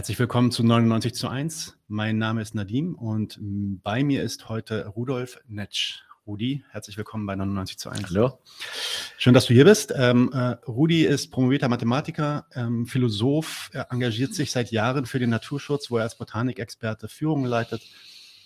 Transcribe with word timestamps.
Herzlich 0.00 0.18
willkommen 0.18 0.50
zu 0.50 0.62
99 0.62 1.12
zu 1.12 1.28
1. 1.28 1.76
Mein 1.86 2.16
Name 2.16 2.40
ist 2.40 2.54
Nadim 2.54 2.94
und 2.94 3.38
bei 3.38 4.02
mir 4.02 4.22
ist 4.22 4.48
heute 4.48 4.86
Rudolf 4.86 5.38
Netsch. 5.46 6.04
Rudi, 6.26 6.64
herzlich 6.70 6.96
willkommen 6.96 7.26
bei 7.26 7.36
99 7.36 7.78
zu 7.78 7.90
1. 7.90 8.04
Hallo. 8.08 8.38
Schön, 9.18 9.34
dass 9.34 9.44
du 9.44 9.52
hier 9.52 9.66
bist. 9.66 9.92
Ähm, 9.94 10.30
äh, 10.32 10.52
Rudi 10.66 11.04
ist 11.04 11.30
promovierter 11.30 11.68
Mathematiker, 11.68 12.46
ähm, 12.54 12.86
Philosoph, 12.86 13.68
er 13.74 13.92
engagiert 13.92 14.32
sich 14.32 14.52
seit 14.52 14.70
Jahren 14.70 15.04
für 15.04 15.18
den 15.18 15.28
Naturschutz, 15.28 15.90
wo 15.90 15.98
er 15.98 16.04
als 16.04 16.16
Botanikexperte 16.16 17.06
Führungen 17.06 17.44
leitet, 17.44 17.82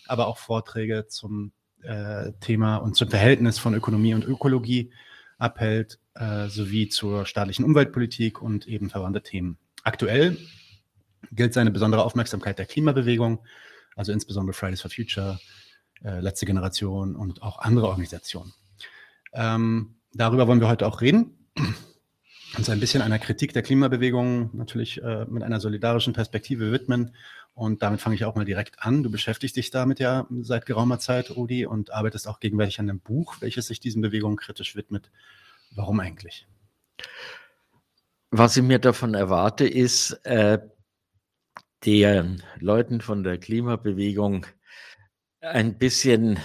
aber 0.09 0.27
auch 0.27 0.39
Vorträge 0.39 1.07
zum 1.07 1.53
äh, 1.83 2.33
Thema 2.41 2.79
und 2.79 2.97
zum 2.97 3.11
Verhältnis 3.11 3.61
von 3.61 3.75
Ökonomie 3.75 4.15
und 4.15 4.25
Ökologie 4.25 4.91
abhält, 5.39 6.01
äh, 6.15 6.49
sowie 6.49 6.89
zur 6.89 7.27
staatlichen 7.27 7.65
Umweltpolitik 7.65 8.43
und 8.43 8.67
eben 8.67 8.91
verwandte 8.91 9.23
Themen. 9.23 9.57
Aktuell 9.85 10.37
gilt 11.33 11.55
seine 11.55 11.71
besondere 11.71 12.05
Aufmerksamkeit 12.05 12.59
der 12.59 12.67
Klimabewegung, 12.67 13.45
also 13.97 14.13
insbesondere 14.13 14.55
Fridays 14.55 14.83
for 14.83 14.91
Future, 14.91 15.39
äh, 16.05 16.21
Letzte 16.21 16.47
Generation 16.47 17.17
und 17.17 17.43
auch 17.43 17.59
andere 17.59 17.89
Organisationen. 17.89 18.53
Ähm, 19.33 19.97
darüber 20.13 20.47
wollen 20.47 20.61
wir 20.61 20.69
heute 20.69 20.87
auch 20.87 21.01
reden. 21.01 21.49
Uns 22.57 22.69
ein 22.69 22.79
bisschen 22.79 23.03
einer 23.03 23.19
Kritik 23.19 23.53
der 23.53 23.63
Klimabewegung 23.63 24.51
natürlich 24.53 25.03
äh, 25.03 25.25
mit 25.25 25.43
einer 25.43 25.61
solidarischen 25.61 26.13
Perspektive 26.13 26.71
widmen. 26.71 27.15
Und 27.55 27.83
damit 27.83 28.01
fange 28.01 28.17
ich 28.17 28.25
auch 28.25 28.35
mal 28.35 28.45
direkt 28.45 28.81
an. 28.83 29.03
Du 29.03 29.11
beschäftigst 29.11 29.57
dich 29.57 29.71
damit 29.71 29.99
ja 30.01 30.27
seit 30.43 30.67
geraumer 30.67 30.99
Zeit, 30.99 31.31
Rudi, 31.35 31.67
und 31.67 31.93
arbeitest 31.93 32.29
auch 32.29 32.41
gegenwärtig 32.41 32.81
an 32.81 32.89
einem 32.89 33.01
Buch, 33.01 33.37
welches 33.41 33.67
sich 33.67 33.81
diesen 33.81 34.03
Bewegungen 34.03 34.37
kritisch 34.37 34.77
widmet. 34.77 35.11
Warum 35.75 36.01
eigentlich? 36.01 36.47
Was 38.31 38.57
ich 38.57 38.63
mir 38.63 38.81
davon 38.81 39.15
erwarte, 39.15 39.67
ist, 39.67 40.13
äh, 40.25 40.59
den 41.85 42.43
Leuten 42.59 43.01
von 43.01 43.23
der 43.23 43.39
Klimabewegung 43.39 44.47
ein 45.41 45.79
bisschen 45.79 46.39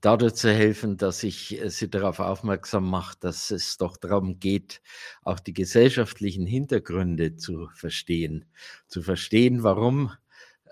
dadurch 0.00 0.34
zu 0.34 0.52
helfen, 0.52 0.96
dass 0.96 1.22
ich 1.22 1.60
äh, 1.60 1.70
sie 1.70 1.90
darauf 1.90 2.20
aufmerksam 2.20 2.88
mache, 2.88 3.16
dass 3.20 3.50
es 3.50 3.76
doch 3.78 3.96
darum 3.96 4.38
geht, 4.38 4.80
auch 5.22 5.40
die 5.40 5.54
gesellschaftlichen 5.54 6.46
Hintergründe 6.46 7.36
zu 7.36 7.68
verstehen. 7.74 8.44
Zu 8.86 9.02
verstehen, 9.02 9.62
warum 9.62 10.12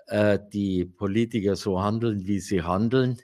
äh, 0.07 0.39
die 0.53 0.85
Politiker 0.85 1.55
so 1.55 1.81
handeln, 1.81 2.25
wie 2.27 2.39
sie 2.39 2.63
handeln. 2.63 3.17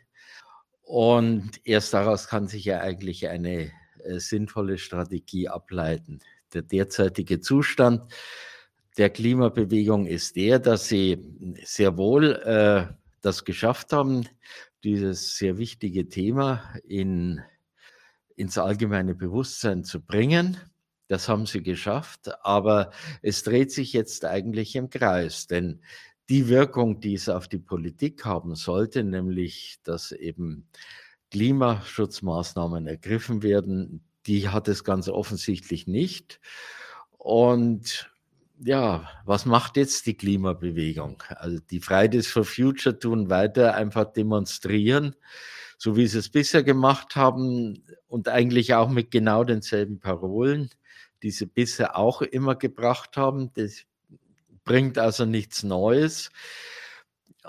Und 0.81 1.61
erst 1.63 1.93
daraus 1.93 2.27
kann 2.27 2.47
sich 2.47 2.65
ja 2.65 2.81
eigentlich 2.81 3.27
eine 3.29 3.71
äh, 4.03 4.19
sinnvolle 4.19 4.77
Strategie 4.77 5.47
ableiten. 5.47 6.19
Der 6.53 6.61
derzeitige 6.61 7.39
Zustand 7.39 8.11
der 8.97 9.09
Klimabewegung 9.09 10.05
ist 10.05 10.35
der, 10.35 10.59
dass 10.59 10.87
sie 10.87 11.17
sehr 11.63 11.97
wohl 11.97 12.33
äh, 12.33 12.93
das 13.21 13.45
geschafft 13.45 13.93
haben, 13.93 14.27
dieses 14.83 15.37
sehr 15.37 15.57
wichtige 15.57 16.09
Thema 16.09 16.73
in, 16.87 17.41
ins 18.35 18.57
allgemeine 18.57 19.15
Bewusstsein 19.15 19.83
zu 19.83 20.01
bringen. 20.01 20.57
Das 21.07 21.29
haben 21.29 21.45
sie 21.45 21.63
geschafft, 21.63 22.31
aber 22.45 22.91
es 23.21 23.43
dreht 23.43 23.71
sich 23.71 23.93
jetzt 23.93 24.25
eigentlich 24.25 24.75
im 24.75 24.89
Kreis, 24.89 25.47
denn 25.47 25.81
die 26.29 26.47
Wirkung, 26.47 26.99
die 26.99 27.15
es 27.15 27.29
auf 27.29 27.47
die 27.47 27.59
Politik 27.59 28.25
haben 28.25 28.55
sollte, 28.55 29.03
nämlich 29.03 29.79
dass 29.83 30.11
eben 30.11 30.67
Klimaschutzmaßnahmen 31.31 32.87
ergriffen 32.87 33.43
werden, 33.43 34.03
die 34.25 34.49
hat 34.49 34.67
es 34.67 34.83
ganz 34.83 35.09
offensichtlich 35.09 35.87
nicht. 35.87 36.39
Und 37.17 38.12
ja, 38.65 39.09
was 39.25 39.45
macht 39.45 39.77
jetzt 39.77 40.05
die 40.05 40.15
Klimabewegung? 40.15 41.21
Also 41.29 41.59
die 41.59 41.79
Fridays 41.79 42.27
for 42.27 42.45
Future 42.45 42.97
tun 42.97 43.29
weiter 43.29 43.75
einfach 43.75 44.05
demonstrieren, 44.05 45.15
so 45.77 45.95
wie 45.97 46.07
sie 46.07 46.19
es 46.19 46.29
bisher 46.29 46.63
gemacht 46.63 47.15
haben 47.15 47.83
und 48.07 48.29
eigentlich 48.29 48.73
auch 48.73 48.89
mit 48.89 49.11
genau 49.11 49.43
denselben 49.43 49.99
Parolen, 49.99 50.69
die 51.23 51.31
sie 51.31 51.45
bisher 51.45 51.97
auch 51.97 52.21
immer 52.21 52.55
gebracht 52.55 53.17
haben. 53.17 53.51
Das 53.53 53.83
bringt 54.63 54.97
also 54.97 55.25
nichts 55.25 55.63
Neues. 55.63 56.31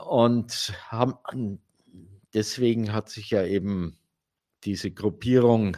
Und 0.04 0.74
haben, 0.88 1.60
deswegen 2.32 2.92
hat 2.92 3.08
sich 3.08 3.30
ja 3.30 3.44
eben 3.44 3.97
diese 4.64 4.91
Gruppierung 4.91 5.76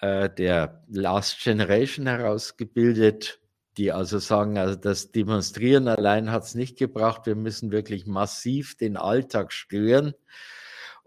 äh, 0.00 0.28
der 0.28 0.82
Last 0.88 1.40
Generation 1.44 2.06
herausgebildet, 2.06 3.41
die 3.76 3.92
also 3.92 4.18
sagen, 4.18 4.58
also 4.58 4.74
das 4.74 5.12
Demonstrieren 5.12 5.88
allein 5.88 6.30
hat 6.30 6.44
es 6.44 6.54
nicht 6.54 6.78
gebracht. 6.78 7.26
Wir 7.26 7.36
müssen 7.36 7.72
wirklich 7.72 8.06
massiv 8.06 8.76
den 8.76 8.96
Alltag 8.96 9.52
stören, 9.52 10.14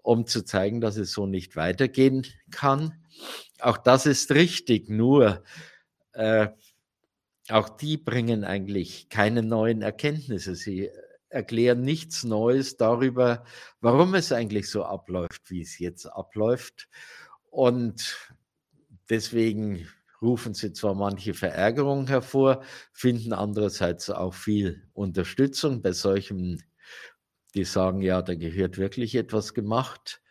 um 0.02 0.26
zu 0.26 0.44
zeigen, 0.44 0.82
dass 0.82 0.98
es 0.98 1.12
so 1.12 1.28
nicht 1.28 1.56
weitergehen 1.56 2.26
kann. 2.52 3.06
Auch 3.60 3.78
das 3.78 4.06
ist 4.06 4.32
richtig, 4.32 4.90
nur 4.90 5.44
äh, 6.14 6.48
auch 7.50 7.70
die 7.70 7.98
bringen 7.98 8.44
eigentlich 8.44 9.10
keine 9.10 9.44
neuen 9.44 9.82
Erkenntnisse. 9.82 10.56
Sie 10.56 10.90
erklären 11.30 11.82
nichts 11.82 12.24
Neues 12.24 12.78
darüber, 12.78 13.44
warum 13.82 14.16
es 14.16 14.32
eigentlich 14.32 14.70
so 14.70 14.84
abläuft, 14.84 15.52
wie 15.52 15.62
es 15.62 15.78
jetzt 15.78 16.08
abläuft. 16.08 16.88
Und 17.52 18.32
deswegen 19.10 19.88
rufen 20.26 20.54
sie 20.54 20.74
zwar 20.74 20.96
manche 20.96 21.34
Verärgerung 21.34 22.08
hervor, 22.08 22.64
finden 22.92 23.34
andererseits 23.34 24.10
auch 24.10 24.34
viel 24.34 24.84
Unterstützung 24.94 25.82
bei 25.82 25.94
solchen, 25.94 26.64
die 27.54 27.64
sagen, 27.64 28.02
ja, 28.02 28.22
da 28.22 28.36
gehört 28.36 28.78
wirklich 28.78 29.16
etwas 29.16 29.54
gemacht. 29.54 30.22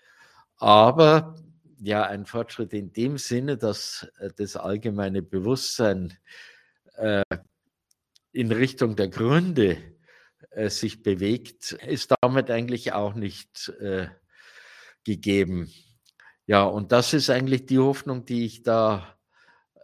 Aber 0.57 1.37
ja, 1.79 2.05
ein 2.05 2.27
Fortschritt 2.27 2.73
in 2.73 2.93
dem 2.93 3.19
Sinne, 3.19 3.57
dass 3.57 4.09
äh, 4.19 4.31
das 4.37 4.57
allgemeine 4.57 5.23
Bewusstsein 5.23 6.17
äh, 6.97 7.23
in 8.33 8.53
Richtung 8.53 8.97
der 8.97 9.09
Gründe 9.09 9.79
äh, 10.51 10.71
sich 10.71 11.03
bewegt, 11.03 11.73
ist 11.73 12.15
damit 12.21 12.51
eigentlich 12.51 12.93
auch 12.93 13.15
nicht 13.15 13.71
äh, 13.81 14.09
gegeben. 15.05 15.73
Ja, 16.47 16.65
und 16.65 16.93
das 16.93 17.15
ist 17.15 17.31
eigentlich 17.31 17.67
die 17.67 17.79
Hoffnung, 17.79 18.25
die 18.27 18.45
ich 18.45 18.63
da 18.63 19.17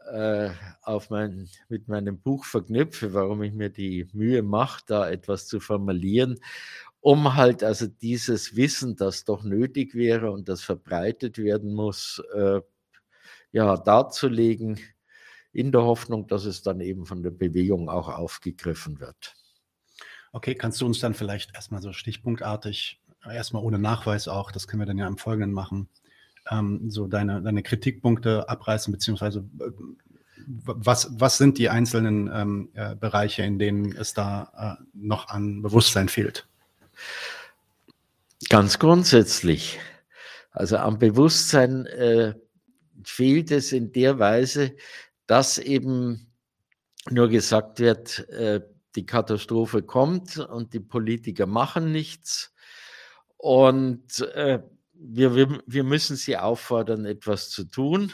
äh, 0.06 0.50
auf 0.83 1.11
mein, 1.11 1.49
mit 1.69 1.88
meinem 1.88 2.19
Buch 2.19 2.44
verknüpfe, 2.44 3.15
warum 3.15 3.43
ich 3.43 3.53
mir 3.53 3.71
die 3.71 4.09
Mühe 4.12 4.43
mache, 4.43 4.83
da 4.87 5.09
etwas 5.09 5.47
zu 5.47 5.61
formulieren, 5.61 6.38
um 7.00 7.34
halt 7.34 7.62
also 7.62 7.87
dieses 7.87 8.56
Wissen, 8.56 8.97
das 8.97 9.25
doch 9.25 9.43
nötig 9.43 9.94
wäre 9.94 10.31
und 10.33 10.49
das 10.49 10.62
verbreitet 10.62 11.39
werden 11.39 11.72
muss, 11.75 12.22
äh, 12.34 12.60
ja, 13.53 13.77
darzulegen, 13.77 14.78
in 15.53 15.72
der 15.72 15.83
Hoffnung, 15.83 16.27
dass 16.28 16.44
es 16.44 16.62
dann 16.62 16.81
eben 16.81 17.06
von 17.06 17.22
der 17.22 17.31
Bewegung 17.31 17.89
auch 17.89 18.09
aufgegriffen 18.09 19.00
wird. 19.00 19.34
Okay, 20.33 20.55
kannst 20.55 20.81
du 20.81 20.87
uns 20.87 21.00
dann 21.00 21.15
vielleicht 21.15 21.55
erstmal 21.55 21.83
so 21.83 21.93
stichpunktartig, 21.93 23.00
erstmal 23.25 23.65
ohne 23.65 23.78
Nachweis 23.78 24.28
auch, 24.28 24.53
das 24.53 24.69
können 24.69 24.83
wir 24.83 24.87
dann 24.87 24.99
ja 24.99 25.09
im 25.09 25.19
Folgenden 25.19 25.53
machen, 25.53 25.89
ähm, 26.50 26.91
so 26.91 27.06
deine, 27.06 27.43
deine 27.43 27.62
Kritikpunkte 27.62 28.49
abreißen, 28.49 28.93
beziehungsweise 28.93 29.44
äh, 29.61 29.71
was, 30.47 31.09
was 31.19 31.38
sind 31.38 31.59
die 31.59 31.69
einzelnen 31.69 32.31
ähm, 32.33 32.69
äh, 32.75 32.97
Bereiche, 32.97 33.43
in 33.43 33.59
denen 33.59 33.93
es 33.97 34.15
da 34.15 34.78
äh, 34.81 34.84
noch 34.94 35.28
an 35.28 35.62
Bewusstsein 35.62 36.09
fehlt? 36.09 36.47
Ganz 38.49 38.78
grundsätzlich. 38.78 39.78
Also 40.51 40.78
am 40.78 40.98
Bewusstsein 40.98 41.86
äh, 41.86 42.34
fehlt 43.04 43.51
es 43.51 43.72
in 43.72 43.92
der 43.92 44.19
Weise, 44.19 44.74
dass 45.27 45.59
eben 45.59 46.27
nur 47.10 47.28
gesagt 47.28 47.78
wird, 47.78 48.28
äh, 48.30 48.60
die 48.97 49.07
Katastrophe 49.07 49.83
kommt 49.83 50.39
und 50.39 50.74
die 50.74 50.80
Politiker 50.80 51.47
machen 51.47 51.92
nichts. 51.92 52.53
Und 53.36 54.21
äh, 54.34 54.60
wir, 55.00 55.34
wir, 55.34 55.62
wir 55.66 55.84
müssen 55.84 56.16
sie 56.16 56.36
auffordern, 56.36 57.04
etwas 57.04 57.50
zu 57.50 57.64
tun. 57.64 58.12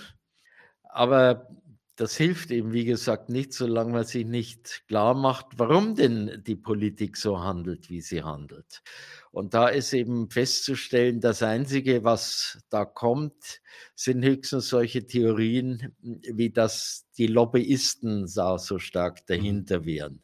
Aber 0.83 1.49
das 1.97 2.15
hilft 2.15 2.51
eben, 2.51 2.73
wie 2.73 2.85
gesagt, 2.85 3.31
nicht, 3.31 3.55
solange 3.55 3.93
man 3.93 4.05
sich 4.05 4.27
nicht 4.27 4.87
klar 4.87 5.15
macht, 5.15 5.47
warum 5.57 5.95
denn 5.95 6.43
die 6.47 6.55
Politik 6.55 7.17
so 7.17 7.41
handelt, 7.41 7.89
wie 7.89 8.03
sie 8.03 8.23
handelt. 8.23 8.83
Und 9.31 9.55
da 9.55 9.69
ist 9.69 9.95
eben 9.95 10.31
festzustellen, 10.31 11.21
das 11.21 11.43
Einzige, 11.43 12.05
was 12.05 12.59
da 12.69 12.85
kommt, 12.85 13.63
sind 13.95 14.25
höchstens 14.25 14.69
solche 14.69 15.07
Theorien, 15.07 15.95
wie 16.01 16.51
dass 16.51 17.07
die 17.17 17.27
Lobbyisten 17.27 18.31
da 18.35 18.59
so 18.59 18.79
stark 18.79 19.21
mhm. 19.21 19.25
dahinter 19.27 19.85
wären. 19.87 20.23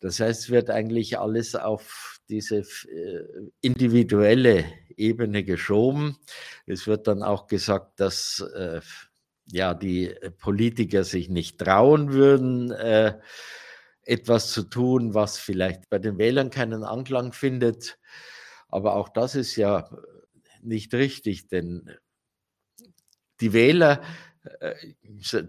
Das 0.00 0.20
heißt, 0.20 0.42
es 0.42 0.50
wird 0.50 0.68
eigentlich 0.68 1.18
alles 1.18 1.54
auf 1.54 2.11
diese 2.28 2.58
äh, 2.58 3.50
individuelle 3.60 4.64
Ebene 4.96 5.44
geschoben. 5.44 6.18
Es 6.66 6.86
wird 6.86 7.06
dann 7.06 7.22
auch 7.22 7.46
gesagt, 7.46 8.00
dass 8.00 8.44
äh, 8.54 8.80
ja, 9.46 9.74
die 9.74 10.14
Politiker 10.38 11.04
sich 11.04 11.28
nicht 11.28 11.58
trauen 11.58 12.12
würden, 12.12 12.70
äh, 12.70 13.18
etwas 14.04 14.50
zu 14.52 14.64
tun, 14.64 15.14
was 15.14 15.38
vielleicht 15.38 15.88
bei 15.90 15.98
den 15.98 16.18
Wählern 16.18 16.50
keinen 16.50 16.84
Anklang 16.84 17.32
findet. 17.32 17.98
Aber 18.68 18.96
auch 18.96 19.08
das 19.08 19.34
ist 19.34 19.56
ja 19.56 19.88
nicht 20.62 20.94
richtig, 20.94 21.48
denn 21.48 21.90
die 23.40 23.52
Wähler, 23.52 24.00
äh, 24.00 24.06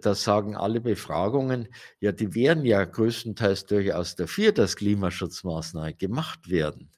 das 0.02 0.24
sagen 0.24 0.56
alle 0.56 0.82
Befragungen, 0.82 1.68
ja, 2.00 2.12
die 2.12 2.36
wären 2.36 2.64
ja 2.64 2.86
größtenteils 2.86 3.66
durchaus 3.66 4.16
dafür, 4.16 4.52
dass 4.52 4.76
Klimaschutzmaßnahmen 4.76 5.98
gemacht 5.98 6.50
werden. 6.50 6.92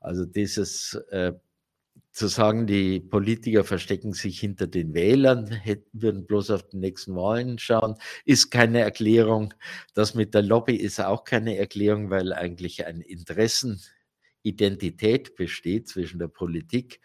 Also 0.00 0.24
dieses 0.24 0.94
äh, 1.10 1.32
zu 2.14 2.28
sagen, 2.28 2.66
die 2.66 3.00
Politiker 3.00 3.64
verstecken 3.64 4.12
sich 4.12 4.38
hinter 4.38 4.68
den 4.68 4.94
Wählern, 4.94 5.48
hätten, 5.48 6.00
würden 6.00 6.26
bloß 6.26 6.50
auf 6.50 6.68
die 6.68 6.76
nächsten 6.76 7.16
Wahlen 7.16 7.58
schauen, 7.58 7.96
ist 8.24 8.50
keine 8.50 8.80
Erklärung. 8.80 9.52
Das 9.94 10.14
mit 10.14 10.32
der 10.32 10.42
Lobby 10.42 10.76
ist 10.76 11.00
auch 11.00 11.24
keine 11.24 11.56
Erklärung, 11.56 12.10
weil 12.10 12.32
eigentlich 12.32 12.86
ein 12.86 13.00
Interessenidentität 13.00 15.34
besteht 15.34 15.88
zwischen 15.88 16.20
der 16.20 16.28
Politik 16.28 17.00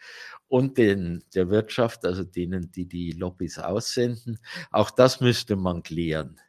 und 0.50 0.78
den, 0.78 1.22
der 1.32 1.48
Wirtschaft, 1.48 2.04
also 2.04 2.24
denen, 2.24 2.72
die 2.72 2.84
die 2.84 3.12
Lobbys 3.12 3.60
aussenden. 3.60 4.40
Auch 4.72 4.90
das 4.90 5.20
müsste 5.20 5.54
man 5.54 5.84
klären 5.84 6.40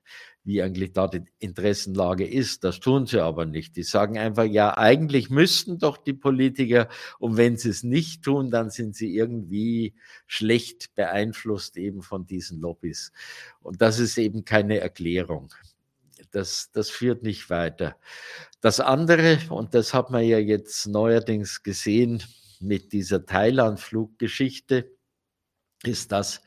wie 0.44 0.63
eigentlich 0.63 0.92
da 0.92 1.07
die 1.07 1.21
Interessenlage 1.38 2.27
ist. 2.27 2.63
Das 2.63 2.80
tun 2.80 3.06
sie 3.06 3.21
aber 3.21 3.45
nicht. 3.45 3.75
Die 3.75 3.83
sagen 3.83 4.18
einfach, 4.18 4.45
ja, 4.45 4.75
eigentlich 4.75 5.30
müssten 5.30 5.77
doch 5.77 5.98
die 5.98 6.13
Politiker, 6.13 6.89
und 7.19 7.38
wenn 7.38 7.57
sie 7.57 7.69
es 7.69 7.83
nicht 7.83 8.24
tun, 8.24 8.50
dann 8.50 8.71
sind 8.71 8.95
sie 8.95 9.15
irgendwie 9.15 9.94
schlecht 10.25 10.95
beeinflusst 10.95 11.77
eben 11.77 12.01
von 12.01 12.25
diesen 12.25 12.59
Lobbys. 12.59 13.12
Und 13.62 13.83
das 13.83 14.00
ist 14.00 14.18
eben 14.18 14.44
keine 14.44 14.80
Erklärung. 14.80 15.53
Das, 16.31 16.71
das 16.71 16.89
führt 16.89 17.21
nicht 17.21 17.51
weiter. 17.51 17.95
Das 18.62 18.80
andere, 18.80 19.38
und 19.50 19.75
das 19.75 19.94
hat 19.94 20.09
man 20.09 20.24
ja 20.24 20.39
jetzt 20.39 20.88
neuerdings 20.88 21.62
gesehen 21.62 22.24
mit 22.61 22.93
dieser 22.93 23.25
Thailand-Fluggeschichte, 23.25 24.91
ist 25.83 26.11
das, 26.11 26.41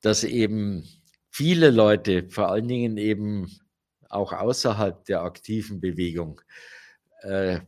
dass 0.00 0.24
eben 0.24 0.88
viele 1.30 1.70
Leute, 1.70 2.28
vor 2.30 2.50
allen 2.50 2.68
Dingen 2.68 2.96
eben 2.96 3.60
auch 4.08 4.32
außerhalb 4.32 5.04
der 5.06 5.22
aktiven 5.22 5.80
Bewegung, 5.80 6.40
äh, 7.22 7.60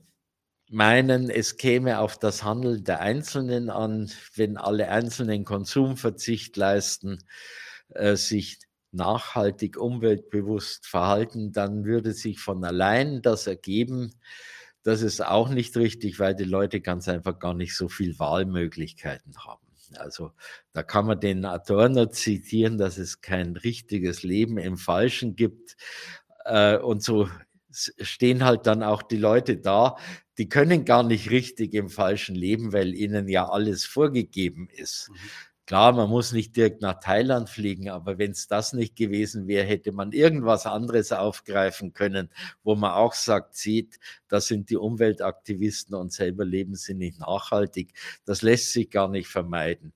meinen, 0.68 1.30
es 1.30 1.56
käme 1.56 2.00
auf 2.00 2.18
das 2.18 2.42
Handeln 2.42 2.84
der 2.84 3.00
Einzelnen 3.00 3.70
an, 3.70 4.10
wenn 4.34 4.56
alle 4.56 4.88
Einzelnen 4.88 5.44
Konsumverzicht 5.44 6.56
leisten, 6.56 7.18
äh, 7.90 8.16
sich 8.16 8.58
nachhaltig 8.92 9.76
umweltbewusst 9.76 10.86
verhalten, 10.86 11.52
dann 11.52 11.84
würde 11.84 12.12
sich 12.12 12.40
von 12.40 12.64
allein 12.64 13.22
das 13.22 13.46
ergeben. 13.46 14.14
Das 14.86 15.02
ist 15.02 15.20
auch 15.20 15.48
nicht 15.48 15.76
richtig, 15.76 16.20
weil 16.20 16.36
die 16.36 16.44
Leute 16.44 16.80
ganz 16.80 17.08
einfach 17.08 17.40
gar 17.40 17.54
nicht 17.54 17.76
so 17.76 17.88
viel 17.88 18.20
Wahlmöglichkeiten 18.20 19.34
haben. 19.44 19.66
Also 19.96 20.30
da 20.74 20.84
kann 20.84 21.06
man 21.06 21.18
den 21.18 21.44
Adorno 21.44 22.06
zitieren, 22.06 22.78
dass 22.78 22.96
es 22.96 23.20
kein 23.20 23.56
richtiges 23.56 24.22
Leben 24.22 24.58
im 24.58 24.76
Falschen 24.76 25.34
gibt. 25.34 25.76
Äh, 26.44 26.76
und 26.78 27.02
so 27.02 27.28
stehen 27.72 28.44
halt 28.44 28.68
dann 28.68 28.84
auch 28.84 29.02
die 29.02 29.16
Leute 29.16 29.56
da, 29.56 29.96
die 30.38 30.48
können 30.48 30.84
gar 30.84 31.02
nicht 31.02 31.30
richtig 31.30 31.74
im 31.74 31.88
Falschen 31.88 32.36
leben, 32.36 32.72
weil 32.72 32.94
ihnen 32.94 33.26
ja 33.26 33.48
alles 33.48 33.84
vorgegeben 33.84 34.68
ist. 34.70 35.08
Mhm. 35.10 35.16
Klar, 35.66 35.92
man 35.94 36.08
muss 36.08 36.30
nicht 36.30 36.54
direkt 36.54 36.80
nach 36.80 37.00
Thailand 37.00 37.50
fliegen, 37.50 37.90
aber 37.90 38.18
wenn 38.18 38.30
es 38.30 38.46
das 38.46 38.72
nicht 38.72 38.94
gewesen 38.94 39.48
wäre, 39.48 39.66
hätte 39.66 39.90
man 39.90 40.12
irgendwas 40.12 40.64
anderes 40.64 41.10
aufgreifen 41.10 41.92
können, 41.92 42.30
wo 42.62 42.76
man 42.76 42.92
auch 42.92 43.14
sagt, 43.14 43.56
sieht, 43.56 43.98
das 44.28 44.46
sind 44.46 44.70
die 44.70 44.76
Umweltaktivisten 44.76 45.96
und 45.96 46.12
selber 46.12 46.44
leben 46.44 46.76
sie 46.76 46.94
nicht 46.94 47.18
nachhaltig. 47.18 47.94
Das 48.24 48.42
lässt 48.42 48.72
sich 48.72 48.90
gar 48.90 49.08
nicht 49.08 49.26
vermeiden. 49.26 49.92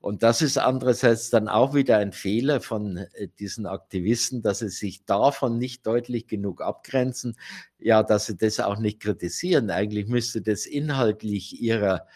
Und 0.00 0.24
das 0.24 0.42
ist 0.42 0.58
andererseits 0.58 1.30
dann 1.30 1.46
auch 1.46 1.72
wieder 1.72 1.98
ein 1.98 2.12
Fehler 2.12 2.60
von 2.60 2.96
äh, 2.96 3.28
diesen 3.38 3.66
Aktivisten, 3.66 4.42
dass 4.42 4.58
sie 4.58 4.70
sich 4.70 5.04
davon 5.04 5.56
nicht 5.56 5.86
deutlich 5.86 6.26
genug 6.26 6.60
abgrenzen, 6.60 7.36
ja, 7.78 8.02
dass 8.02 8.26
sie 8.26 8.36
das 8.36 8.58
auch 8.58 8.78
nicht 8.78 8.98
kritisieren. 8.98 9.70
Eigentlich 9.70 10.08
müsste 10.08 10.42
das 10.42 10.66
inhaltlich 10.66 11.62
ihrer 11.62 12.08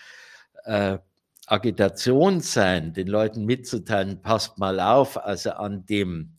äh, 0.65 0.99
Agitation 1.47 2.41
sein, 2.41 2.93
den 2.93 3.07
Leuten 3.07 3.45
mitzuteilen, 3.45 4.21
passt 4.21 4.59
mal 4.59 4.81
auf, 4.81 5.17
also 5.17 5.51
an 5.53 5.87
dem 5.87 6.37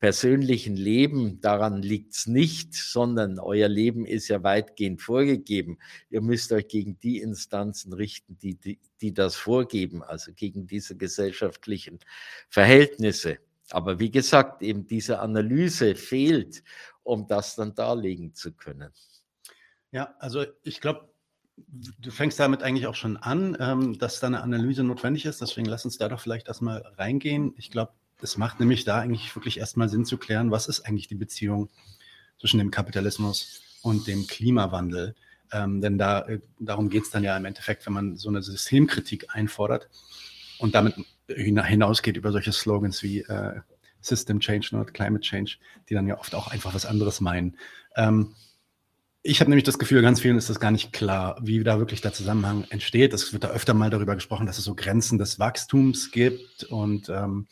persönlichen 0.00 0.76
Leben, 0.76 1.40
daran 1.40 1.82
liegt's 1.82 2.26
nicht, 2.26 2.74
sondern 2.74 3.38
euer 3.38 3.68
Leben 3.68 4.06
ist 4.06 4.28
ja 4.28 4.42
weitgehend 4.42 5.02
vorgegeben. 5.02 5.78
Ihr 6.08 6.22
müsst 6.22 6.52
euch 6.52 6.68
gegen 6.68 6.98
die 7.00 7.18
Instanzen 7.18 7.92
richten, 7.92 8.38
die, 8.38 8.54
die, 8.54 8.78
die 9.02 9.12
das 9.12 9.36
vorgeben, 9.36 10.02
also 10.02 10.32
gegen 10.32 10.66
diese 10.66 10.96
gesellschaftlichen 10.96 11.98
Verhältnisse. 12.48 13.38
Aber 13.70 14.00
wie 14.00 14.10
gesagt, 14.10 14.62
eben 14.62 14.86
diese 14.86 15.20
Analyse 15.20 15.94
fehlt, 15.94 16.62
um 17.02 17.26
das 17.26 17.56
dann 17.56 17.74
darlegen 17.74 18.34
zu 18.34 18.52
können. 18.52 18.92
Ja, 19.92 20.14
also 20.18 20.46
ich 20.62 20.80
glaube, 20.80 21.09
du 21.68 22.10
fängst 22.10 22.38
damit 22.40 22.62
eigentlich 22.62 22.86
auch 22.86 22.94
schon 22.94 23.16
an, 23.16 23.56
ähm, 23.60 23.98
dass 23.98 24.20
da 24.20 24.26
eine 24.26 24.42
Analyse 24.42 24.84
notwendig 24.84 25.24
ist. 25.24 25.40
Deswegen 25.40 25.66
lass 25.66 25.84
uns 25.84 25.98
da 25.98 26.08
doch 26.08 26.20
vielleicht 26.20 26.48
erstmal 26.48 26.82
reingehen. 26.96 27.54
Ich 27.56 27.70
glaube, 27.70 27.92
es 28.22 28.36
macht 28.36 28.60
nämlich 28.60 28.84
da 28.84 28.98
eigentlich 28.98 29.34
wirklich 29.34 29.58
erstmal 29.58 29.88
Sinn 29.88 30.04
zu 30.04 30.18
klären, 30.18 30.50
was 30.50 30.68
ist 30.68 30.80
eigentlich 30.80 31.08
die 31.08 31.14
Beziehung 31.14 31.70
zwischen 32.38 32.58
dem 32.58 32.70
Kapitalismus 32.70 33.62
und 33.82 34.06
dem 34.06 34.26
Klimawandel. 34.26 35.14
Ähm, 35.52 35.80
denn 35.80 35.98
da, 35.98 36.20
äh, 36.28 36.40
darum 36.58 36.90
geht 36.90 37.04
es 37.04 37.10
dann 37.10 37.24
ja 37.24 37.36
im 37.36 37.44
Endeffekt, 37.44 37.86
wenn 37.86 37.92
man 37.92 38.16
so 38.16 38.28
eine 38.28 38.42
Systemkritik 38.42 39.26
einfordert 39.34 39.88
und 40.58 40.74
damit 40.74 40.94
hinausgeht 41.28 42.16
über 42.16 42.32
solche 42.32 42.52
Slogans 42.52 43.02
wie 43.02 43.20
äh, 43.20 43.60
System 44.00 44.40
Change, 44.40 44.68
not 44.72 44.94
Climate 44.94 45.20
Change, 45.20 45.56
die 45.88 45.94
dann 45.94 46.06
ja 46.06 46.18
oft 46.18 46.34
auch 46.34 46.48
einfach 46.48 46.74
was 46.74 46.86
anderes 46.86 47.20
meinen. 47.20 47.56
Ähm, 47.96 48.34
ich 49.22 49.40
habe 49.40 49.50
nämlich 49.50 49.64
das 49.64 49.78
Gefühl, 49.78 50.00
ganz 50.00 50.20
vielen 50.20 50.38
ist 50.38 50.48
das 50.48 50.60
gar 50.60 50.70
nicht 50.70 50.92
klar, 50.92 51.38
wie 51.42 51.62
da 51.62 51.78
wirklich 51.78 52.00
der 52.00 52.12
Zusammenhang 52.12 52.64
entsteht. 52.70 53.12
Es 53.12 53.32
wird 53.32 53.44
da 53.44 53.48
öfter 53.48 53.74
mal 53.74 53.90
darüber 53.90 54.14
gesprochen, 54.14 54.46
dass 54.46 54.58
es 54.58 54.64
so 54.64 54.74
Grenzen 54.74 55.18
des 55.18 55.38
Wachstums 55.38 56.10
gibt. 56.10 56.64
Und 56.64 57.10
ähm, 57.10 57.46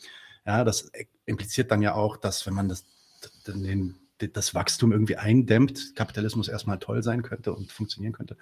ja, 0.45 0.63
das 0.63 0.91
impliziert 1.25 1.69
dann 1.69 1.83
ja 1.83 1.93
auch, 1.93 2.17
dass 2.17 2.47
wenn 2.47 2.55
man 2.55 2.69
das, 2.69 2.85
den, 3.45 3.99
das 4.33 4.55
Wachstum 4.55 4.91
irgendwie 4.91 5.17
eindämmt, 5.17 5.95
Kapitalismus 5.95 6.47
erstmal 6.47 6.79
toll 6.79 7.03
sein 7.03 7.21
könnte 7.21 7.53
und 7.53 7.71
funktionieren 7.71 8.13
könnte 8.13 8.35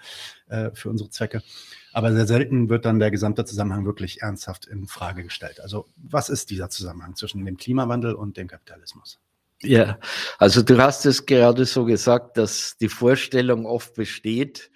äh, 0.48 0.72
für 0.74 0.90
unsere 0.90 1.10
Zwecke. 1.10 1.44
Aber 1.92 2.13
sehr 2.13 2.28
selten 2.28 2.70
wird 2.70 2.86
dann 2.86 3.00
der 3.00 3.12
gesamte 3.12 3.44
Zusammenhang 3.44 3.86
wirklich 3.86 4.22
ernsthaft 4.22 4.68
in 4.68 4.88
Frage 4.88 5.24
gestellt. 5.24 5.60
Also 5.60 5.90
was 5.98 6.30
ist 6.30 6.50
dieser 6.50 6.70
Zusammenhang 6.70 7.16
zwischen 7.18 7.44
dem 7.44 7.58
Klimawandel 7.58 8.13
und 8.13 8.38
dem 8.38 8.48
Kapitalismus? 8.48 9.20
Ja, 9.64 10.00
also 10.38 10.62
du 10.62 10.78
hast 10.78 11.06
es 11.06 11.26
gerade 11.26 11.66
so 11.66 11.86
gesagt, 11.86 12.38
dass 12.38 12.78
die 12.78 12.90
Vorstellung 12.90 13.66
oft 13.66 13.96
besteht, 13.96 14.70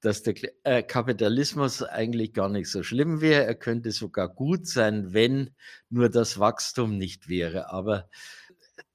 dass 0.00 0.22
der 0.22 0.34
äh, 0.62 0.82
Kapitalismus 0.84 1.82
eigentlich 1.82 2.32
gar 2.34 2.48
nicht 2.48 2.70
so 2.70 2.84
schlimm 2.84 3.20
wäre. 3.20 3.44
Er 3.44 3.56
könnte 3.56 3.90
sogar 3.90 4.28
gut 4.28 4.68
sein, 4.68 5.12
wenn 5.12 5.50
nur 5.90 6.08
das 6.08 6.38
Wachstum 6.38 6.96
nicht 6.98 7.28
wäre. 7.28 7.70
Aber 7.72 8.08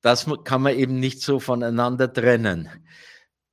das 0.02 0.28
kann 0.46 0.62
man 0.62 0.78
eben 0.78 1.00
nicht 1.00 1.22
so 1.22 1.40
voneinander 1.42 2.12
trennen. 2.12 2.70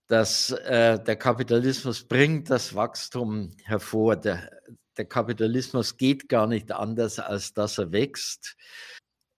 Dass 0.06 0.50
äh, 0.50 1.02
der 1.02 1.16
Kapitalismus 1.16 2.04
bringt 2.06 2.50
das 2.50 2.74
Wachstum 2.76 3.56
hervor. 3.64 4.14
Der, 4.16 4.48
der 4.96 5.06
Kapitalismus 5.06 5.96
geht 5.96 6.28
gar 6.28 6.46
nicht 6.46 6.70
anders, 6.70 7.18
als 7.18 7.52
dass 7.52 7.78
er 7.78 7.90
wächst. 7.90 8.56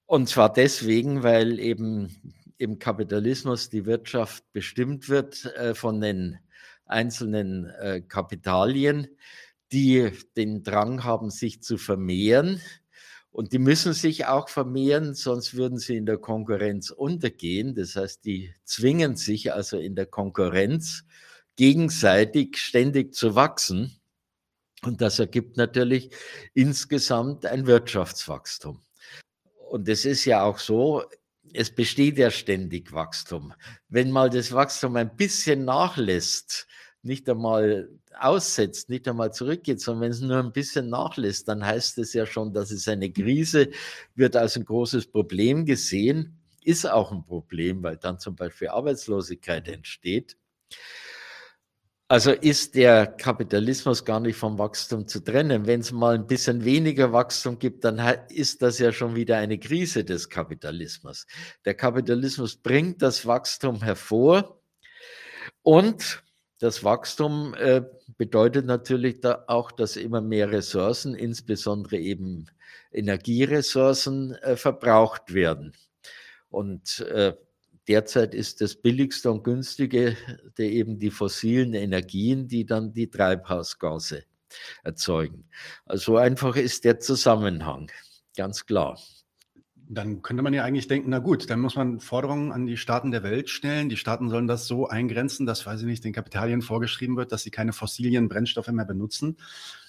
Und 0.05 0.29
zwar 0.29 0.53
deswegen, 0.53 1.23
weil 1.23 1.59
eben 1.59 2.42
im 2.63 2.79
Kapitalismus 2.79 3.71
die 3.71 3.87
Wirtschaft 3.87 4.45
bestimmt 4.53 5.09
wird 5.09 5.47
äh, 5.57 5.75
von 5.75 6.01
den 6.01 6.39
einzelnen 6.87 7.67
äh, 7.67 8.03
Kapitalien, 8.03 9.09
die 9.73 10.13
den 10.37 10.63
Drang 10.63 11.03
haben, 11.03 11.31
sich 11.31 11.61
zu 11.61 11.77
vermehren. 11.77 12.61
Und 13.33 13.53
die 13.53 13.59
müssen 13.59 13.95
sich 13.95 14.27
auch 14.27 14.49
vermehren, 14.49 15.15
sonst 15.15 15.55
würden 15.55 15.79
sie 15.79 15.97
in 15.97 16.07
der 16.07 16.19
Konkurrenz 16.19 16.91
untergehen. 16.91 17.75
Das 17.75 17.97
heißt, 17.97 18.25
die 18.25 18.55
zwingen 18.65 19.17
sich 19.17 19.53
also 19.53 19.79
in 19.79 19.97
der 19.97 20.07
Konkurrenz 20.07 21.05
gegenseitig 21.57 22.59
ständig 22.59 23.13
zu 23.13 23.35
wachsen. 23.35 24.01
Und 24.83 25.01
das 25.01 25.19
ergibt 25.19 25.57
natürlich 25.57 26.11
insgesamt 26.55 27.45
ein 27.45 27.67
Wirtschaftswachstum. 27.67 28.81
Und 29.71 29.89
es 29.89 30.05
ist 30.05 30.27
ja 30.27 30.45
auch 30.45 30.59
so, 30.59 31.03
es 31.55 31.75
besteht 31.75 32.19
ja 32.19 32.31
ständig 32.31 32.93
Wachstum. 32.93 33.53
Wenn 33.89 34.11
mal 34.11 34.31
das 34.31 34.53
Wachstum 34.53 34.97
ein 34.97 35.17
bisschen 35.17 35.65
nachlässt, 35.65 36.67
nicht 37.03 37.29
einmal 37.29 37.89
aussetzt, 38.19 38.89
nicht 38.89 39.09
einmal 39.09 39.33
zurückgeht, 39.33 39.81
sondern 39.81 40.03
wenn 40.03 40.11
es 40.13 40.21
nur 40.21 40.39
ein 40.39 40.53
bisschen 40.53 40.89
nachlässt, 40.89 41.49
dann 41.49 41.65
heißt 41.65 41.99
es 41.99 42.13
ja 42.13 42.27
schon, 42.27 42.53
dass 42.53 42.71
es 42.71 42.87
eine 42.89 43.11
Krise 43.11 43.71
wird 44.15 44.37
als 44.37 44.57
ein 44.57 44.65
großes 44.65 45.07
Problem 45.09 45.65
gesehen. 45.65 46.39
ist 46.65 46.87
auch 46.89 47.11
ein 47.11 47.25
Problem, 47.25 47.83
weil 47.83 47.97
dann 47.97 48.21
zum 48.21 48.37
Beispiel 48.37 48.69
Arbeitslosigkeit 48.69 49.67
entsteht. 49.67 50.37
Also 52.13 52.33
ist 52.33 52.75
der 52.75 53.07
Kapitalismus 53.07 54.05
gar 54.05 54.21
nicht 54.21 54.37
vom 54.37 54.59
Wachstum 54.59 55.09
zu 55.09 55.21
trennen. 55.21 55.67
Wenn 55.67 55.81
es 55.81 55.93
mal 55.93 56.15
ein 56.15 56.27
bisschen 56.27 56.63
weniger 56.63 57.11
Wachstum 57.15 57.59
gibt, 57.59 57.85
dann 57.85 57.99
ist 58.29 58.61
das 58.61 58.79
ja 58.79 58.93
schon 58.93 59.17
wieder 59.17 59.39
eine 59.39 59.59
Krise 59.59 60.05
des 60.05 60.29
Kapitalismus. 60.29 61.27
Der 61.65 61.73
Kapitalismus 61.73 62.55
bringt 62.57 63.01
das 63.01 63.25
Wachstum 63.25 63.83
hervor 63.83 64.61
und 65.63 66.23
das 66.59 66.85
Wachstum 66.85 67.55
äh, 67.55 67.81
bedeutet 68.19 68.67
natürlich 68.67 69.21
da 69.21 69.45
auch, 69.47 69.73
dass 69.73 69.97
immer 69.97 70.21
mehr 70.21 70.53
Ressourcen, 70.53 71.15
insbesondere 71.15 71.97
eben 71.97 72.45
Energieressourcen, 72.91 74.35
äh, 74.35 74.57
verbraucht 74.57 75.33
werden. 75.33 75.73
Und 76.51 77.01
äh, 77.09 77.33
derzeit 77.89 78.35
ist 78.35 78.61
das 78.61 78.77
billigste 78.77 79.31
und 79.31 79.45
günstige 79.45 80.17
der 80.59 80.71
eben 80.71 80.99
die 80.99 81.11
fossilen 81.11 81.75
Energien, 81.75 82.49
die 82.49 82.65
dann 82.65 82.93
die 82.93 83.11
Treibhausgase 83.11 84.25
erzeugen. 84.83 85.45
Also 85.87 86.17
einfach 86.17 86.57
ist 86.57 86.85
der 86.85 87.01
Zusammenhang, 87.01 87.91
ganz 88.37 88.67
klar. 88.67 88.99
Dann 89.89 90.23
könnte 90.23 90.43
man 90.43 90.55
ja 90.55 90.65
eigentlich 90.65 90.87
denken, 90.89 91.11
na 91.11 91.19
gut, 91.19 91.51
dann 91.51 91.61
muss 91.61 91.77
man 91.77 92.01
Forderungen 92.01 92.51
an 92.51 92.65
die 92.65 92.79
Staaten 92.79 93.11
der 93.11 93.23
Welt 93.23 93.51
stellen. 93.51 93.91
Die 93.91 93.99
Staaten 93.99 94.31
sollen 94.31 94.47
das 94.47 94.67
so 94.67 94.89
eingrenzen, 94.89 95.45
dass, 95.45 95.67
weiß 95.67 95.81
ich 95.81 95.87
nicht, 95.87 96.03
den 96.03 96.15
Kapitalien 96.15 96.63
vorgeschrieben 96.63 97.17
wird, 97.17 97.31
dass 97.31 97.43
sie 97.43 97.51
keine 97.51 97.75
fossilen 97.75 98.29
Brennstoffe 98.29 98.69
mehr 98.69 98.87
benutzen. 98.87 99.37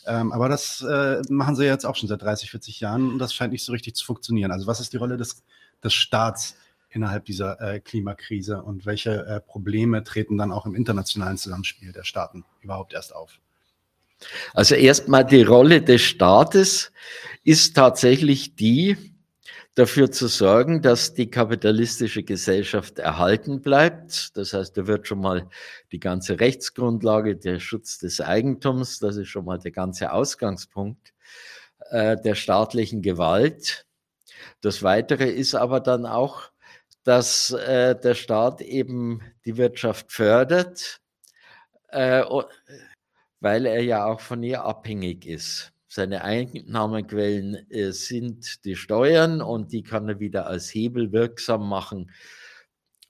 Ähm, 0.06 0.34
aber 0.34 0.50
das 0.50 0.82
äh, 0.82 1.22
machen 1.30 1.56
sie 1.56 1.64
jetzt 1.66 1.86
auch 1.86 1.96
schon 1.96 2.10
seit 2.10 2.22
30, 2.22 2.52
40 2.52 2.82
Jahren 2.82 3.14
und 3.14 3.20
das 3.20 3.34
scheint 3.34 3.54
nicht 3.54 3.64
so 3.64 3.72
richtig 3.72 3.96
zu 3.96 4.04
funktionieren. 4.04 4.52
Also 4.52 4.68
was 4.68 4.82
ist 4.82 4.92
die 4.92 4.98
Rolle 4.98 5.16
des, 5.16 5.44
des 5.82 5.94
Staats 5.94 6.58
innerhalb 6.94 7.26
dieser 7.26 7.60
äh, 7.62 7.80
Klimakrise 7.80 8.62
und 8.62 8.86
welche 8.86 9.26
äh, 9.26 9.42
Probleme 9.42 10.04
treten 10.04 10.38
dann 10.38 10.52
auch 10.52 10.66
im 10.66 10.76
internationalen 10.76 11.38
Zusammenspiel 11.38 11.92
der 11.92 12.04
Staaten 12.04 12.46
überhaupt 12.62 12.94
erst 12.94 13.16
auf? 13.16 13.40
Also 14.54 14.76
erstmal 14.76 15.26
die 15.26 15.44
Rolle 15.44 15.82
des 15.82 16.02
Staates 16.02 16.92
ist 17.44 17.76
tatsächlich 17.76 18.56
die, 18.56 18.98
dafür 19.76 20.12
zu 20.12 20.28
sorgen, 20.28 20.82
dass 20.82 21.14
die 21.14 21.30
kapitalistische 21.30 22.24
Gesellschaft 22.24 23.00
erhalten 23.00 23.62
bleibt. 23.62 24.38
Das 24.38 24.54
heißt, 24.54 24.78
da 24.78 24.88
wird 24.88 25.08
schon 25.08 25.20
mal 25.20 25.50
die 25.92 26.00
ganze 26.00 26.40
Rechtsgrundlage, 26.40 27.36
der 27.36 27.60
Schutz 27.60 27.98
des 27.98 28.22
Eigentums, 28.22 29.00
das 29.00 29.18
ist 29.18 29.30
schon 29.30 29.46
mal 29.46 29.58
der 29.58 29.72
ganze 29.72 30.12
Ausgangspunkt 30.12 31.14
äh, 31.90 32.18
der 32.22 32.36
staatlichen 32.36 33.02
Gewalt. 33.02 33.86
Das 34.62 34.84
Weitere 34.84 35.30
ist 35.30 35.56
aber 35.56 35.80
dann 35.80 36.06
auch 36.06 36.53
dass 37.04 37.52
äh, 37.52 38.00
der 38.00 38.16
Staat 38.16 38.62
eben 38.62 39.22
die 39.46 39.58
Wirtschaft 39.58 40.12
fördert, 40.12 40.98
äh, 41.90 42.24
weil 43.40 43.66
er 43.66 43.84
ja 43.84 44.06
auch 44.06 44.22
von 44.22 44.42
ihr 44.44 44.64
abhängig 44.64 45.26
ist. 45.26 45.74
Seine 45.88 46.24
Einnahmequellen 46.24 47.70
äh, 47.70 47.92
sind 47.92 48.66
die 48.66 48.76
Steuern 48.76 49.42
und 49.42 49.74
die 49.74 49.84
kann 49.84 50.10
er 50.10 50.20
wieder 50.20 50.48
als 50.48 50.74
Hebel 50.74 51.12
wirksam 51.12 51.70
machen, 51.70 52.10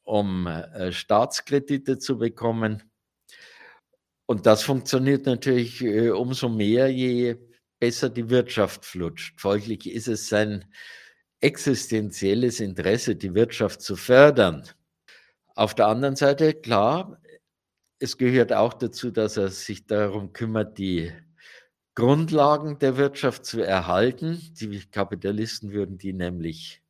um 0.04 0.48
äh, 0.48 0.92
Staatskredite 0.92 1.98
zu 1.98 2.18
bekommen. 2.18 2.84
Und 4.26 4.46
das 4.46 4.64
funktioniert 4.64 5.26
natürlich 5.26 5.82
äh, 5.82 6.10
umso 6.10 6.50
mehr, 6.50 6.92
je 6.92 7.38
besser 7.80 8.10
die 8.10 8.30
Wirtschaft 8.30 8.86
flutscht. 8.86 9.40
Folglich 9.40 9.90
ist 9.90 10.08
es 10.08 10.28
sein 10.28 10.66
existenzielles 11.44 12.60
Interesse, 12.62 13.16
die 13.16 13.36
Wirtschaft 13.36 13.82
zu 13.82 13.96
fördern. 13.96 14.64
Auf 15.56 15.76
der 15.76 15.88
anderen 15.88 16.16
Seite, 16.16 16.54
klar, 16.54 17.22
es 18.00 18.18
gehört 18.18 18.54
auch 18.54 18.74
dazu, 18.74 19.12
dass 19.12 19.38
er 19.38 19.50
sich 19.50 19.86
darum 19.86 20.34
kümmert, 20.34 20.78
die 20.78 21.12
Grundlagen 21.96 22.80
der 22.80 22.98
Wirtschaft 22.98 23.46
zu 23.46 23.62
erhalten. 23.62 24.42
Die 24.60 24.80
Kapitalisten 24.90 25.72
würden 25.74 25.98
die 25.98 26.14
nämlich 26.14 26.82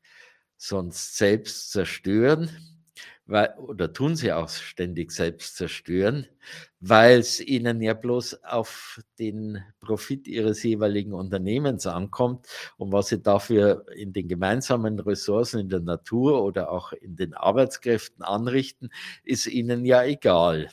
sonst 0.58 1.18
selbst 1.18 1.72
zerstören 1.72 2.73
weil, 3.26 3.54
oder 3.58 3.94
tun 3.94 4.16
sie 4.16 4.34
auch 4.34 4.50
ständig 4.50 5.12
selbst 5.12 5.56
zerstören, 5.56 6.28
weil 6.80 7.20
es 7.20 7.40
ihnen 7.40 7.82
ja 7.82 7.94
bloß 7.94 8.44
auf 8.44 9.02
den 9.18 9.64
Profit 9.80 10.28
ihres 10.28 10.62
jeweiligen 10.64 11.14
Unternehmens 11.14 11.88
ankommt 11.88 12.48
und 12.78 12.92
was 12.92 13.08
sie 13.08 13.22
dafür 13.22 13.86
in 13.96 14.12
den 14.14 14.28
gemeinsamen 14.28 15.00
Ressourcen 15.00 15.62
in 15.62 15.70
der 15.70 15.80
Natur 15.80 16.44
oder 16.44 16.70
auch 16.72 16.92
in 16.92 17.16
den 17.16 17.34
Arbeitskräften 17.34 18.24
anrichten, 18.24 18.90
ist 19.24 19.48
ihnen 19.48 19.86
ja 19.86 20.04
egal. 20.04 20.70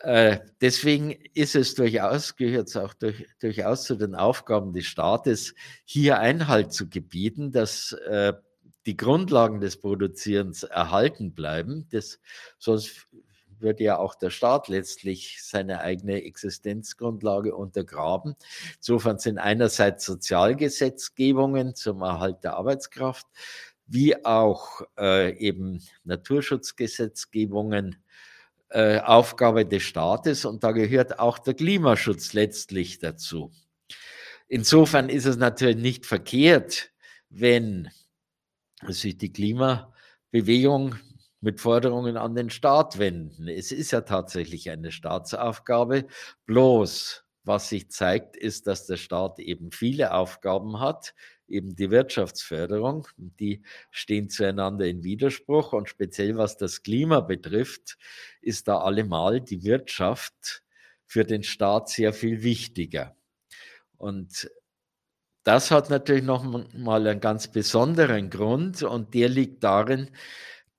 Äh, 0.00 0.40
deswegen 0.60 1.12
ist 1.34 1.56
es 1.56 1.74
durchaus, 1.74 2.36
gehört 2.36 2.68
es 2.68 2.76
auch 2.76 2.94
durch, 2.94 3.26
durchaus 3.40 3.84
zu 3.84 3.96
den 3.96 4.14
Aufgaben 4.14 4.72
des 4.72 4.84
Staates, 4.86 5.54
hier 5.84 6.18
Einhalt 6.18 6.72
zu 6.72 6.88
gebieten, 6.88 7.50
dass 7.50 7.92
äh, 8.06 8.34
die 8.86 8.96
Grundlagen 8.96 9.60
des 9.60 9.76
Produzierens 9.76 10.62
erhalten 10.62 11.34
bleiben. 11.34 11.86
Das, 11.90 12.20
sonst 12.58 13.08
würde 13.58 13.84
ja 13.84 13.98
auch 13.98 14.14
der 14.14 14.30
Staat 14.30 14.68
letztlich 14.68 15.42
seine 15.42 15.80
eigene 15.80 16.22
Existenzgrundlage 16.22 17.54
untergraben. 17.54 18.36
Insofern 18.76 19.18
sind 19.18 19.38
einerseits 19.38 20.04
Sozialgesetzgebungen 20.04 21.74
zum 21.74 22.02
Erhalt 22.02 22.44
der 22.44 22.54
Arbeitskraft, 22.54 23.26
wie 23.86 24.24
auch 24.24 24.82
äh, 24.98 25.36
eben 25.38 25.82
Naturschutzgesetzgebungen 26.04 27.96
äh, 28.68 28.98
Aufgabe 29.00 29.64
des 29.64 29.84
Staates 29.84 30.44
und 30.44 30.64
da 30.64 30.72
gehört 30.72 31.18
auch 31.18 31.38
der 31.38 31.54
Klimaschutz 31.54 32.32
letztlich 32.32 32.98
dazu. 32.98 33.52
Insofern 34.48 35.08
ist 35.08 35.24
es 35.24 35.36
natürlich 35.36 35.76
nicht 35.76 36.06
verkehrt, 36.06 36.90
wenn 37.30 37.90
sich 38.82 39.16
die 39.16 39.32
Klimabewegung 39.32 40.96
mit 41.40 41.60
Forderungen 41.60 42.16
an 42.16 42.34
den 42.34 42.50
Staat 42.50 42.98
wenden. 42.98 43.48
Es 43.48 43.72
ist 43.72 43.90
ja 43.92 44.00
tatsächlich 44.02 44.70
eine 44.70 44.90
Staatsaufgabe. 44.90 46.06
Bloß, 46.46 47.24
was 47.44 47.68
sich 47.68 47.90
zeigt, 47.90 48.36
ist, 48.36 48.66
dass 48.66 48.86
der 48.86 48.96
Staat 48.96 49.38
eben 49.38 49.70
viele 49.70 50.12
Aufgaben 50.12 50.80
hat, 50.80 51.14
eben 51.48 51.76
die 51.76 51.90
Wirtschaftsförderung. 51.90 53.06
Die 53.16 53.62
stehen 53.90 54.28
zueinander 54.28 54.86
in 54.86 55.04
Widerspruch 55.04 55.72
und 55.72 55.88
speziell 55.88 56.36
was 56.36 56.56
das 56.56 56.82
Klima 56.82 57.20
betrifft, 57.20 57.98
ist 58.40 58.68
da 58.68 58.78
allemal 58.78 59.40
die 59.40 59.62
Wirtschaft 59.62 60.62
für 61.04 61.24
den 61.24 61.44
Staat 61.44 61.88
sehr 61.88 62.12
viel 62.12 62.42
wichtiger. 62.42 63.14
Und 63.96 64.50
das 65.46 65.70
hat 65.70 65.90
natürlich 65.90 66.24
noch 66.24 66.42
mal 66.74 67.06
einen 67.06 67.20
ganz 67.20 67.46
besonderen 67.46 68.30
Grund 68.30 68.82
und 68.82 69.14
der 69.14 69.28
liegt 69.28 69.62
darin, 69.62 70.10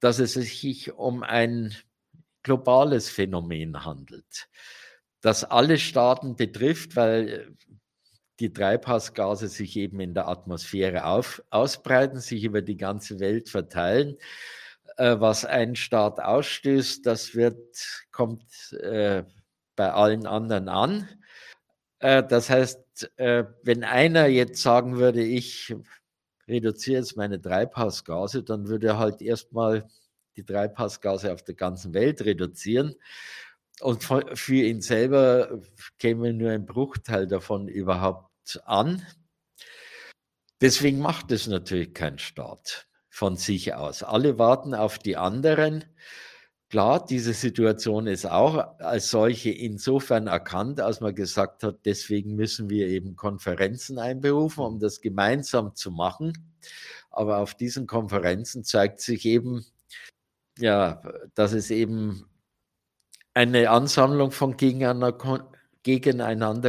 dass 0.01 0.19
es 0.19 0.33
sich 0.33 0.91
um 0.91 1.23
ein 1.23 1.73
globales 2.43 3.09
Phänomen 3.09 3.85
handelt, 3.85 4.49
das 5.21 5.45
alle 5.45 5.77
Staaten 5.77 6.35
betrifft, 6.35 6.97
weil 6.97 7.55
die 8.41 8.51
Treibhausgase 8.51 9.47
sich 9.47 9.77
eben 9.77 10.01
in 10.01 10.13
der 10.13 10.27
Atmosphäre 10.27 11.05
auf, 11.05 11.41
ausbreiten, 11.49 12.19
sich 12.19 12.43
über 12.43 12.61
die 12.61 12.77
ganze 12.77 13.21
Welt 13.21 13.47
verteilen. 13.47 14.17
Äh, 14.97 15.15
was 15.21 15.45
ein 15.45 15.77
Staat 15.77 16.19
ausstößt, 16.19 17.05
das 17.05 17.35
wird, 17.35 17.57
kommt 18.11 18.43
äh, 18.73 19.23
bei 19.77 19.91
allen 19.93 20.27
anderen 20.27 20.67
an. 20.67 21.07
Äh, 21.99 22.23
das 22.23 22.49
heißt, 22.49 23.11
äh, 23.17 23.45
wenn 23.63 23.83
einer 23.83 24.27
jetzt 24.27 24.61
sagen 24.61 24.97
würde, 24.97 25.23
ich 25.23 25.75
reduziere 26.47 26.99
jetzt 26.99 27.17
meine 27.17 27.41
Treibhausgase, 27.41 28.43
dann 28.43 28.67
würde 28.67 28.87
er 28.87 28.97
halt 28.99 29.21
erstmal 29.21 29.89
die 30.37 30.45
Treibhausgase 30.45 31.33
auf 31.33 31.43
der 31.43 31.55
ganzen 31.55 31.93
Welt 31.93 32.21
reduzieren. 32.21 32.95
Und 33.81 34.03
für 34.03 34.55
ihn 34.55 34.81
selber 34.81 35.59
käme 35.99 36.33
nur 36.33 36.51
ein 36.51 36.65
Bruchteil 36.65 37.27
davon 37.27 37.67
überhaupt 37.67 38.59
an. 38.65 39.05
Deswegen 40.61 40.99
macht 40.99 41.31
es 41.31 41.45
natürlich 41.45 41.93
kein 41.93 42.17
Staat 42.17 42.87
von 43.09 43.37
sich 43.37 43.75
aus. 43.75 44.01
Alle 44.01 44.39
warten 44.39 44.73
auf 44.73 44.97
die 44.97 45.17
anderen 45.17 45.85
Klar, 46.69 47.05
diese 47.05 47.33
Situation 47.33 48.07
ist 48.07 48.25
auch 48.25 48.77
als 48.79 49.09
solche 49.09 49.51
insofern 49.51 50.27
erkannt, 50.27 50.81
als 50.81 50.99
man 50.99 51.15
gesagt 51.15 51.63
hat, 51.63 51.85
deswegen 51.85 52.35
müssen 52.35 52.69
wir 52.69 52.87
eben 52.87 53.15
Konferenzen 53.15 53.99
einberufen, 53.99 54.65
um 54.65 54.79
das 54.79 54.99
gemeinsam 54.99 55.75
zu 55.75 55.91
machen. 55.91 56.33
Aber 57.09 57.37
auf 57.37 57.55
diesen 57.55 57.87
Konferenzen 57.87 58.65
zeigt 58.65 58.99
sich 58.99 59.25
eben, 59.25 59.65
ja, 60.59 61.01
dass 61.35 61.53
es 61.53 61.71
eben 61.71 62.25
eine 63.33 63.69
Ansammlung 63.69 64.31
von 64.31 64.57
gegeneinander, 64.57 65.13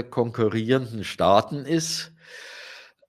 konkurrierenden 0.05 1.03
Staaten 1.03 1.65
ist, 1.65 2.13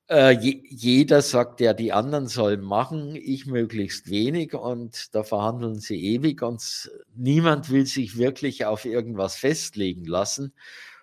Äh, 0.09 0.31
je, 0.31 0.63
jeder 0.67 1.21
sagt 1.21 1.59
ja, 1.59 1.73
die 1.73 1.93
anderen 1.93 2.27
sollen 2.27 2.61
machen, 2.61 3.15
ich 3.15 3.45
möglichst 3.45 4.09
wenig 4.09 4.55
und 4.55 5.13
da 5.13 5.23
verhandeln 5.23 5.79
sie 5.79 6.03
ewig 6.15 6.41
und 6.41 6.91
niemand 7.15 7.69
will 7.69 7.85
sich 7.85 8.17
wirklich 8.17 8.65
auf 8.65 8.85
irgendwas 8.85 9.35
festlegen 9.35 10.05
lassen. 10.05 10.53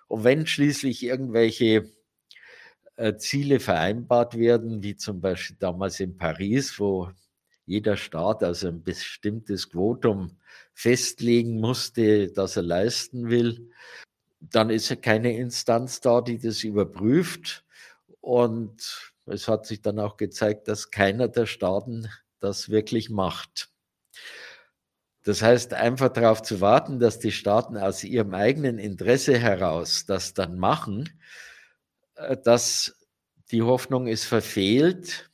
Und 0.09 0.25
wenn 0.25 0.45
schließlich 0.45 1.03
irgendwelche 1.03 1.89
äh, 2.97 3.15
Ziele 3.17 3.61
vereinbart 3.61 4.37
werden, 4.37 4.83
wie 4.83 4.97
zum 4.97 5.21
Beispiel 5.21 5.57
damals 5.57 6.01
in 6.01 6.17
Paris, 6.17 6.77
wo 6.77 7.09
jeder 7.65 7.95
Staat 7.95 8.43
also 8.43 8.67
ein 8.67 8.83
bestimmtes 8.83 9.69
Quotum 9.69 10.37
festlegen 10.73 11.61
musste, 11.61 12.29
das 12.33 12.57
er 12.57 12.63
leisten 12.63 13.29
will, 13.29 13.71
dann 14.41 14.69
ist 14.69 14.89
ja 14.89 14.97
keine 14.97 15.37
Instanz 15.37 16.01
da, 16.01 16.21
die 16.21 16.39
das 16.39 16.63
überprüft 16.63 17.63
und 18.27 19.13
es 19.25 19.47
hat 19.47 19.65
sich 19.65 19.81
dann 19.81 19.99
auch 19.99 20.17
gezeigt, 20.17 20.67
dass 20.67 20.91
keiner 20.91 21.29
der 21.29 21.45
Staaten 21.45 22.09
das 22.41 22.67
wirklich 22.67 23.09
macht. 23.09 23.69
Das 25.23 25.41
heißt, 25.41 25.73
einfach 25.73 26.09
darauf 26.09 26.41
zu 26.41 26.59
warten, 26.59 26.99
dass 26.99 27.19
die 27.19 27.31
Staaten 27.31 27.77
aus 27.77 28.03
ihrem 28.03 28.33
eigenen 28.33 28.79
Interesse 28.79 29.37
heraus 29.37 30.05
das 30.05 30.33
dann 30.33 30.57
machen, 30.57 31.09
äh, 32.15 32.35
dass 32.43 32.97
die 33.51 33.61
Hoffnung 33.61 34.07
ist 34.07 34.25
verfehlt, 34.25 35.31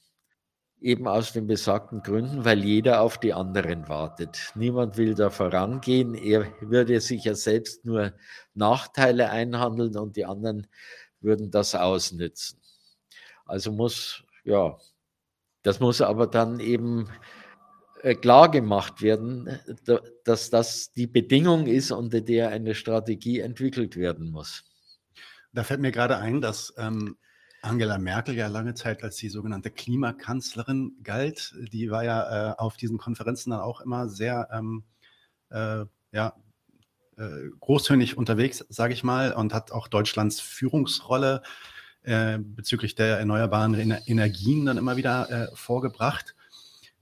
eben 0.79 1.07
aus 1.07 1.33
den 1.33 1.47
besagten 1.47 2.03
Gründen, 2.03 2.45
weil 2.45 2.63
jeder 2.63 3.01
auf 3.01 3.19
die 3.19 3.33
anderen 3.33 3.89
wartet. 3.89 4.51
Niemand 4.53 4.97
will 4.97 5.15
da 5.15 5.31
vorangehen. 5.31 6.13
Er 6.13 6.45
würde 6.61 7.01
sich 7.01 7.23
ja 7.23 7.33
selbst 7.33 7.85
nur 7.85 8.13
Nachteile 8.53 9.31
einhandeln 9.31 9.97
und 9.97 10.15
die 10.15 10.25
anderen 10.25 10.67
würden 11.21 11.49
das 11.49 11.73
ausnützen. 11.73 12.62
Also 13.45 13.71
muss, 13.71 14.23
ja, 14.43 14.77
das 15.63 15.79
muss 15.79 16.01
aber 16.01 16.27
dann 16.27 16.59
eben 16.59 17.09
äh, 18.01 18.15
klar 18.15 18.49
gemacht 18.51 19.01
werden, 19.01 19.59
dass 20.25 20.49
das 20.49 20.93
die 20.93 21.07
Bedingung 21.07 21.67
ist, 21.67 21.91
unter 21.91 22.21
der 22.21 22.49
eine 22.49 22.75
Strategie 22.75 23.39
entwickelt 23.39 23.95
werden 23.95 24.29
muss. 24.29 24.63
Da 25.53 25.63
fällt 25.63 25.81
mir 25.81 25.91
gerade 25.91 26.17
ein, 26.17 26.41
dass 26.41 26.73
ähm, 26.77 27.17
Angela 27.61 27.97
Merkel 27.97 28.35
ja 28.35 28.47
lange 28.47 28.73
Zeit 28.73 29.03
als 29.03 29.15
die 29.17 29.29
sogenannte 29.29 29.71
Klimakanzlerin 29.71 30.97
galt. 31.03 31.53
Die 31.71 31.91
war 31.91 32.03
ja 32.03 32.51
äh, 32.51 32.55
auf 32.57 32.75
diesen 32.75 32.97
Konferenzen 32.97 33.51
dann 33.51 33.61
auch 33.61 33.79
immer 33.79 34.09
sehr 34.09 34.49
ähm, 34.51 34.83
äh, 35.49 35.85
ja, 36.11 36.33
äh, 37.17 37.49
großtönig 37.59 38.17
unterwegs, 38.17 38.65
sage 38.69 38.93
ich 38.93 39.03
mal, 39.03 39.33
und 39.33 39.53
hat 39.53 39.71
auch 39.71 39.87
Deutschlands 39.87 40.41
Führungsrolle 40.41 41.41
äh, 41.43 41.47
bezüglich 42.03 42.95
der 42.95 43.19
erneuerbaren 43.19 43.73
Energien 44.05 44.65
dann 44.65 44.77
immer 44.77 44.97
wieder 44.97 45.29
äh, 45.29 45.55
vorgebracht. 45.55 46.35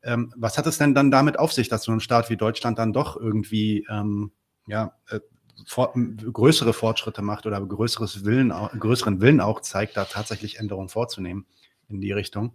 Ähm, 0.04 0.34
was 0.36 0.58
hat 0.58 0.68
es 0.68 0.78
denn 0.78 0.96
dann 0.96 1.12
damit 1.12 1.38
auf 1.38 1.54
sich, 1.54 1.70
dass 1.70 1.84
so 1.84 1.92
ein 1.92 2.00
Staat 2.00 2.30
wie 2.30 2.38
Deutschland 2.38 2.80
dann 2.80 2.94
doch 2.94 3.18
irgendwie 3.18 3.86
ähm, 3.90 4.32
ja, 4.68 4.96
äh, 5.10 5.20
for 5.66 5.94
größere 5.94 6.74
Fortschritte 6.74 7.22
macht 7.22 7.46
oder 7.46 7.62
größeres 7.62 8.26
Willen, 8.26 8.50
größeren 8.50 9.22
Willen 9.22 9.42
auch 9.42 9.62
zeigt, 9.62 9.98
da 9.98 10.06
tatsächlich 10.06 10.60
Änderungen 10.60 10.90
vorzunehmen 10.90 11.46
in 11.88 12.02
die 12.02 12.12
Richtung? 12.12 12.54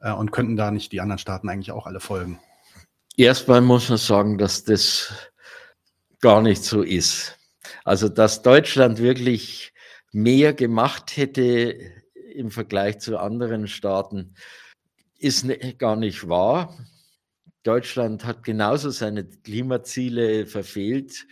Äh, 0.00 0.12
und 0.12 0.32
könnten 0.32 0.56
da 0.56 0.70
nicht 0.70 0.92
die 0.92 1.00
anderen 1.00 1.18
Staaten 1.18 1.48
eigentlich 1.48 1.72
auch 1.72 1.86
alle 1.86 2.00
folgen? 2.00 2.38
Erstmal 3.16 3.60
muss 3.60 3.88
man 3.88 3.98
sagen, 3.98 4.38
dass 4.38 4.64
das 4.64 5.12
gar 6.20 6.42
nicht 6.42 6.64
so 6.64 6.82
ist. 6.82 7.38
Also, 7.84 8.08
dass 8.08 8.42
Deutschland 8.42 8.98
wirklich 8.98 9.73
mehr 10.14 10.54
gemacht 10.54 11.16
hätte 11.16 11.76
im 12.34 12.50
Vergleich 12.50 13.00
zu 13.00 13.18
anderen 13.18 13.66
Staaten, 13.66 14.34
ist 15.18 15.44
ne, 15.44 15.74
gar 15.74 15.96
nicht 15.96 16.28
wahr. 16.28 16.78
Deutschland 17.64 18.24
hat 18.24 18.44
genauso 18.44 18.90
seine 18.90 19.24
Klimaziele 19.24 20.46
verfehlt 20.46 21.26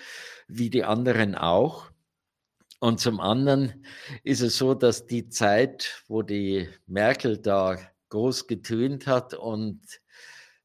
wie 0.48 0.68
die 0.68 0.84
anderen 0.84 1.36
auch. 1.36 1.90
Und 2.80 2.98
zum 2.98 3.20
anderen 3.20 3.84
ist 4.24 4.40
es 4.40 4.58
so, 4.58 4.74
dass 4.74 5.06
die 5.06 5.28
Zeit, 5.28 6.02
wo 6.08 6.22
die 6.22 6.68
Merkel 6.86 7.38
da 7.38 7.78
groß 8.08 8.48
getönt 8.48 9.06
hat 9.06 9.34
und 9.34 9.80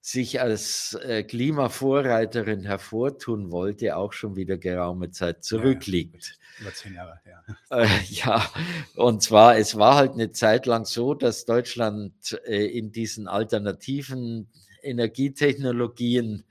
sich 0.01 0.41
als 0.41 0.97
äh, 1.03 1.23
Klimavorreiterin 1.23 2.63
hervortun 2.63 3.51
wollte, 3.51 3.95
auch 3.95 4.13
schon 4.13 4.35
wieder 4.35 4.57
geraume 4.57 5.11
Zeit 5.11 5.43
zurückliegt. 5.43 6.39
Ja, 6.57 6.61
über 6.61 6.73
zehn 6.73 6.93
Jahre, 6.93 7.19
ja. 7.25 7.43
Äh, 7.69 8.03
ja, 8.09 8.49
und 8.95 9.21
zwar, 9.21 9.57
es 9.57 9.77
war 9.77 9.95
halt 9.95 10.13
eine 10.13 10.31
Zeit 10.31 10.65
lang 10.65 10.85
so, 10.85 11.13
dass 11.13 11.45
Deutschland 11.45 12.39
äh, 12.45 12.65
in 12.65 12.91
diesen 12.91 13.27
alternativen 13.27 14.49
Energietechnologien 14.81 16.45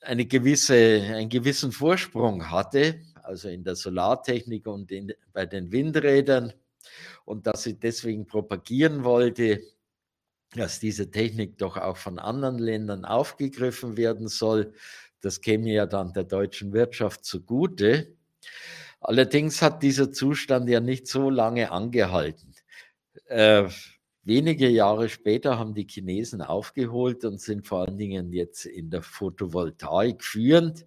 eine 0.00 0.26
gewisse, 0.26 0.74
einen 0.74 1.28
gewissen 1.28 1.72
Vorsprung 1.72 2.50
hatte, 2.50 3.00
also 3.22 3.48
in 3.48 3.64
der 3.64 3.76
Solartechnik 3.76 4.66
und 4.66 4.92
in, 4.92 5.12
bei 5.32 5.46
den 5.46 5.72
Windrädern, 5.72 6.52
und 7.24 7.46
dass 7.46 7.64
sie 7.64 7.74
deswegen 7.78 8.26
propagieren 8.26 9.04
wollte, 9.04 9.60
dass 10.54 10.78
diese 10.80 11.10
Technik 11.10 11.58
doch 11.58 11.76
auch 11.76 11.96
von 11.96 12.18
anderen 12.18 12.58
Ländern 12.58 13.04
aufgegriffen 13.04 13.96
werden 13.96 14.28
soll. 14.28 14.72
Das 15.20 15.40
käme 15.40 15.70
ja 15.70 15.86
dann 15.86 16.12
der 16.12 16.24
deutschen 16.24 16.72
Wirtschaft 16.72 17.24
zugute. 17.24 18.14
Allerdings 19.06 19.62
hat 19.62 19.84
dieser 19.84 20.10
Zustand 20.10 20.68
ja 20.68 20.80
nicht 20.80 21.06
so 21.06 21.30
lange 21.30 21.70
angehalten. 21.70 22.52
Äh, 23.26 23.68
wenige 24.24 24.68
Jahre 24.68 25.08
später 25.08 25.60
haben 25.60 25.74
die 25.74 25.86
Chinesen 25.88 26.42
aufgeholt 26.42 27.24
und 27.24 27.40
sind 27.40 27.68
vor 27.68 27.82
allen 27.82 27.98
Dingen 27.98 28.32
jetzt 28.32 28.66
in 28.66 28.90
der 28.90 29.02
Photovoltaik 29.02 30.24
führend. 30.24 30.86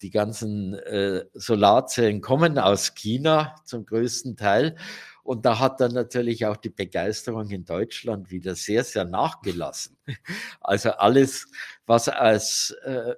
Die 0.00 0.10
ganzen 0.10 0.74
äh, 0.74 1.24
Solarzellen 1.34 2.20
kommen 2.20 2.58
aus 2.58 2.96
China 2.96 3.54
zum 3.64 3.86
größten 3.86 4.36
Teil. 4.36 4.74
Und 5.22 5.46
da 5.46 5.60
hat 5.60 5.80
dann 5.80 5.92
natürlich 5.92 6.44
auch 6.46 6.56
die 6.56 6.70
Begeisterung 6.70 7.48
in 7.48 7.64
Deutschland 7.64 8.32
wieder 8.32 8.56
sehr, 8.56 8.82
sehr 8.82 9.04
nachgelassen. 9.04 9.96
Also 10.60 10.90
alles, 10.90 11.46
was 11.86 12.08
als, 12.08 12.74
äh, 12.82 13.14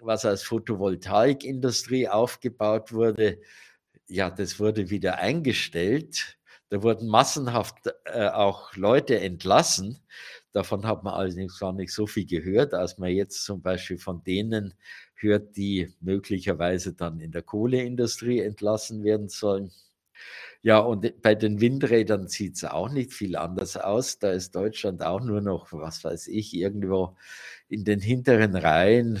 was 0.00 0.24
als 0.24 0.42
Photovoltaikindustrie 0.42 2.08
aufgebaut 2.08 2.90
wurde, 2.90 3.40
ja, 4.14 4.30
das 4.30 4.60
wurde 4.60 4.90
wieder 4.90 5.18
eingestellt. 5.18 6.38
Da 6.68 6.82
wurden 6.82 7.08
massenhaft 7.08 7.90
äh, 8.04 8.28
auch 8.28 8.74
Leute 8.76 9.18
entlassen. 9.20 9.98
Davon 10.52 10.86
hat 10.86 11.02
man 11.02 11.14
allerdings 11.14 11.58
gar 11.58 11.72
nicht 11.72 11.92
so 11.92 12.06
viel 12.06 12.24
gehört, 12.26 12.74
als 12.74 12.96
man 12.98 13.10
jetzt 13.10 13.44
zum 13.44 13.60
Beispiel 13.60 13.98
von 13.98 14.22
denen 14.22 14.74
hört, 15.16 15.56
die 15.56 15.92
möglicherweise 16.00 16.94
dann 16.94 17.18
in 17.20 17.32
der 17.32 17.42
Kohleindustrie 17.42 18.38
entlassen 18.40 19.02
werden 19.02 19.28
sollen. 19.28 19.72
Ja, 20.62 20.78
und 20.78 21.20
bei 21.22 21.34
den 21.34 21.60
Windrädern 21.60 22.28
sieht 22.28 22.56
es 22.56 22.64
auch 22.64 22.88
nicht 22.90 23.12
viel 23.12 23.36
anders 23.36 23.76
aus. 23.76 24.18
Da 24.20 24.30
ist 24.32 24.54
Deutschland 24.54 25.02
auch 25.02 25.20
nur 25.20 25.40
noch, 25.40 25.72
was 25.72 26.04
weiß 26.04 26.28
ich, 26.28 26.54
irgendwo 26.54 27.16
in 27.68 27.84
den 27.84 28.00
hinteren 28.00 28.56
Reihen. 28.56 29.20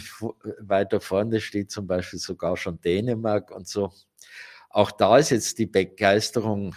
Weiter 0.60 1.00
vorne 1.00 1.40
steht 1.40 1.70
zum 1.70 1.86
Beispiel 1.86 2.18
sogar 2.20 2.56
schon 2.56 2.80
Dänemark 2.80 3.50
und 3.50 3.68
so. 3.68 3.92
Auch 4.74 4.90
da 4.90 5.18
ist 5.18 5.30
jetzt 5.30 5.60
die 5.60 5.66
Begeisterung 5.66 6.74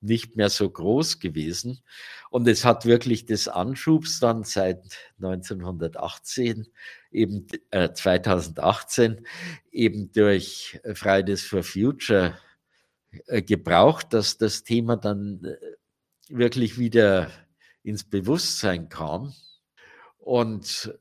nicht 0.00 0.36
mehr 0.36 0.50
so 0.50 0.70
groß 0.70 1.18
gewesen. 1.18 1.82
Und 2.30 2.46
es 2.46 2.64
hat 2.64 2.86
wirklich 2.86 3.26
des 3.26 3.48
Anschubs 3.48 4.20
dann 4.20 4.44
seit 4.44 4.96
1918, 5.16 6.68
eben 7.10 7.48
äh, 7.72 7.92
2018, 7.92 9.26
eben 9.72 10.12
durch 10.12 10.80
Fridays 10.94 11.42
for 11.44 11.64
Future 11.64 12.38
äh, 13.26 13.42
gebraucht, 13.42 14.12
dass 14.12 14.38
das 14.38 14.62
Thema 14.62 14.96
dann 14.96 15.42
äh, 15.42 15.56
wirklich 16.28 16.78
wieder 16.78 17.32
ins 17.82 18.04
Bewusstsein 18.04 18.88
kam. 18.88 19.34
Und 20.18 20.96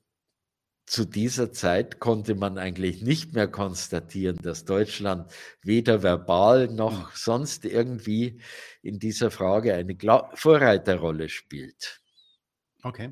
zu 0.94 1.06
dieser 1.06 1.52
Zeit 1.52 2.00
konnte 2.00 2.36
man 2.36 2.60
eigentlich 2.60 3.02
nicht 3.02 3.34
mehr 3.34 3.48
konstatieren, 3.48 4.38
dass 4.44 4.64
Deutschland 4.64 5.32
weder 5.64 6.04
verbal 6.04 6.68
noch 6.68 7.08
hm. 7.08 7.12
sonst 7.16 7.66
irgendwie 7.66 8.40
in 8.84 9.00
dieser 9.00 9.32
Frage 9.32 9.74
eine 9.74 9.98
Vorreiterrolle 10.36 11.30
spielt. 11.30 12.00
Okay. 12.84 13.12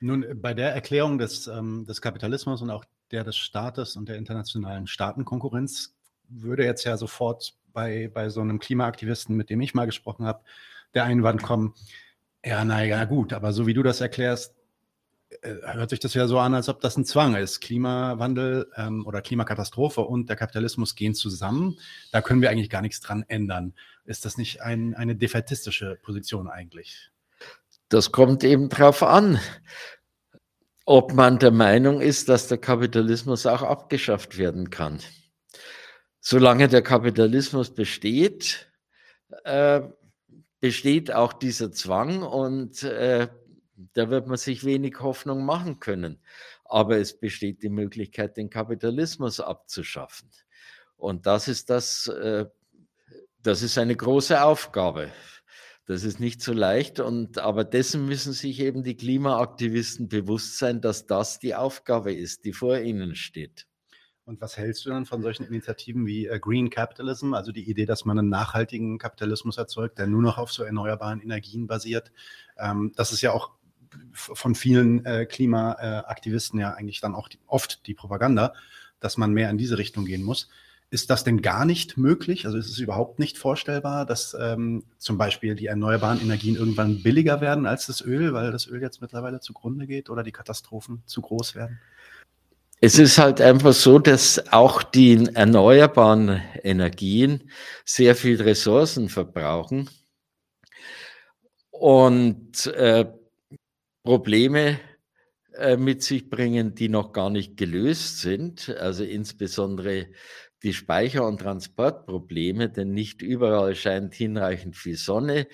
Nun, 0.00 0.26
bei 0.42 0.52
der 0.52 0.74
Erklärung 0.74 1.18
des, 1.18 1.46
ähm, 1.46 1.84
des 1.84 2.02
Kapitalismus 2.02 2.60
und 2.60 2.70
auch 2.70 2.84
der 3.12 3.22
des 3.22 3.36
Staates 3.36 3.94
und 3.94 4.08
der 4.08 4.16
internationalen 4.16 4.88
Staatenkonkurrenz 4.88 5.94
würde 6.28 6.64
jetzt 6.64 6.82
ja 6.82 6.96
sofort 6.96 7.54
bei, 7.72 8.10
bei 8.12 8.30
so 8.30 8.40
einem 8.40 8.58
Klimaaktivisten, 8.58 9.36
mit 9.36 9.48
dem 9.48 9.60
ich 9.60 9.74
mal 9.74 9.86
gesprochen 9.86 10.26
habe, 10.26 10.42
der 10.94 11.04
Einwand 11.04 11.40
kommen, 11.44 11.72
ja, 12.44 12.64
naja, 12.64 13.04
gut, 13.04 13.32
aber 13.32 13.52
so 13.52 13.68
wie 13.68 13.74
du 13.74 13.84
das 13.84 14.00
erklärst, 14.00 14.56
äh, 14.56 14.59
hört 15.42 15.90
sich 15.90 16.00
das 16.00 16.14
ja 16.14 16.26
so 16.26 16.38
an, 16.38 16.54
als 16.54 16.68
ob 16.68 16.80
das 16.80 16.96
ein 16.96 17.04
Zwang 17.04 17.34
ist. 17.34 17.60
Klimawandel 17.60 18.70
ähm, 18.76 19.06
oder 19.06 19.22
Klimakatastrophe 19.22 20.02
und 20.02 20.28
der 20.28 20.36
Kapitalismus 20.36 20.94
gehen 20.94 21.14
zusammen. 21.14 21.78
Da 22.12 22.20
können 22.20 22.42
wir 22.42 22.50
eigentlich 22.50 22.70
gar 22.70 22.82
nichts 22.82 23.00
dran 23.00 23.24
ändern. 23.28 23.74
Ist 24.04 24.24
das 24.24 24.36
nicht 24.36 24.60
ein, 24.62 24.94
eine 24.94 25.16
defetistische 25.16 25.98
Position 26.02 26.48
eigentlich? 26.48 27.10
Das 27.88 28.12
kommt 28.12 28.44
eben 28.44 28.68
darauf 28.68 29.02
an, 29.02 29.40
ob 30.84 31.12
man 31.14 31.38
der 31.38 31.50
Meinung 31.50 32.00
ist, 32.00 32.28
dass 32.28 32.48
der 32.48 32.58
Kapitalismus 32.58 33.46
auch 33.46 33.62
abgeschafft 33.62 34.38
werden 34.38 34.70
kann. 34.70 35.00
Solange 36.20 36.68
der 36.68 36.82
Kapitalismus 36.82 37.74
besteht, 37.74 38.70
äh, 39.44 39.80
besteht 40.60 41.12
auch 41.12 41.32
dieser 41.32 41.72
Zwang 41.72 42.22
und 42.22 42.82
äh, 42.82 43.28
da 43.94 44.10
wird 44.10 44.26
man 44.26 44.36
sich 44.36 44.64
wenig 44.64 45.00
Hoffnung 45.00 45.44
machen 45.44 45.80
können. 45.80 46.20
Aber 46.64 46.98
es 46.98 47.18
besteht 47.18 47.62
die 47.62 47.68
Möglichkeit, 47.68 48.36
den 48.36 48.50
Kapitalismus 48.50 49.40
abzuschaffen. 49.40 50.30
Und 50.96 51.26
das 51.26 51.48
ist 51.48 51.70
das, 51.70 52.06
äh, 52.08 52.46
das 53.42 53.62
ist 53.62 53.78
eine 53.78 53.96
große 53.96 54.42
Aufgabe. 54.42 55.10
Das 55.86 56.04
ist 56.04 56.20
nicht 56.20 56.42
so 56.42 56.52
leicht. 56.52 57.00
Und, 57.00 57.38
aber 57.38 57.64
dessen 57.64 58.06
müssen 58.06 58.32
sich 58.32 58.60
eben 58.60 58.84
die 58.84 58.96
Klimaaktivisten 58.96 60.08
bewusst 60.08 60.58
sein, 60.58 60.80
dass 60.80 61.06
das 61.06 61.38
die 61.38 61.54
Aufgabe 61.54 62.12
ist, 62.12 62.44
die 62.44 62.52
vor 62.52 62.78
ihnen 62.78 63.14
steht. 63.16 63.66
Und 64.30 64.40
was 64.40 64.56
hältst 64.56 64.86
du 64.86 64.90
dann 64.90 65.06
von 65.06 65.22
solchen 65.22 65.44
Initiativen 65.44 66.06
wie 66.06 66.28
äh, 66.28 66.38
Green 66.38 66.70
Capitalism, 66.70 67.34
also 67.34 67.50
die 67.50 67.68
Idee, 67.68 67.84
dass 67.84 68.04
man 68.04 68.16
einen 68.16 68.28
nachhaltigen 68.28 68.98
Kapitalismus 68.98 69.58
erzeugt, 69.58 69.98
der 69.98 70.06
nur 70.06 70.22
noch 70.22 70.38
auf 70.38 70.52
so 70.52 70.62
erneuerbaren 70.62 71.20
Energien 71.20 71.66
basiert? 71.66 72.12
Ähm, 72.56 72.92
das 72.94 73.10
ist 73.10 73.22
ja 73.22 73.32
auch 73.32 73.50
von 74.12 74.54
vielen 74.54 75.04
äh, 75.04 75.26
Klimaaktivisten 75.26 76.60
ja 76.60 76.72
eigentlich 76.72 77.00
dann 77.00 77.14
auch 77.14 77.28
die, 77.28 77.38
oft 77.46 77.86
die 77.86 77.94
Propaganda, 77.94 78.54
dass 79.00 79.16
man 79.16 79.32
mehr 79.32 79.50
in 79.50 79.58
diese 79.58 79.78
Richtung 79.78 80.04
gehen 80.04 80.22
muss. 80.22 80.48
Ist 80.92 81.08
das 81.08 81.22
denn 81.22 81.40
gar 81.40 81.64
nicht 81.64 81.96
möglich? 81.96 82.46
Also 82.46 82.58
ist 82.58 82.68
es 82.68 82.78
überhaupt 82.78 83.20
nicht 83.20 83.38
vorstellbar, 83.38 84.04
dass 84.04 84.36
ähm, 84.38 84.82
zum 84.98 85.18
Beispiel 85.18 85.54
die 85.54 85.66
erneuerbaren 85.66 86.20
Energien 86.20 86.56
irgendwann 86.56 87.02
billiger 87.02 87.40
werden 87.40 87.64
als 87.64 87.86
das 87.86 88.00
Öl, 88.00 88.32
weil 88.32 88.50
das 88.50 88.66
Öl 88.66 88.82
jetzt 88.82 89.00
mittlerweile 89.00 89.38
zugrunde 89.38 89.86
geht 89.86 90.10
oder 90.10 90.24
die 90.24 90.32
Katastrophen 90.32 91.02
zu 91.06 91.22
groß 91.22 91.54
werden? 91.54 91.78
Es 92.80 92.98
ist 92.98 93.18
halt 93.18 93.40
einfach 93.40 93.72
so, 93.72 93.98
dass 93.98 94.52
auch 94.52 94.82
die 94.82 95.28
erneuerbaren 95.34 96.40
Energien 96.62 97.50
sehr 97.84 98.16
viel 98.16 98.40
Ressourcen 98.42 99.08
verbrauchen 99.08 99.88
und 101.70 102.66
äh, 102.66 103.06
Probleme 104.02 104.80
äh, 105.54 105.76
mit 105.76 106.02
sich 106.02 106.30
bringen, 106.30 106.74
die 106.74 106.88
noch 106.88 107.12
gar 107.12 107.30
nicht 107.30 107.56
gelöst 107.56 108.20
sind. 108.20 108.70
Also 108.78 109.04
insbesondere 109.04 110.08
die 110.62 110.72
Speicher- 110.72 111.26
und 111.26 111.40
Transportprobleme, 111.40 112.70
denn 112.70 112.92
nicht 112.92 113.22
überall 113.22 113.74
scheint 113.74 114.14
hinreichend 114.14 114.76
viel 114.76 114.96
Sonne. 114.96 115.46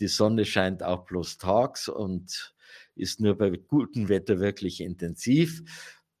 Die 0.00 0.08
Sonne 0.08 0.44
scheint 0.44 0.82
auch 0.82 1.04
bloß 1.04 1.38
tags 1.38 1.88
und 1.88 2.54
ist 2.94 3.20
nur 3.20 3.36
bei 3.36 3.50
gutem 3.50 4.08
Wetter 4.08 4.40
wirklich 4.40 4.80
intensiv. 4.80 5.62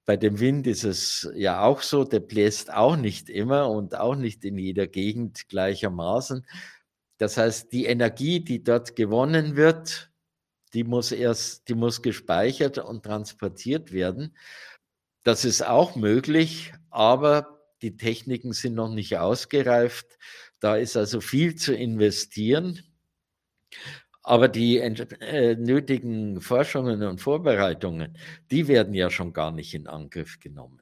Bei 0.04 0.16
dem 0.16 0.40
Wind 0.40 0.66
ist 0.66 0.84
es 0.84 1.30
ja 1.34 1.62
auch 1.62 1.80
so, 1.80 2.04
der 2.04 2.20
bläst 2.20 2.72
auch 2.72 2.96
nicht 2.96 3.30
immer 3.30 3.70
und 3.70 3.96
auch 3.96 4.16
nicht 4.16 4.44
in 4.44 4.58
jeder 4.58 4.86
Gegend 4.86 5.48
gleichermaßen. 5.48 6.46
Das 7.16 7.38
heißt, 7.38 7.72
die 7.72 7.86
Energie, 7.86 8.40
die 8.40 8.62
dort 8.62 8.96
gewonnen 8.96 9.56
wird, 9.56 10.10
die 10.74 10.84
muss 10.84 11.12
erst, 11.12 11.68
die 11.68 11.74
muss 11.74 12.02
gespeichert 12.02 12.78
und 12.78 13.04
transportiert 13.04 13.92
werden. 13.92 14.36
Das 15.22 15.44
ist 15.44 15.64
auch 15.64 15.96
möglich, 15.96 16.74
aber 16.90 17.60
die 17.80 17.96
Techniken 17.96 18.52
sind 18.52 18.74
noch 18.74 18.92
nicht 18.92 19.16
ausgereift. 19.16 20.18
Da 20.60 20.76
ist 20.76 20.96
also 20.96 21.20
viel 21.20 21.54
zu 21.54 21.74
investieren. 21.74 22.80
Aber 24.22 24.48
die 24.48 24.78
äh, 24.78 25.54
nötigen 25.54 26.40
Forschungen 26.40 27.02
und 27.02 27.20
Vorbereitungen, 27.20 28.16
die 28.50 28.68
werden 28.68 28.94
ja 28.94 29.10
schon 29.10 29.34
gar 29.34 29.52
nicht 29.52 29.74
in 29.74 29.86
Angriff 29.86 30.40
genommen. 30.40 30.80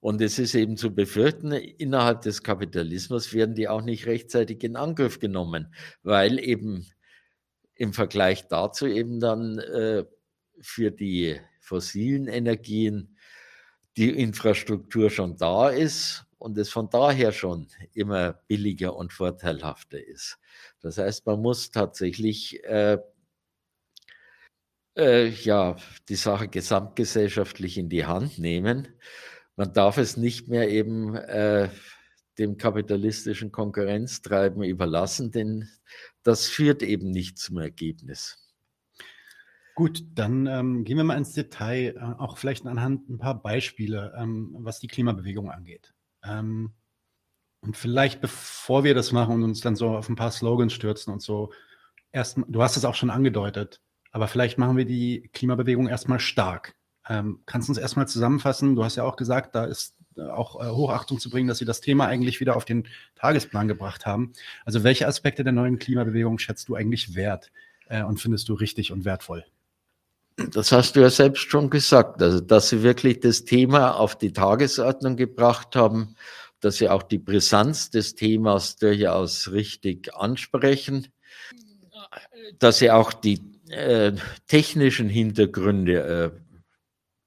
Und 0.00 0.20
es 0.20 0.38
ist 0.38 0.54
eben 0.54 0.76
zu 0.76 0.94
befürchten, 0.94 1.52
innerhalb 1.52 2.20
des 2.22 2.42
Kapitalismus 2.42 3.32
werden 3.32 3.54
die 3.54 3.68
auch 3.68 3.82
nicht 3.82 4.06
rechtzeitig 4.06 4.62
in 4.62 4.76
Angriff 4.76 5.18
genommen, 5.18 5.74
weil 6.02 6.38
eben 6.38 6.86
im 7.78 7.92
Vergleich 7.92 8.48
dazu 8.48 8.86
eben 8.86 9.20
dann 9.20 9.58
äh, 9.58 10.04
für 10.60 10.90
die 10.90 11.40
fossilen 11.60 12.26
Energien 12.26 13.16
die 13.96 14.10
Infrastruktur 14.10 15.10
schon 15.10 15.36
da 15.36 15.70
ist 15.70 16.26
und 16.38 16.58
es 16.58 16.70
von 16.70 16.90
daher 16.90 17.32
schon 17.32 17.68
immer 17.94 18.32
billiger 18.46 18.96
und 18.96 19.12
vorteilhafter 19.12 20.04
ist. 20.04 20.38
Das 20.80 20.98
heißt, 20.98 21.26
man 21.26 21.40
muss 21.40 21.70
tatsächlich 21.70 22.62
äh, 22.64 22.98
äh, 24.96 25.28
ja, 25.28 25.76
die 26.08 26.16
Sache 26.16 26.48
gesamtgesellschaftlich 26.48 27.78
in 27.78 27.88
die 27.88 28.06
Hand 28.06 28.38
nehmen. 28.38 28.88
Man 29.56 29.72
darf 29.72 29.98
es 29.98 30.16
nicht 30.16 30.48
mehr 30.48 30.68
eben 30.68 31.14
äh, 31.14 31.68
dem 32.38 32.56
kapitalistischen 32.56 33.50
Konkurrenztreiben 33.50 34.62
überlassen, 34.62 35.30
denn 35.32 35.68
das 36.28 36.46
führt 36.46 36.82
eben 36.82 37.10
nicht 37.10 37.38
zum 37.38 37.58
Ergebnis. 37.58 38.54
Gut, 39.74 40.04
dann 40.14 40.46
ähm, 40.46 40.84
gehen 40.84 40.96
wir 40.96 41.04
mal 41.04 41.16
ins 41.16 41.32
Detail, 41.32 41.96
äh, 41.96 42.20
auch 42.20 42.36
vielleicht 42.36 42.66
anhand 42.66 43.08
ein 43.08 43.18
paar 43.18 43.40
Beispiele, 43.40 44.12
ähm, 44.18 44.56
was 44.60 44.78
die 44.78 44.88
Klimabewegung 44.88 45.50
angeht. 45.50 45.94
Ähm, 46.22 46.74
und 47.60 47.76
vielleicht, 47.76 48.20
bevor 48.20 48.84
wir 48.84 48.94
das 48.94 49.10
machen 49.12 49.36
und 49.36 49.44
uns 49.44 49.60
dann 49.60 49.74
so 49.74 49.96
auf 49.96 50.08
ein 50.08 50.16
paar 50.16 50.30
Slogans 50.30 50.72
stürzen 50.72 51.12
und 51.12 51.22
so, 51.22 51.52
erst, 52.12 52.38
du 52.46 52.62
hast 52.62 52.76
es 52.76 52.84
auch 52.84 52.94
schon 52.94 53.10
angedeutet, 53.10 53.80
aber 54.10 54.28
vielleicht 54.28 54.58
machen 54.58 54.76
wir 54.76 54.84
die 54.84 55.30
Klimabewegung 55.32 55.88
erstmal 55.88 56.20
stark. 56.20 56.74
Ähm, 57.08 57.42
kannst 57.46 57.68
du 57.68 57.72
uns 57.72 57.78
erstmal 57.78 58.06
zusammenfassen? 58.06 58.76
Du 58.76 58.84
hast 58.84 58.96
ja 58.96 59.04
auch 59.04 59.16
gesagt, 59.16 59.54
da 59.54 59.64
ist 59.64 59.96
auch 60.20 60.60
äh, 60.60 60.70
Hochachtung 60.70 61.18
zu 61.18 61.30
bringen, 61.30 61.48
dass 61.48 61.58
sie 61.58 61.64
das 61.64 61.80
Thema 61.80 62.06
eigentlich 62.06 62.40
wieder 62.40 62.56
auf 62.56 62.64
den 62.64 62.86
Tagesplan 63.16 63.68
gebracht 63.68 64.06
haben. 64.06 64.32
Also 64.64 64.84
welche 64.84 65.06
Aspekte 65.06 65.44
der 65.44 65.52
neuen 65.52 65.78
Klimabewegung 65.78 66.38
schätzt 66.38 66.68
du 66.68 66.74
eigentlich 66.74 67.14
wert 67.14 67.50
äh, 67.88 68.02
und 68.02 68.20
findest 68.20 68.48
du 68.48 68.54
richtig 68.54 68.92
und 68.92 69.04
wertvoll? 69.04 69.44
Das 70.52 70.70
hast 70.70 70.94
du 70.94 71.00
ja 71.00 71.10
selbst 71.10 71.50
schon 71.50 71.68
gesagt, 71.68 72.22
also 72.22 72.40
dass 72.40 72.68
sie 72.68 72.84
wirklich 72.84 73.18
das 73.20 73.44
Thema 73.44 73.96
auf 73.96 74.16
die 74.16 74.32
Tagesordnung 74.32 75.16
gebracht 75.16 75.74
haben 75.74 76.14
dass 76.60 76.76
sie 76.76 76.88
auch 76.88 77.02
die 77.02 77.18
Brisanz 77.18 77.90
des 77.90 78.14
Themas 78.14 78.76
durchaus 78.76 79.50
richtig 79.52 80.14
ansprechen, 80.14 81.08
dass 82.58 82.78
sie 82.78 82.90
auch 82.90 83.12
die 83.12 83.40
äh, 83.68 84.12
technischen 84.46 85.08
Hintergründe 85.08 86.32
äh, 86.34 86.47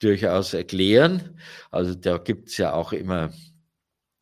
durchaus 0.02 0.54
erklären. 0.54 1.40
Also 1.70 1.96
da 1.96 2.18
gibt 2.18 2.50
es 2.50 2.58
ja 2.58 2.74
auch 2.74 2.94
immer 2.94 3.32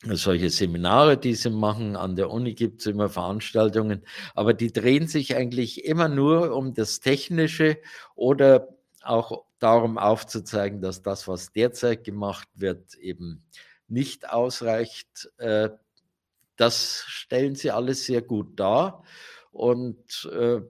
solche 0.03 0.49
Seminare, 0.49 1.17
die 1.17 1.35
sie 1.35 1.49
machen. 1.49 1.95
An 1.95 2.15
der 2.15 2.29
Uni 2.31 2.53
gibt 2.53 2.81
es 2.81 2.87
immer 2.87 3.09
Veranstaltungen, 3.09 4.03
aber 4.33 4.53
die 4.53 4.71
drehen 4.71 5.07
sich 5.07 5.35
eigentlich 5.35 5.85
immer 5.85 6.07
nur 6.07 6.55
um 6.55 6.73
das 6.73 6.99
Technische 6.99 7.77
oder 8.15 8.69
auch 9.03 9.45
darum 9.59 9.97
aufzuzeigen, 9.97 10.81
dass 10.81 11.01
das, 11.01 11.27
was 11.27 11.51
derzeit 11.51 12.03
gemacht 12.03 12.47
wird, 12.55 12.95
eben 12.95 13.43
nicht 13.87 14.29
ausreicht, 14.29 15.29
äh, 15.37 15.69
das 16.55 17.03
stellen 17.07 17.55
sie 17.55 17.71
alles 17.71 18.05
sehr 18.05 18.21
gut 18.21 18.59
dar. 18.59 19.03
Und 19.51 20.29
äh, 20.31 20.61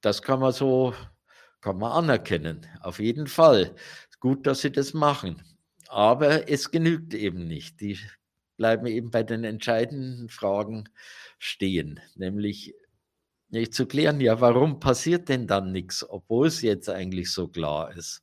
das 0.00 0.22
kann 0.22 0.40
man 0.40 0.52
so, 0.52 0.94
kann 1.60 1.78
man 1.78 1.92
anerkennen, 1.92 2.66
auf 2.80 2.98
jeden 2.98 3.26
Fall. 3.26 3.74
Gut, 4.22 4.46
dass 4.46 4.60
sie 4.60 4.70
das 4.70 4.94
machen. 4.94 5.42
Aber 5.88 6.48
es 6.48 6.70
genügt 6.70 7.12
eben 7.12 7.48
nicht. 7.48 7.80
Die 7.80 7.98
bleiben 8.56 8.86
eben 8.86 9.10
bei 9.10 9.24
den 9.24 9.42
entscheidenden 9.42 10.28
Fragen 10.28 10.88
stehen, 11.40 11.98
nämlich 12.14 12.72
nicht 13.48 13.74
zu 13.74 13.84
klären, 13.84 14.20
ja, 14.20 14.40
warum 14.40 14.78
passiert 14.78 15.28
denn 15.28 15.48
dann 15.48 15.72
nichts, 15.72 16.08
obwohl 16.08 16.46
es 16.46 16.62
jetzt 16.62 16.88
eigentlich 16.88 17.32
so 17.32 17.48
klar 17.48 17.96
ist. 17.96 18.22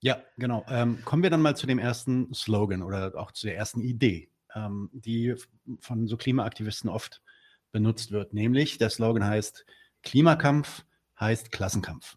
Ja, 0.00 0.22
genau. 0.38 0.64
Ähm, 0.70 1.04
kommen 1.04 1.22
wir 1.22 1.28
dann 1.28 1.42
mal 1.42 1.56
zu 1.56 1.66
dem 1.66 1.78
ersten 1.78 2.32
Slogan 2.32 2.82
oder 2.82 3.12
auch 3.14 3.32
zu 3.32 3.46
der 3.46 3.56
ersten 3.58 3.82
Idee, 3.82 4.30
ähm, 4.54 4.88
die 4.94 5.34
von 5.80 6.06
so 6.06 6.16
Klimaaktivisten 6.16 6.88
oft 6.88 7.20
benutzt 7.70 8.12
wird. 8.12 8.32
Nämlich 8.32 8.78
der 8.78 8.88
Slogan 8.88 9.26
heißt, 9.26 9.66
Klimakampf 10.02 10.86
heißt 11.20 11.52
Klassenkampf. 11.52 12.16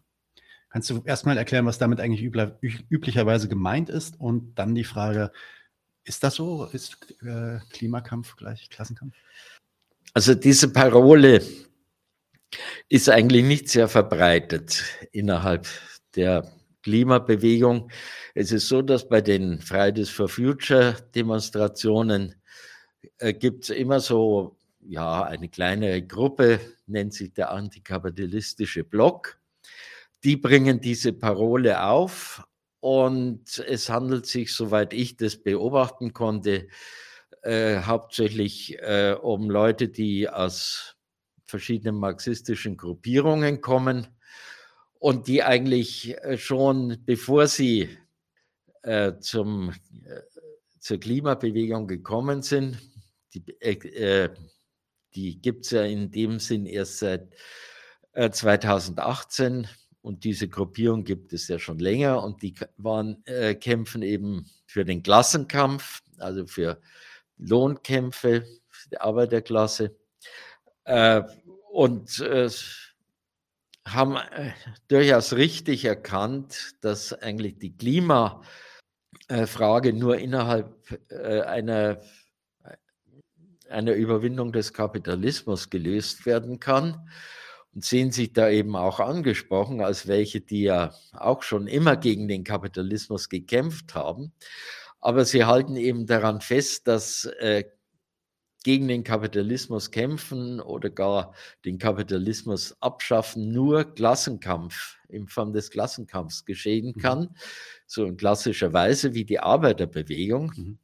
Kannst 0.76 0.90
du 0.90 1.00
erstmal 1.06 1.38
erklären, 1.38 1.64
was 1.64 1.78
damit 1.78 2.00
eigentlich 2.00 2.20
üblicherweise 2.90 3.48
gemeint 3.48 3.88
ist? 3.88 4.20
Und 4.20 4.56
dann 4.56 4.74
die 4.74 4.84
Frage, 4.84 5.32
ist 6.04 6.22
das 6.22 6.34
so? 6.34 6.66
Ist 6.66 6.98
äh, 7.22 7.60
Klimakampf 7.70 8.36
gleich 8.36 8.68
Klassenkampf? 8.68 9.14
Also 10.12 10.34
diese 10.34 10.70
Parole 10.70 11.40
ist 12.90 13.08
eigentlich 13.08 13.42
nicht 13.42 13.70
sehr 13.70 13.88
verbreitet 13.88 14.84
innerhalb 15.12 15.66
der 16.14 16.46
Klimabewegung. 16.82 17.90
Es 18.34 18.52
ist 18.52 18.68
so, 18.68 18.82
dass 18.82 19.08
bei 19.08 19.22
den 19.22 19.62
Fridays 19.62 20.10
for 20.10 20.28
Future 20.28 20.94
Demonstrationen 21.14 22.34
äh, 23.16 23.32
gibt 23.32 23.64
es 23.64 23.70
immer 23.70 24.00
so, 24.00 24.58
ja, 24.80 25.22
eine 25.22 25.48
kleinere 25.48 26.02
Gruppe, 26.02 26.60
nennt 26.86 27.14
sich 27.14 27.32
der 27.32 27.50
antikapitalistische 27.50 28.84
Block. 28.84 29.38
Die 30.26 30.36
bringen 30.36 30.80
diese 30.80 31.12
Parole 31.12 31.84
auf 31.84 32.44
und 32.80 33.60
es 33.60 33.88
handelt 33.88 34.26
sich, 34.26 34.52
soweit 34.52 34.92
ich 34.92 35.16
das 35.16 35.36
beobachten 35.36 36.14
konnte, 36.14 36.66
äh, 37.42 37.82
hauptsächlich 37.82 38.76
äh, 38.80 39.14
um 39.22 39.48
Leute, 39.48 39.88
die 39.88 40.28
aus 40.28 40.96
verschiedenen 41.44 42.00
marxistischen 42.00 42.76
Gruppierungen 42.76 43.60
kommen 43.60 44.08
und 44.98 45.28
die 45.28 45.44
eigentlich 45.44 46.16
äh, 46.24 46.36
schon, 46.36 46.98
bevor 47.06 47.46
sie 47.46 47.96
äh, 48.82 49.12
zum, 49.20 49.70
äh, 49.70 50.22
zur 50.80 50.98
Klimabewegung 50.98 51.86
gekommen 51.86 52.42
sind, 52.42 52.80
die, 53.32 53.44
äh, 53.60 54.30
die 55.14 55.40
gibt 55.40 55.66
es 55.66 55.70
ja 55.70 55.84
in 55.84 56.10
dem 56.10 56.40
Sinn 56.40 56.66
erst 56.66 56.98
seit 56.98 57.32
2018 58.12 59.68
und 60.06 60.24
diese 60.24 60.48
Gruppierung 60.48 61.04
gibt 61.04 61.32
es 61.32 61.48
ja 61.48 61.58
schon 61.58 61.78
länger 61.78 62.22
und 62.22 62.40
die 62.42 62.54
waren, 62.76 63.24
kämpfen 63.60 64.02
eben 64.02 64.46
für 64.64 64.84
den 64.84 65.02
Klassenkampf, 65.02 66.02
also 66.18 66.46
für 66.46 66.80
Lohnkämpfe 67.38 68.44
der 68.90 69.02
Arbeiterklasse. 69.02 69.96
Äh, 70.84 71.22
und 71.72 72.20
äh, 72.20 72.48
haben 73.86 74.16
äh, 74.16 74.52
durchaus 74.88 75.34
richtig 75.34 75.84
erkannt, 75.84 76.74
dass 76.80 77.12
eigentlich 77.12 77.58
die 77.58 77.76
Klimafrage 77.76 78.42
nur 79.92 80.18
innerhalb 80.18 80.74
äh, 81.10 81.42
einer, 81.42 82.00
einer 83.68 83.94
Überwindung 83.94 84.52
des 84.52 84.72
Kapitalismus 84.72 85.70
gelöst 85.70 86.24
werden 86.26 86.60
kann 86.60 87.08
sehen 87.82 88.10
sich 88.10 88.32
da 88.32 88.48
eben 88.48 88.76
auch 88.76 89.00
angesprochen 89.00 89.80
als 89.80 90.06
welche, 90.06 90.40
die 90.40 90.62
ja 90.62 90.94
auch 91.12 91.42
schon 91.42 91.66
immer 91.66 91.96
gegen 91.96 92.28
den 92.28 92.44
Kapitalismus 92.44 93.28
gekämpft 93.28 93.94
haben. 93.94 94.32
Aber 95.00 95.24
sie 95.24 95.44
halten 95.44 95.76
eben 95.76 96.06
daran 96.06 96.40
fest, 96.40 96.88
dass 96.88 97.26
äh, 97.38 97.64
gegen 98.66 98.88
den 98.88 99.04
Kapitalismus 99.04 99.92
kämpfen 99.92 100.60
oder 100.60 100.90
gar 100.90 101.32
den 101.64 101.78
Kapitalismus 101.78 102.76
abschaffen 102.80 103.52
nur 103.52 103.84
Klassenkampf 103.94 104.96
in 105.08 105.28
Form 105.28 105.52
des 105.52 105.70
Klassenkampfs 105.70 106.44
geschehen 106.44 106.92
mhm. 106.96 107.00
kann, 107.00 107.20
mhm. 107.20 107.34
so 107.86 108.04
in 108.04 108.16
klassischer 108.16 108.72
Weise 108.72 109.14
wie 109.14 109.24
die 109.24 109.38
Arbeiterbewegung. 109.38 110.52
Mhm. 110.56 110.78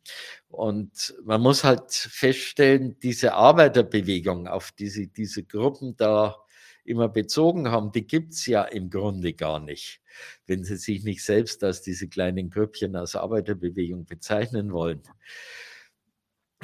Und 0.46 1.14
man 1.24 1.40
muss 1.40 1.64
halt 1.64 1.90
feststellen, 1.90 3.00
diese 3.00 3.34
Arbeiterbewegung, 3.34 4.46
auf 4.46 4.70
die 4.70 4.88
sie 4.88 5.08
diese 5.08 5.42
Gruppen 5.42 5.96
da 5.96 6.36
immer 6.84 7.08
bezogen 7.08 7.70
haben, 7.70 7.92
die 7.92 8.06
gibt 8.06 8.32
es 8.32 8.46
ja 8.46 8.64
im 8.64 8.90
Grunde 8.90 9.32
gar 9.34 9.60
nicht 9.60 10.02
wenn 10.46 10.64
sie 10.64 10.76
sich 10.76 11.04
nicht 11.04 11.24
selbst 11.24 11.62
als 11.64 11.82
diese 11.82 12.08
kleinen 12.08 12.50
Grüppchen 12.50 12.96
aus 12.96 13.16
Arbeiterbewegung 13.16 14.06
bezeichnen 14.06 14.72
wollen. 14.72 15.02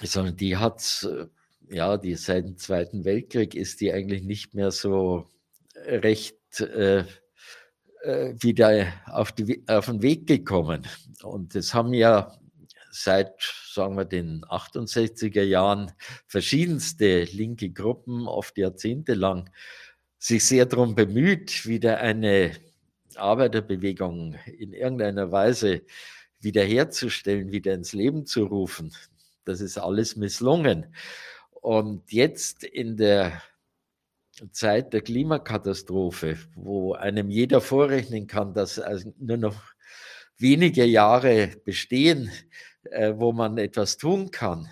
Sondern 0.02 0.36
die 0.36 0.56
hat, 0.56 1.06
äh, 1.08 1.26
ja, 1.74 1.96
die 1.96 2.14
seit 2.14 2.44
dem 2.44 2.56
Zweiten 2.56 3.04
Weltkrieg 3.04 3.54
ist 3.54 3.80
die 3.80 3.92
eigentlich 3.92 4.22
nicht 4.22 4.54
mehr 4.54 4.70
so 4.70 5.28
recht 5.74 6.60
äh, 6.60 7.04
äh, 8.02 8.34
wieder 8.40 8.92
auf, 9.06 9.32
die, 9.32 9.62
auf 9.66 9.86
den 9.86 10.02
Weg 10.02 10.26
gekommen. 10.26 10.86
Und 11.22 11.54
das 11.54 11.74
haben 11.74 11.92
ja 11.92 12.38
seit, 12.90 13.34
sagen 13.72 13.96
wir, 13.96 14.04
den 14.04 14.44
68er 14.44 15.42
Jahren 15.42 15.92
verschiedenste 16.26 17.24
linke 17.24 17.70
Gruppen, 17.70 18.26
oft 18.26 18.56
jahrzehntelang, 18.56 19.50
sich 20.18 20.44
sehr 20.44 20.66
darum 20.66 20.94
bemüht, 20.94 21.66
wieder 21.66 21.98
eine 21.98 22.52
Arbeiterbewegung 23.16 24.34
in 24.46 24.72
irgendeiner 24.72 25.30
Weise 25.32 25.82
wiederherzustellen, 26.40 27.50
wieder 27.50 27.74
ins 27.74 27.92
Leben 27.92 28.26
zu 28.26 28.44
rufen. 28.44 28.94
Das 29.44 29.60
ist 29.60 29.78
alles 29.78 30.16
misslungen. 30.16 30.94
Und 31.50 32.12
jetzt 32.12 32.64
in 32.64 32.96
der 32.96 33.42
Zeit 34.52 34.92
der 34.92 35.00
Klimakatastrophe, 35.00 36.38
wo 36.54 36.92
einem 36.92 37.30
jeder 37.30 37.60
vorrechnen 37.60 38.26
kann, 38.26 38.54
dass 38.54 38.80
nur 39.18 39.36
noch 39.36 39.56
wenige 40.36 40.84
Jahre 40.84 41.48
bestehen, 41.64 42.30
äh, 42.84 43.14
wo 43.16 43.32
man 43.32 43.58
etwas 43.58 43.96
tun 43.96 44.30
kann. 44.30 44.68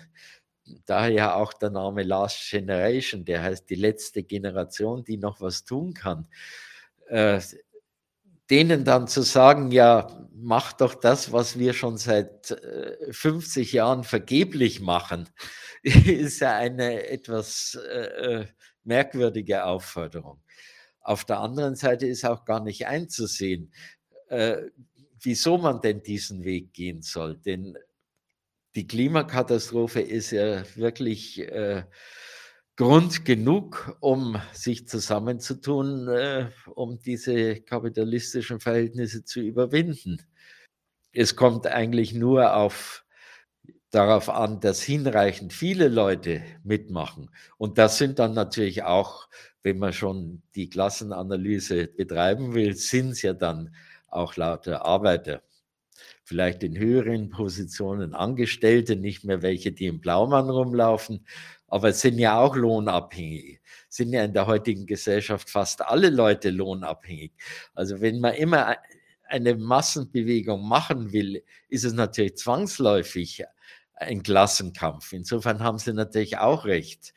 Daher 0.85 1.35
auch 1.37 1.53
der 1.53 1.69
Name 1.69 2.03
Last 2.03 2.49
Generation, 2.49 3.25
der 3.25 3.41
heißt 3.43 3.69
die 3.69 3.75
letzte 3.75 4.23
Generation, 4.23 5.03
die 5.03 5.17
noch 5.17 5.41
was 5.41 5.63
tun 5.63 5.93
kann. 5.93 6.27
Äh, 7.07 7.39
denen 8.49 8.85
dann 8.85 9.07
zu 9.07 9.21
sagen, 9.23 9.71
ja, 9.71 10.27
mach 10.33 10.73
doch 10.73 10.95
das, 10.95 11.31
was 11.31 11.59
wir 11.59 11.73
schon 11.73 11.97
seit 11.97 12.57
50 13.11 13.73
äh, 13.73 13.77
Jahren 13.77 14.03
vergeblich 14.03 14.79
machen, 14.79 15.29
ist 15.83 16.39
ja 16.39 16.55
eine 16.55 17.07
etwas 17.09 17.77
äh, 17.89 18.41
äh, 18.41 18.45
merkwürdige 18.83 19.65
Aufforderung. 19.65 20.41
Auf 21.01 21.25
der 21.25 21.39
anderen 21.39 21.75
Seite 21.75 22.07
ist 22.07 22.25
auch 22.25 22.45
gar 22.45 22.61
nicht 22.61 22.87
einzusehen, 22.87 23.71
äh, 24.29 24.57
wieso 25.21 25.57
man 25.57 25.81
denn 25.81 26.03
diesen 26.03 26.43
Weg 26.43 26.73
gehen 26.73 27.01
soll. 27.01 27.37
Denn 27.37 27.77
die 28.75 28.87
Klimakatastrophe 28.87 30.01
ist 30.01 30.31
ja 30.31 30.63
wirklich 30.75 31.39
äh, 31.39 31.83
Grund 32.77 33.25
genug, 33.25 33.97
um 34.01 34.39
sich 34.53 34.87
zusammenzutun, 34.87 36.07
äh, 36.09 36.49
um 36.75 36.99
diese 36.99 37.59
kapitalistischen 37.61 38.59
Verhältnisse 38.59 39.23
zu 39.23 39.41
überwinden. 39.41 40.21
Es 41.11 41.35
kommt 41.35 41.65
eigentlich 41.65 42.13
nur 42.13 42.55
auf, 42.55 43.03
darauf 43.89 44.29
an, 44.29 44.59
dass 44.59 44.81
hinreichend 44.83 45.53
viele 45.53 45.87
Leute 45.87 46.43
mitmachen. 46.63 47.31
Und 47.57 47.79
das 47.79 47.97
sind 47.97 48.19
dann 48.19 48.33
natürlich 48.35 48.83
auch, 48.83 49.27
wenn 49.63 49.79
man 49.79 49.93
schon 49.93 50.43
die 50.55 50.69
Klassenanalyse 50.69 51.87
betreiben 51.87 52.53
will, 52.53 52.75
sind 52.75 53.11
es 53.11 53.23
ja 53.23 53.33
dann 53.33 53.73
auch 54.07 54.35
lauter 54.35 54.85
Arbeiter. 54.85 55.41
Vielleicht 56.27 56.61
in 56.61 56.77
höheren 56.77 57.29
Positionen 57.29 58.13
Angestellte, 58.13 58.97
nicht 58.97 59.23
mehr 59.23 59.41
welche, 59.41 59.71
die 59.71 59.85
im 59.85 60.01
Blaumann 60.01 60.49
rumlaufen, 60.49 61.25
aber 61.69 61.87
es 61.87 62.01
sind 62.01 62.19
ja 62.19 62.37
auch 62.37 62.57
lohnabhängig. 62.57 63.61
Sind 63.87 64.11
ja 64.11 64.25
in 64.25 64.33
der 64.33 64.45
heutigen 64.45 64.85
Gesellschaft 64.85 65.49
fast 65.49 65.81
alle 65.81 66.09
Leute 66.09 66.49
lohnabhängig. 66.49 67.31
Also 67.73 68.01
wenn 68.01 68.19
man 68.19 68.33
immer 68.33 68.75
eine 69.23 69.55
Massenbewegung 69.55 70.67
machen 70.67 71.13
will, 71.13 71.45
ist 71.69 71.85
es 71.85 71.93
natürlich 71.93 72.35
zwangsläufig 72.35 73.45
ein 73.93 74.21
Klassenkampf. 74.21 75.13
Insofern 75.13 75.61
haben 75.61 75.77
sie 75.77 75.93
natürlich 75.93 76.39
auch 76.39 76.65
recht. 76.65 77.13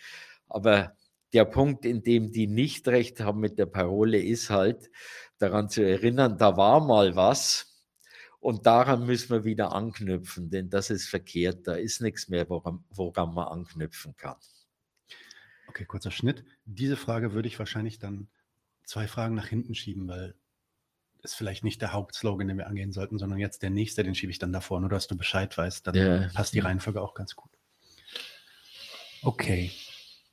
Aber 0.49 0.95
der 1.33 1.47
Punkt, 1.47 1.85
in 1.85 2.05
dem 2.05 2.31
die 2.31 2.47
nicht 2.47 2.87
recht 2.87 3.19
haben 3.19 3.41
mit 3.41 3.59
der 3.59 3.67
Parole, 3.67 4.23
ist 4.23 4.51
halt 4.51 4.89
daran 5.39 5.69
zu 5.69 5.85
erinnern, 5.85 6.39
da 6.39 6.57
war 6.57 6.79
mal 6.79 7.17
was 7.17 7.70
und 8.41 8.65
daran 8.65 9.05
müssen 9.05 9.31
wir 9.31 9.45
wieder 9.45 9.73
anknüpfen, 9.73 10.51
denn 10.51 10.71
das 10.71 10.89
ist 10.89 11.09
verkehrt. 11.09 11.67
Da 11.67 11.75
ist 11.75 12.01
nichts 12.01 12.29
mehr, 12.29 12.49
woran, 12.49 12.85
woran 12.91 13.35
man 13.35 13.49
anknüpfen 13.49 14.17
kann. 14.17 14.37
Okay, 15.69 15.85
kurzer 15.85 16.11
Schnitt. 16.11 16.45
Diese 16.65 16.97
Frage 16.97 17.33
würde 17.33 17.49
ich 17.49 17.59
wahrscheinlich 17.59 17.99
dann 17.99 18.29
zwei 18.85 19.07
Fragen 19.07 19.35
nach 19.35 19.47
hinten 19.47 19.75
schieben, 19.75 20.09
weil 20.09 20.35
es 21.23 21.35
vielleicht 21.35 21.65
nicht 21.65 21.83
der 21.83 21.93
Hauptslogan, 21.93 22.49
den 22.49 22.57
wir 22.57 22.67
angehen 22.67 22.93
sollten, 22.93 23.19
sondern 23.19 23.39
jetzt 23.39 23.63
der 23.63 23.71
nächste, 23.71 24.03
den 24.03 24.15
schiebe 24.15 24.33
ich 24.33 24.39
dann 24.39 24.53
davor. 24.53 24.81
Nur, 24.81 24.89
dass 24.89 25.07
du 25.07 25.17
Bescheid 25.17 25.57
weißt, 25.57 25.87
dann 25.87 25.95
ja. 25.95 26.29
passt 26.33 26.55
die 26.55 26.61
Reihenfolge 26.61 27.01
auch 27.03 27.13
ganz 27.13 27.37
gut. 27.37 27.51
Okay, 29.23 29.71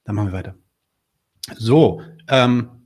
dann 0.05 0.15
machen 0.15 0.29
wir 0.29 0.33
weiter. 0.33 0.55
So, 1.57 2.01
ähm, 2.29 2.76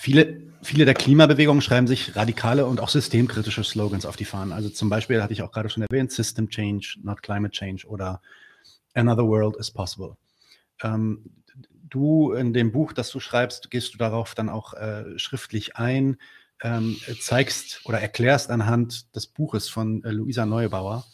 viele 0.00 0.50
viele 0.62 0.84
der 0.84 0.94
Klimabewegungen 0.94 1.62
schreiben 1.62 1.86
sich 1.86 2.16
radikale 2.16 2.66
und 2.66 2.80
auch 2.80 2.88
systemkritische 2.88 3.64
Slogans 3.64 4.06
auf 4.06 4.16
die 4.16 4.24
Fahnen. 4.24 4.52
Also 4.52 4.68
zum 4.68 4.88
Beispiel 4.90 5.22
hatte 5.22 5.32
ich 5.32 5.42
auch 5.42 5.52
gerade 5.52 5.70
schon 5.70 5.82
erwähnt, 5.82 6.12
System 6.12 6.48
Change, 6.48 6.98
not 7.02 7.22
Climate 7.22 7.52
Change 7.52 7.86
oder 7.86 8.20
Another 8.94 9.26
World 9.26 9.56
is 9.56 9.70
Possible. 9.70 10.16
Ähm, 10.82 11.30
du 11.88 12.32
in 12.32 12.52
dem 12.52 12.72
Buch, 12.72 12.92
das 12.92 13.10
du 13.10 13.20
schreibst, 13.20 13.70
gehst 13.70 13.94
du 13.94 13.98
darauf 13.98 14.34
dann 14.34 14.48
auch 14.48 14.74
äh, 14.74 15.18
schriftlich 15.18 15.76
ein, 15.76 16.16
ähm, 16.62 16.96
zeigst 17.20 17.80
oder 17.84 18.00
erklärst 18.00 18.50
anhand 18.50 19.14
des 19.16 19.26
Buches 19.26 19.68
von 19.68 20.04
äh, 20.04 20.10
Luisa 20.10 20.44
Neubauer 20.44 21.04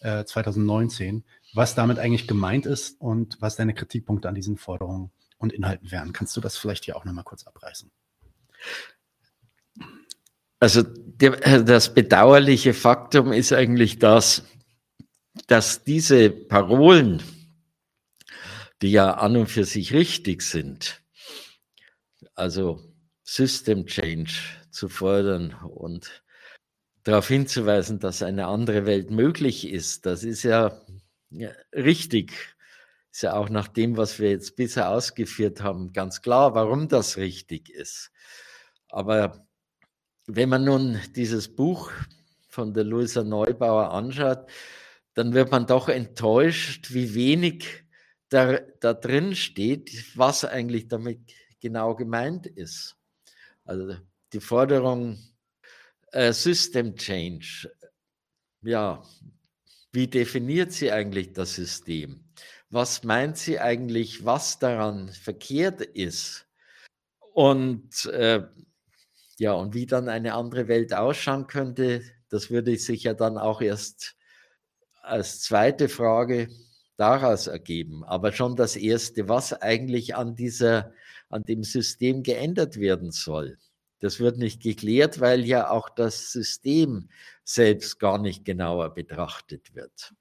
äh, 0.00 0.24
2019, 0.24 1.24
was 1.54 1.74
damit 1.74 1.98
eigentlich 1.98 2.26
gemeint 2.26 2.66
ist 2.66 3.00
und 3.00 3.36
was 3.40 3.56
deine 3.56 3.74
Kritikpunkte 3.74 4.28
an 4.28 4.34
diesen 4.34 4.56
Forderungen 4.56 5.10
und 5.38 5.52
Inhalten 5.52 5.92
wären. 5.92 6.12
Kannst 6.12 6.36
du 6.36 6.40
das 6.40 6.56
vielleicht 6.56 6.84
hier 6.84 6.96
auch 6.96 7.04
nochmal 7.04 7.24
kurz 7.24 7.46
abreißen? 7.46 7.90
Also 10.60 10.82
der, 10.82 11.62
das 11.62 11.94
bedauerliche 11.94 12.74
Faktum 12.74 13.32
ist 13.32 13.52
eigentlich 13.52 13.98
das, 13.98 14.44
dass 15.46 15.84
diese 15.84 16.30
Parolen, 16.30 17.22
die 18.82 18.92
ja 18.92 19.12
an 19.12 19.36
und 19.36 19.46
für 19.48 19.64
sich 19.64 19.92
richtig 19.92 20.42
sind, 20.42 21.00
also 22.34 22.80
System 23.24 23.86
Change 23.86 24.32
zu 24.70 24.88
fordern 24.88 25.54
und 25.54 26.22
darauf 27.02 27.28
hinzuweisen, 27.28 27.98
dass 27.98 28.22
eine 28.22 28.46
andere 28.46 28.86
Welt 28.86 29.10
möglich 29.10 29.68
ist. 29.68 30.06
Das 30.06 30.24
ist 30.24 30.42
ja, 30.42 30.80
ja 31.30 31.50
richtig. 31.72 32.32
Ist 33.10 33.22
ja 33.22 33.34
auch 33.34 33.48
nach 33.48 33.68
dem, 33.68 33.96
was 33.96 34.18
wir 34.18 34.30
jetzt 34.30 34.56
bisher 34.56 34.90
ausgeführt 34.90 35.62
haben, 35.62 35.92
ganz 35.92 36.22
klar, 36.22 36.54
warum 36.54 36.88
das 36.88 37.16
richtig 37.16 37.70
ist. 37.70 38.12
Aber 38.88 39.46
wenn 40.26 40.48
man 40.48 40.64
nun 40.64 41.00
dieses 41.14 41.54
Buch 41.54 41.90
von 42.48 42.74
der 42.74 42.84
Luisa 42.84 43.22
Neubauer 43.22 43.92
anschaut, 43.92 44.46
dann 45.14 45.34
wird 45.34 45.50
man 45.50 45.66
doch 45.66 45.88
enttäuscht, 45.88 46.92
wie 46.92 47.14
wenig 47.14 47.84
da, 48.28 48.58
da 48.80 48.94
drin 48.94 49.34
steht, 49.34 50.16
was 50.16 50.44
eigentlich 50.44 50.88
damit 50.88 51.20
genau 51.60 51.94
gemeint 51.94 52.46
ist. 52.46 52.96
Also 53.64 53.96
die 54.32 54.40
Forderung 54.40 55.18
äh, 56.12 56.32
System 56.32 56.94
Change, 56.96 57.70
ja, 58.62 59.02
wie 59.92 60.06
definiert 60.06 60.72
sie 60.72 60.92
eigentlich 60.92 61.32
das 61.32 61.54
System? 61.54 62.24
Was 62.70 63.02
meint 63.02 63.38
sie 63.38 63.58
eigentlich, 63.58 64.24
was 64.24 64.58
daran 64.58 65.08
verkehrt 65.08 65.80
ist? 65.80 66.46
Und 67.32 68.06
äh, 68.06 68.46
ja, 69.38 69.52
und 69.52 69.74
wie 69.74 69.86
dann 69.86 70.08
eine 70.08 70.34
andere 70.34 70.68
Welt 70.68 70.92
ausschauen 70.92 71.46
könnte, 71.46 72.02
das 72.28 72.50
würde 72.50 72.76
sich 72.76 73.04
ja 73.04 73.14
dann 73.14 73.38
auch 73.38 73.62
erst 73.62 74.16
als 75.02 75.40
zweite 75.40 75.88
Frage 75.88 76.48
daraus 76.96 77.46
ergeben. 77.46 78.04
Aber 78.04 78.32
schon 78.32 78.56
das 78.56 78.76
erste, 78.76 79.28
was 79.28 79.52
eigentlich 79.52 80.16
an 80.16 80.34
dieser, 80.34 80.92
an 81.30 81.44
dem 81.44 81.62
System 81.62 82.22
geändert 82.22 82.78
werden 82.78 83.12
soll. 83.12 83.58
Das 84.00 84.20
wird 84.20 84.38
nicht 84.38 84.62
geklärt, 84.62 85.20
weil 85.20 85.44
ja 85.44 85.70
auch 85.70 85.88
das 85.88 86.32
System 86.32 87.08
selbst 87.44 87.98
gar 87.98 88.18
nicht 88.18 88.44
genauer 88.44 88.94
betrachtet 88.94 89.74
wird. 89.74 90.14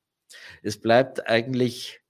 Es 0.62 0.80
bleibt 0.80 1.28
eigentlich 1.28 2.02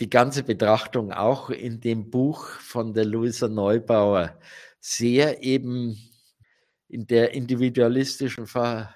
die 0.00 0.10
ganze 0.10 0.44
Betrachtung 0.44 1.12
auch 1.12 1.50
in 1.50 1.80
dem 1.80 2.10
Buch 2.10 2.46
von 2.46 2.94
der 2.94 3.04
Luisa 3.04 3.48
Neubauer 3.48 4.38
sehr 4.80 5.42
eben 5.42 5.98
in 6.88 7.06
der 7.06 7.32
individualistischen 7.32 8.46
Ver 8.46 8.94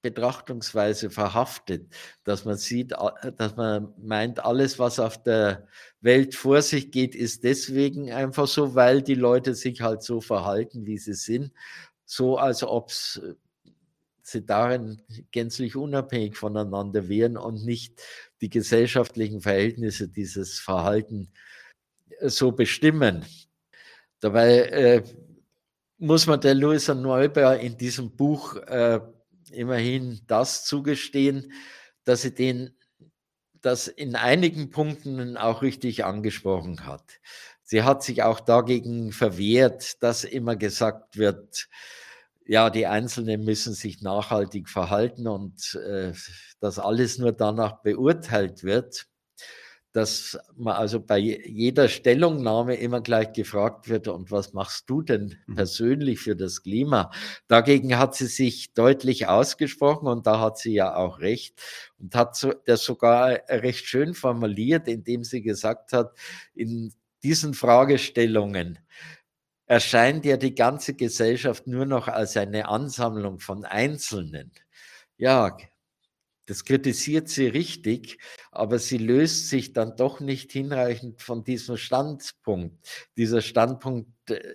Betrachtungsweise 0.00 1.10
verhaftet, 1.10 1.92
dass 2.22 2.44
man 2.44 2.56
sieht, 2.56 2.92
dass 3.36 3.56
man 3.56 3.92
meint, 3.98 4.44
alles, 4.44 4.78
was 4.78 5.00
auf 5.00 5.20
der 5.20 5.66
Welt 6.00 6.36
vor 6.36 6.62
sich 6.62 6.92
geht, 6.92 7.16
ist 7.16 7.42
deswegen 7.42 8.12
einfach 8.12 8.46
so, 8.46 8.76
weil 8.76 9.02
die 9.02 9.16
Leute 9.16 9.56
sich 9.56 9.80
halt 9.80 10.02
so 10.04 10.20
verhalten, 10.20 10.86
wie 10.86 10.98
sie 10.98 11.14
sind, 11.14 11.52
so 12.04 12.38
als 12.38 12.62
ob 12.62 12.92
sie 12.92 14.46
darin 14.46 15.02
gänzlich 15.32 15.74
unabhängig 15.74 16.36
voneinander 16.36 17.08
wären 17.08 17.36
und 17.36 17.64
nicht 17.64 18.00
die 18.40 18.50
gesellschaftlichen 18.50 19.40
Verhältnisse 19.40 20.08
dieses 20.08 20.60
Verhalten 20.60 21.32
äh, 22.20 22.28
so 22.28 22.52
bestimmen. 22.52 23.24
Dabei 24.20 24.60
äh, 24.68 25.02
muss 25.98 26.26
man 26.26 26.40
der 26.40 26.54
Louisa 26.54 26.94
Neubauer 26.94 27.56
in 27.56 27.76
diesem 27.76 28.14
Buch 28.16 28.56
äh, 28.56 29.00
immerhin 29.50 30.20
das 30.26 30.64
zugestehen, 30.64 31.52
dass 32.04 32.22
sie 32.22 32.34
den 32.34 32.70
das 33.60 33.88
in 33.88 34.14
einigen 34.14 34.70
Punkten 34.70 35.36
auch 35.36 35.62
richtig 35.62 36.04
angesprochen 36.04 36.86
hat. 36.86 37.02
Sie 37.64 37.82
hat 37.82 38.04
sich 38.04 38.22
auch 38.22 38.38
dagegen 38.38 39.10
verwehrt, 39.10 40.00
dass 40.00 40.22
immer 40.22 40.54
gesagt 40.54 41.18
wird, 41.18 41.68
ja, 42.46 42.70
die 42.70 42.86
Einzelnen 42.86 43.44
müssen 43.44 43.74
sich 43.74 44.00
nachhaltig 44.00 44.68
verhalten 44.68 45.26
und 45.26 45.74
äh, 45.74 46.12
dass 46.60 46.78
alles 46.78 47.18
nur 47.18 47.32
danach 47.32 47.82
beurteilt 47.82 48.62
wird 48.62 49.07
dass 49.92 50.38
man 50.56 50.76
also 50.76 51.00
bei 51.00 51.18
jeder 51.18 51.88
Stellungnahme 51.88 52.76
immer 52.76 53.00
gleich 53.00 53.32
gefragt 53.32 53.88
wird, 53.88 54.08
und 54.08 54.30
was 54.30 54.52
machst 54.52 54.88
du 54.90 55.02
denn 55.02 55.36
mhm. 55.46 55.54
persönlich 55.54 56.20
für 56.20 56.36
das 56.36 56.62
Klima? 56.62 57.10
Dagegen 57.48 57.98
hat 57.98 58.14
sie 58.14 58.26
sich 58.26 58.74
deutlich 58.74 59.28
ausgesprochen 59.28 60.08
und 60.08 60.26
da 60.26 60.40
hat 60.40 60.58
sie 60.58 60.74
ja 60.74 60.94
auch 60.94 61.20
recht 61.20 61.60
und 61.98 62.14
hat 62.14 62.46
das 62.66 62.84
sogar 62.84 63.40
recht 63.48 63.86
schön 63.86 64.14
formuliert, 64.14 64.88
indem 64.88 65.24
sie 65.24 65.42
gesagt 65.42 65.92
hat, 65.92 66.12
in 66.54 66.92
diesen 67.22 67.54
Fragestellungen 67.54 68.78
erscheint 69.66 70.24
ja 70.24 70.36
die 70.36 70.54
ganze 70.54 70.94
Gesellschaft 70.94 71.66
nur 71.66 71.84
noch 71.84 72.08
als 72.08 72.36
eine 72.36 72.68
Ansammlung 72.68 73.38
von 73.38 73.64
Einzelnen. 73.64 74.52
Ja, 75.18 75.56
das 76.48 76.64
kritisiert 76.64 77.28
sie 77.28 77.46
richtig, 77.46 78.16
aber 78.50 78.78
sie 78.78 78.96
löst 78.96 79.50
sich 79.50 79.74
dann 79.74 79.96
doch 79.96 80.18
nicht 80.18 80.50
hinreichend 80.50 81.20
von 81.20 81.44
diesem 81.44 81.76
Standpunkt. 81.76 83.08
Dieser 83.18 83.42
Standpunkt 83.42 84.08
äh, 84.30 84.54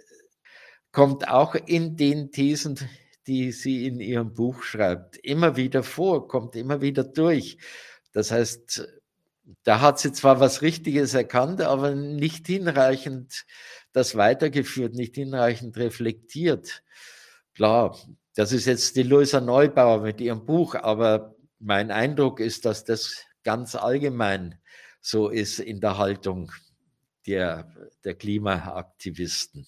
kommt 0.92 1.28
auch 1.28 1.54
in 1.54 1.96
den 1.96 2.32
Thesen, 2.32 2.80
die 3.28 3.52
sie 3.52 3.86
in 3.86 4.00
ihrem 4.00 4.34
Buch 4.34 4.64
schreibt, 4.64 5.18
immer 5.18 5.56
wieder 5.56 5.84
vor, 5.84 6.28
kommt 6.28 6.56
immer 6.56 6.82
wieder 6.82 7.04
durch. 7.04 7.60
Das 8.12 8.32
heißt, 8.32 8.88
da 9.64 9.80
hat 9.80 10.00
sie 10.00 10.14
zwar 10.14 10.40
was 10.40 10.64
Richtiges 10.64 11.14
erkannt, 11.14 11.62
aber 11.62 11.94
nicht 11.94 12.48
hinreichend 12.48 13.46
das 13.92 14.16
weitergeführt, 14.16 14.96
nicht 14.96 15.14
hinreichend 15.14 15.78
reflektiert. 15.78 16.82
Klar, 17.54 17.96
das 18.34 18.52
ist 18.52 18.66
jetzt 18.66 18.96
die 18.96 19.04
Luisa 19.04 19.40
Neubauer 19.40 20.02
mit 20.02 20.20
ihrem 20.22 20.44
Buch, 20.44 20.74
aber 20.74 21.33
mein 21.64 21.92
Eindruck 21.92 22.40
ist, 22.40 22.66
dass 22.66 22.84
das 22.84 23.26
ganz 23.44 23.76
allgemein 23.76 24.60
so 25.02 25.30
ist 25.30 25.60
in 25.60 25.80
der 25.80 25.98
Haltung 25.98 26.52
der, 27.26 27.74
der 28.04 28.16
Klimaaktivisten. 28.16 29.66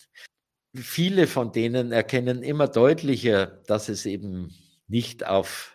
Viele 0.75 1.27
von 1.27 1.51
denen 1.51 1.91
erkennen 1.91 2.43
immer 2.43 2.67
deutlicher, 2.67 3.45
dass 3.67 3.87
es 3.87 4.05
eben 4.05 4.53
nicht 4.87 5.25
auf 5.25 5.71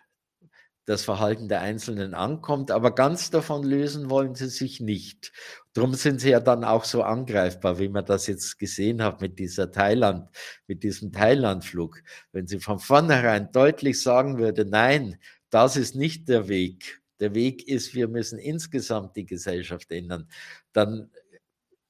das 0.85 1.05
Verhalten 1.05 1.49
der 1.49 1.61
Einzelnen 1.61 2.15
ankommt, 2.15 2.71
aber 2.71 2.95
ganz 2.95 3.31
davon 3.31 3.63
lösen 3.63 4.11
wollen 4.11 4.35
sie 4.35 4.49
sich 4.49 4.81
nicht. 4.81 5.33
Darum 5.73 5.95
sind 5.95 6.21
sie 6.21 6.31
ja 6.31 6.41
dann 6.41 6.65
auch 6.65 6.85
so 6.85 7.03
angreifbar, 7.03 7.79
wie 7.79 7.89
man 7.89 8.05
das 8.05 8.27
jetzt 8.27 8.59
gesehen 8.59 9.03
hat 9.03 9.21
mit 9.21 9.39
dieser 9.39 9.71
Thailand, 9.71 10.29
mit 10.67 10.83
diesem 10.83 11.13
Thailandflug. 11.13 12.03
Wenn 12.33 12.47
sie 12.47 12.59
von 12.59 12.79
vornherein 12.79 13.53
deutlich 13.53 14.03
sagen 14.03 14.39
würde, 14.39 14.65
nein, 14.65 15.19
das 15.51 15.77
ist 15.77 15.95
nicht 15.95 16.29
der 16.29 16.49
Weg. 16.49 17.03
Der 17.19 17.35
Weg 17.35 17.69
ist, 17.69 17.95
wir 17.95 18.09
müssen 18.09 18.39
insgesamt 18.39 19.17
die 19.17 19.27
Gesellschaft 19.27 19.91
ändern. 19.91 20.29
Dann, 20.73 21.11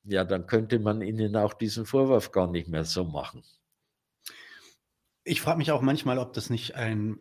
ja, 0.04 0.24
dann 0.24 0.46
könnte 0.46 0.78
man 0.80 1.02
ihnen 1.02 1.36
auch 1.36 1.54
diesen 1.54 1.86
Vorwurf 1.86 2.32
gar 2.32 2.50
nicht 2.50 2.68
mehr 2.68 2.84
so 2.84 3.04
machen. 3.04 3.44
Ich 5.22 5.40
frage 5.40 5.58
mich 5.58 5.70
auch 5.70 5.82
manchmal, 5.82 6.18
ob 6.18 6.32
das 6.32 6.50
nicht 6.50 6.74
ein, 6.74 7.20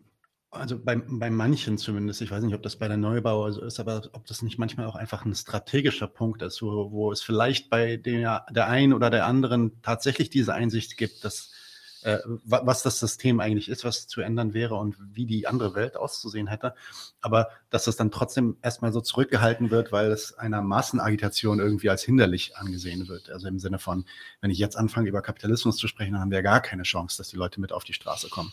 also 0.50 0.80
bei, 0.80 0.96
bei 0.96 1.30
manchen 1.30 1.78
zumindest, 1.78 2.22
ich 2.22 2.32
weiß 2.32 2.44
nicht, 2.44 2.56
ob 2.56 2.64
das 2.64 2.78
bei 2.78 2.88
der 2.88 2.98
Neubauer 2.98 3.52
so 3.52 3.62
ist, 3.62 3.80
aber 3.80 4.10
ob 4.14 4.26
das 4.26 4.42
nicht 4.42 4.58
manchmal 4.58 4.88
auch 4.88 4.96
einfach 4.96 5.26
ein 5.26 5.36
strategischer 5.36 6.08
Punkt 6.08 6.42
ist, 6.42 6.62
wo, 6.64 6.92
wo 6.92 7.12
es 7.12 7.22
vielleicht 7.22 7.70
bei 7.70 7.98
der, 7.98 8.46
der 8.50 8.68
einen 8.68 8.94
oder 8.94 9.12
der 9.12 9.28
anderen 9.28 9.82
tatsächlich 9.84 10.32
diese 10.32 10.54
Einsicht 10.56 10.98
gibt, 10.98 11.24
dass 11.24 11.52
äh, 12.04 12.20
was 12.46 12.82
das 12.82 13.00
System 13.00 13.40
eigentlich 13.40 13.68
ist, 13.68 13.84
was 13.84 14.08
zu 14.08 14.22
ändern 14.22 14.54
wäre 14.54 14.76
und 14.76 14.96
wie 15.14 15.26
die 15.26 15.48
andere 15.48 15.76
Welt 15.76 15.98
auszusehen 15.98 16.48
hätte. 16.48 16.74
Aber 17.22 17.50
dass 17.70 17.86
das 17.86 17.98
dann 17.98 18.12
trotzdem 18.12 18.58
erstmal 18.62 18.94
so 18.94 19.02
zurückgehalten 19.02 19.70
wird, 19.70 19.92
weil 19.92 20.12
es 20.12 20.38
einer 20.38 20.62
Massenagitation 20.62 21.60
irgendwie 21.60 21.90
als 21.90 22.04
hinderlich 22.04 22.56
angesehen 22.56 23.08
wird. 23.08 23.30
Also 23.30 23.48
im 23.48 23.60
Sinne 23.60 23.80
von, 23.80 24.06
wenn 24.42 24.52
ich 24.52 24.60
jetzt 24.60 24.78
anfange, 24.78 25.10
über 25.10 25.22
Kapitalismus 25.22 25.78
zu 25.78 25.88
sprechen, 25.88 26.14
dann 26.14 26.22
haben 26.22 26.32
wir 26.32 26.42
gar 26.42 26.62
keine 26.62 26.84
Chance, 26.84 27.18
dass 27.18 27.30
die 27.30 27.38
Leute 27.38 27.60
mit 27.60 27.74
auf 27.74 27.84
die 27.84 27.94
Straße 27.94 28.30
kommen. 28.30 28.52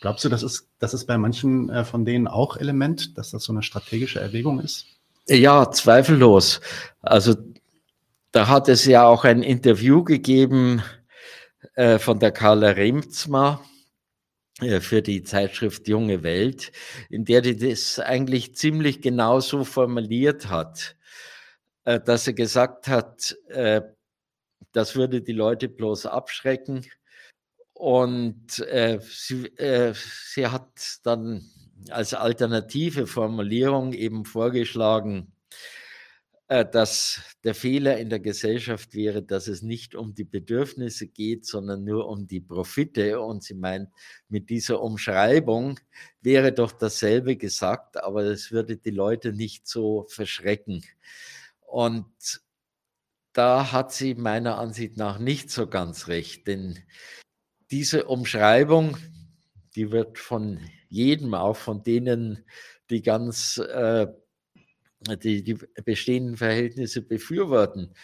Glaubst 0.00 0.24
du, 0.24 0.28
das 0.28 0.42
ist, 0.42 0.66
das 0.78 0.94
ist 0.94 1.06
bei 1.06 1.18
manchen 1.18 1.68
äh, 1.68 1.84
von 1.84 2.04
denen 2.04 2.26
auch 2.26 2.56
Element, 2.56 3.18
dass 3.18 3.30
das 3.30 3.44
so 3.44 3.52
eine 3.52 3.62
strategische 3.62 4.18
Erwägung 4.18 4.60
ist? 4.60 4.86
Ja, 5.28 5.70
zweifellos. 5.70 6.60
Also 7.02 7.36
da 8.32 8.48
hat 8.48 8.68
es 8.68 8.84
ja 8.84 9.04
auch 9.04 9.24
ein 9.24 9.42
Interview 9.42 10.02
gegeben 10.02 10.82
äh, 11.74 11.98
von 11.98 12.18
der 12.18 12.32
Carla 12.32 12.70
Remzma 12.70 13.62
äh, 14.60 14.80
für 14.80 15.02
die 15.02 15.22
Zeitschrift 15.22 15.88
Junge 15.88 16.22
Welt, 16.22 16.72
in 17.10 17.24
der 17.24 17.42
die 17.42 17.56
das 17.56 17.98
eigentlich 17.98 18.54
ziemlich 18.56 19.02
genau 19.02 19.40
so 19.40 19.64
formuliert 19.64 20.48
hat, 20.48 20.96
äh, 21.84 22.00
dass 22.00 22.24
sie 22.24 22.34
gesagt 22.34 22.88
hat, 22.88 23.36
das 24.72 24.94
würde 24.94 25.22
die 25.22 25.32
Leute 25.32 25.68
bloß 25.68 26.06
abschrecken. 26.06 26.86
Und 27.72 28.52
sie, 28.52 29.50
sie 29.56 30.46
hat 30.46 30.98
dann 31.02 31.50
als 31.88 32.14
alternative 32.14 33.06
Formulierung 33.06 33.94
eben 33.94 34.24
vorgeschlagen, 34.24 35.32
dass 36.50 37.20
der 37.44 37.54
Fehler 37.54 37.98
in 37.98 38.10
der 38.10 38.18
Gesellschaft 38.18 38.92
wäre, 38.94 39.22
dass 39.22 39.46
es 39.46 39.62
nicht 39.62 39.94
um 39.94 40.16
die 40.16 40.24
Bedürfnisse 40.24 41.06
geht, 41.06 41.46
sondern 41.46 41.84
nur 41.84 42.08
um 42.08 42.26
die 42.26 42.40
Profite. 42.40 43.20
Und 43.20 43.44
sie 43.44 43.54
meint, 43.54 43.88
mit 44.28 44.50
dieser 44.50 44.82
Umschreibung 44.82 45.78
wäre 46.20 46.52
doch 46.52 46.72
dasselbe 46.72 47.36
gesagt, 47.36 48.02
aber 48.02 48.24
es 48.24 48.50
würde 48.50 48.76
die 48.76 48.90
Leute 48.90 49.32
nicht 49.32 49.68
so 49.68 50.06
verschrecken. 50.08 50.84
Und 51.60 52.42
da 53.32 53.70
hat 53.70 53.92
sie 53.92 54.16
meiner 54.16 54.58
Ansicht 54.58 54.96
nach 54.96 55.20
nicht 55.20 55.50
so 55.50 55.68
ganz 55.68 56.08
recht, 56.08 56.48
denn 56.48 56.80
diese 57.70 58.06
Umschreibung, 58.06 58.96
die 59.76 59.92
wird 59.92 60.18
von 60.18 60.58
jedem, 60.88 61.34
auch 61.34 61.56
von 61.56 61.84
denen, 61.84 62.44
die 62.90 63.02
ganz 63.02 63.58
äh, 63.58 64.08
die, 65.22 65.42
die 65.42 65.58
bestehenden 65.84 66.36
Verhältnisse 66.36 67.02
befürworten, 67.02 67.94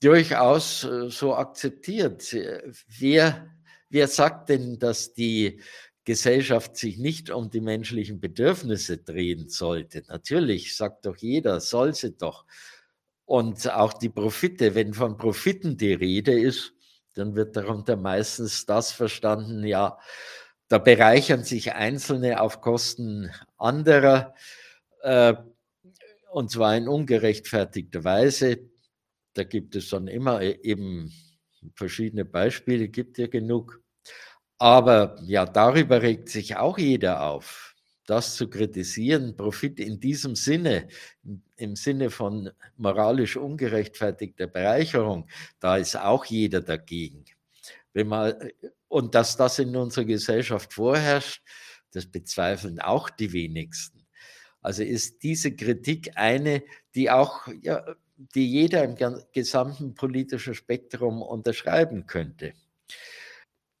durchaus 0.00 0.84
äh, 0.84 1.10
so 1.10 1.34
akzeptiert. 1.34 2.34
Wer, 2.88 3.54
wer 3.88 4.08
sagt 4.08 4.48
denn, 4.48 4.78
dass 4.78 5.14
die 5.14 5.60
Gesellschaft 6.04 6.76
sich 6.76 6.98
nicht 6.98 7.30
um 7.30 7.50
die 7.50 7.60
menschlichen 7.60 8.20
Bedürfnisse 8.20 8.98
drehen 8.98 9.48
sollte? 9.48 10.02
Natürlich, 10.08 10.76
sagt 10.76 11.06
doch 11.06 11.16
jeder, 11.16 11.60
soll 11.60 11.94
sie 11.94 12.16
doch. 12.16 12.44
Und 13.24 13.70
auch 13.70 13.92
die 13.92 14.08
Profite, 14.08 14.74
wenn 14.74 14.94
von 14.94 15.18
Profiten 15.18 15.76
die 15.76 15.92
Rede 15.92 16.38
ist, 16.38 16.72
dann 17.14 17.34
wird 17.34 17.56
darunter 17.56 17.96
meistens 17.96 18.64
das 18.64 18.92
verstanden, 18.92 19.64
ja, 19.66 19.98
da 20.68 20.78
bereichern 20.78 21.44
sich 21.44 21.72
Einzelne 21.72 22.40
auf 22.40 22.60
Kosten 22.60 23.30
anderer. 23.56 24.34
Äh, 26.28 26.32
und 26.32 26.50
zwar 26.50 26.76
in 26.76 26.88
ungerechtfertigter 26.88 28.04
Weise. 28.04 28.70
Da 29.34 29.44
gibt 29.44 29.76
es 29.76 29.90
dann 29.90 30.08
immer 30.08 30.42
e-, 30.42 30.58
eben 30.62 31.12
verschiedene 31.74 32.24
Beispiele, 32.24 32.88
gibt 32.88 33.18
ja 33.18 33.26
genug. 33.26 33.82
Aber 34.58 35.16
ja, 35.24 35.46
darüber 35.46 36.02
regt 36.02 36.28
sich 36.28 36.56
auch 36.56 36.78
jeder 36.78 37.24
auf. 37.24 37.74
Das 38.06 38.36
zu 38.36 38.48
kritisieren, 38.48 39.36
Profit 39.36 39.78
in 39.80 40.00
diesem 40.00 40.34
Sinne, 40.34 40.88
im 41.56 41.76
Sinne 41.76 42.10
von 42.10 42.50
moralisch 42.76 43.36
ungerechtfertigter 43.36 44.46
Bereicherung, 44.46 45.28
da 45.60 45.76
ist 45.76 45.96
auch 45.96 46.24
jeder 46.24 46.62
dagegen. 46.62 47.26
Wenn 47.92 48.08
man, 48.08 48.34
und 48.88 49.14
dass 49.14 49.36
das 49.36 49.58
in 49.58 49.76
unserer 49.76 50.06
Gesellschaft 50.06 50.72
vorherrscht, 50.72 51.42
das 51.92 52.06
bezweifeln 52.06 52.80
auch 52.80 53.10
die 53.10 53.32
wenigsten. 53.32 53.97
Also 54.68 54.82
ist 54.82 55.22
diese 55.22 55.56
Kritik 55.56 56.10
eine, 56.16 56.62
die 56.94 57.10
auch, 57.10 57.48
ja, 57.62 57.86
die 58.34 58.46
jeder 58.46 58.84
im 58.84 58.96
gesamten 59.32 59.94
politischen 59.94 60.54
Spektrum 60.54 61.22
unterschreiben 61.22 62.06
könnte. 62.06 62.52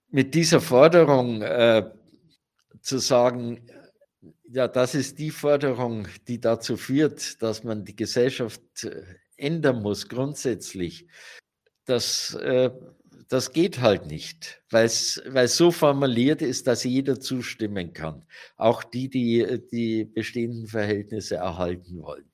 Mit 0.08 0.34
dieser 0.34 0.62
Forderung 0.62 1.42
äh, 1.42 1.90
zu 2.80 2.96
sagen, 3.00 3.70
ja, 4.50 4.66
das 4.66 4.94
ist 4.94 5.18
die 5.18 5.30
Forderung, 5.30 6.08
die 6.26 6.40
dazu 6.40 6.78
führt, 6.78 7.42
dass 7.42 7.64
man 7.64 7.84
die 7.84 7.94
Gesellschaft 7.94 8.84
äh, 8.84 9.02
ändern 9.36 9.82
muss, 9.82 10.08
grundsätzlich. 10.08 11.06
Das 11.84 12.32
äh, 12.32 12.70
das 13.28 13.52
geht 13.52 13.80
halt 13.80 14.06
nicht, 14.06 14.62
weil 14.70 14.86
es 14.86 15.20
so 15.56 15.70
formuliert 15.70 16.40
ist, 16.40 16.66
dass 16.66 16.84
jeder 16.84 17.20
zustimmen 17.20 17.92
kann. 17.92 18.26
Auch 18.56 18.82
die, 18.82 19.10
die 19.10 19.60
die 19.70 20.04
bestehenden 20.06 20.66
Verhältnisse 20.66 21.36
erhalten 21.36 22.02
wollen. 22.02 22.30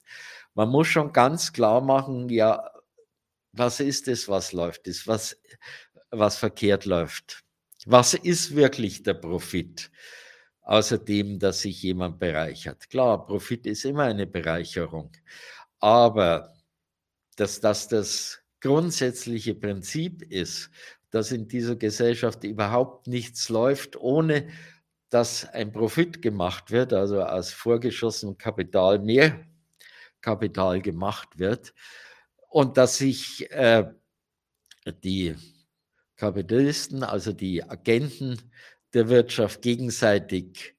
Man 0.54 0.68
muss 0.68 0.86
schon 0.86 1.12
ganz 1.12 1.52
klar 1.52 1.80
machen, 1.80 2.28
ja, 2.28 2.70
was 3.52 3.80
ist 3.80 4.06
es, 4.08 4.28
was 4.28 4.52
läuft, 4.52 4.86
ist 4.86 5.08
was, 5.08 5.36
was 6.10 6.36
verkehrt 6.36 6.84
läuft. 6.84 7.44
Was 7.86 8.14
ist 8.14 8.54
wirklich 8.54 9.02
der 9.02 9.14
Profit? 9.14 9.90
Außerdem, 10.62 11.38
dass 11.40 11.60
sich 11.60 11.82
jemand 11.82 12.18
bereichert. 12.18 12.88
Klar, 12.88 13.26
Profit 13.26 13.66
ist 13.66 13.84
immer 13.84 14.04
eine 14.04 14.26
Bereicherung. 14.26 15.12
Aber 15.80 16.54
dass 17.36 17.60
das 17.60 17.88
das 17.88 18.43
grundsätzliche 18.64 19.54
Prinzip 19.54 20.22
ist, 20.22 20.70
dass 21.10 21.32
in 21.32 21.48
dieser 21.48 21.76
Gesellschaft 21.76 22.44
überhaupt 22.44 23.06
nichts 23.06 23.50
läuft, 23.50 23.94
ohne 23.94 24.48
dass 25.10 25.44
ein 25.44 25.70
Profit 25.70 26.22
gemacht 26.22 26.70
wird, 26.70 26.94
also 26.94 27.22
aus 27.22 27.50
vorgeschossenem 27.50 28.38
Kapital 28.38 29.00
mehr 29.00 29.46
Kapital 30.22 30.80
gemacht 30.80 31.38
wird 31.38 31.74
und 32.48 32.78
dass 32.78 32.96
sich 32.96 33.50
äh, 33.50 33.84
die 35.04 35.36
Kapitalisten, 36.16 37.02
also 37.02 37.34
die 37.34 37.62
Agenten 37.62 38.50
der 38.94 39.10
Wirtschaft 39.10 39.60
gegenseitig 39.60 40.74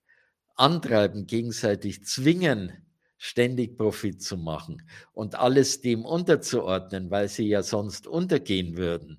antreiben, 0.56 1.28
gegenseitig 1.28 2.04
zwingen, 2.04 2.85
ständig 3.18 3.78
Profit 3.78 4.22
zu 4.22 4.38
machen 4.38 4.88
und 5.13 5.36
alles 5.36 5.82
dem 5.82 6.05
unterzuordnen, 6.05 7.11
weil 7.11 7.30
sie 7.30 7.47
ja 7.47 7.63
sonst 7.63 8.07
untergehen 8.07 8.78
würden, 8.78 9.18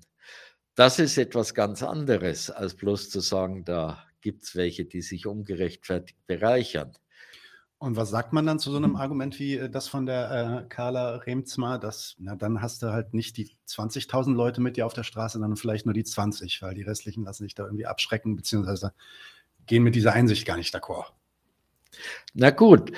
das 0.75 0.99
ist 0.99 1.17
etwas 1.17 1.55
ganz 1.55 1.81
anderes, 1.81 2.51
als 2.51 2.75
bloß 2.75 3.09
zu 3.09 3.19
sagen, 3.19 3.65
da 3.65 4.03
gibt 4.21 4.43
es 4.43 4.55
welche, 4.55 4.85
die 4.85 5.01
sich 5.01 5.25
ungerechtfertigt 5.25 6.19
bereichern. 6.27 6.93
Und 7.79 7.95
was 7.95 8.09
sagt 8.09 8.33
man 8.33 8.45
dann 8.45 8.57
zu 8.57 8.71
so 8.71 8.77
einem 8.77 8.95
Argument 8.95 9.37
wie 9.39 9.57
äh, 9.57 9.69
das 9.69 9.87
von 9.87 10.05
der 10.05 10.63
äh, 10.65 10.67
Carla 10.67 11.17
Remzma, 11.17 11.77
dass, 11.77 12.15
na, 12.17 12.35
dann 12.35 12.61
hast 12.61 12.81
du 12.81 12.91
halt 12.91 13.13
nicht 13.13 13.37
die 13.37 13.55
20.000 13.67 14.33
Leute 14.33 14.61
mit 14.61 14.77
dir 14.77 14.85
auf 14.85 14.93
der 14.93 15.03
Straße, 15.03 15.39
sondern 15.39 15.57
vielleicht 15.57 15.85
nur 15.85 15.93
die 15.93 16.03
20, 16.03 16.61
weil 16.61 16.73
die 16.73 16.81
restlichen 16.81 17.23
lassen 17.23 17.43
sich 17.43 17.53
da 17.53 17.65
irgendwie 17.65 17.85
abschrecken, 17.85 18.35
beziehungsweise 18.35 18.93
gehen 19.67 19.83
mit 19.83 19.93
dieser 19.93 20.13
Einsicht 20.13 20.45
gar 20.47 20.57
nicht 20.57 20.75
d'accord. 20.75 21.11
Na 22.33 22.49
gut, 22.49 22.91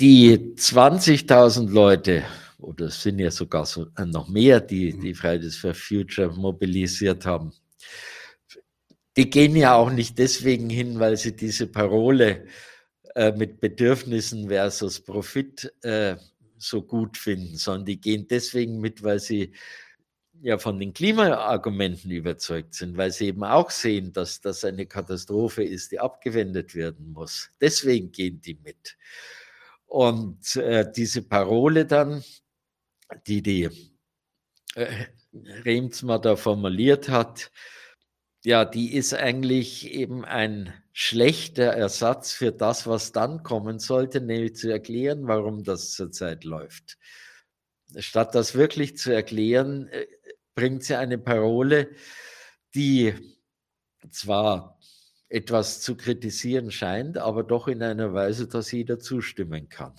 die 0.00 0.54
20.000 0.56 1.68
Leute, 1.70 2.24
oder 2.58 2.86
es 2.86 3.02
sind 3.02 3.18
ja 3.18 3.30
sogar 3.30 3.66
so, 3.66 3.88
äh, 3.98 4.06
noch 4.06 4.28
mehr, 4.28 4.60
die 4.60 4.94
mhm. 4.94 5.00
die 5.02 5.14
Fridays 5.14 5.56
for 5.56 5.74
Future 5.74 6.32
mobilisiert 6.32 7.26
haben, 7.26 7.52
die 9.16 9.28
gehen 9.28 9.56
ja 9.56 9.74
auch 9.74 9.90
nicht 9.90 10.18
deswegen 10.18 10.70
hin, 10.70 10.98
weil 10.98 11.16
sie 11.16 11.36
diese 11.36 11.66
Parole 11.66 12.46
äh, 13.14 13.32
mit 13.32 13.60
Bedürfnissen 13.60 14.48
versus 14.48 15.00
Profit 15.00 15.70
äh, 15.82 16.16
so 16.56 16.82
gut 16.82 17.18
finden, 17.18 17.56
sondern 17.56 17.86
die 17.86 18.00
gehen 18.00 18.26
deswegen 18.28 18.80
mit, 18.80 19.02
weil 19.02 19.18
sie 19.18 19.52
ja 20.40 20.56
von 20.56 20.78
den 20.78 20.94
Klimaargumenten 20.94 22.10
überzeugt 22.10 22.74
sind, 22.74 22.96
weil 22.96 23.10
sie 23.10 23.26
eben 23.26 23.44
auch 23.44 23.70
sehen, 23.70 24.14
dass 24.14 24.40
das 24.40 24.64
eine 24.64 24.86
Katastrophe 24.86 25.62
ist, 25.64 25.92
die 25.92 26.00
abgewendet 26.00 26.74
werden 26.74 27.12
muss. 27.12 27.50
Deswegen 27.60 28.10
gehen 28.12 28.40
die 28.40 28.54
mit. 28.54 28.96
Und 29.90 30.54
äh, 30.54 30.86
diese 30.94 31.22
Parole 31.22 31.84
dann, 31.84 32.22
die 33.26 33.42
die 33.42 33.68
äh, 34.76 35.06
Remsmar 35.64 36.20
da 36.20 36.36
formuliert 36.36 37.08
hat, 37.08 37.50
ja, 38.44 38.64
die 38.64 38.94
ist 38.94 39.14
eigentlich 39.14 39.90
eben 39.90 40.24
ein 40.24 40.72
schlechter 40.92 41.72
Ersatz 41.72 42.32
für 42.32 42.52
das, 42.52 42.86
was 42.86 43.10
dann 43.10 43.42
kommen 43.42 43.80
sollte, 43.80 44.20
nämlich 44.20 44.54
zu 44.54 44.70
erklären, 44.70 45.26
warum 45.26 45.64
das 45.64 45.90
zurzeit 45.90 46.44
läuft. 46.44 46.96
Statt 47.96 48.36
das 48.36 48.54
wirklich 48.54 48.96
zu 48.96 49.12
erklären, 49.12 49.88
äh, 49.88 50.06
bringt 50.54 50.84
sie 50.84 50.96
eine 50.96 51.18
Parole, 51.18 51.90
die 52.76 53.12
zwar 54.12 54.79
etwas 55.30 55.80
zu 55.80 55.96
kritisieren 55.96 56.70
scheint, 56.70 57.16
aber 57.16 57.44
doch 57.44 57.68
in 57.68 57.82
einer 57.82 58.12
Weise, 58.12 58.48
dass 58.48 58.72
jeder 58.72 58.98
zustimmen 58.98 59.68
kann. 59.68 59.94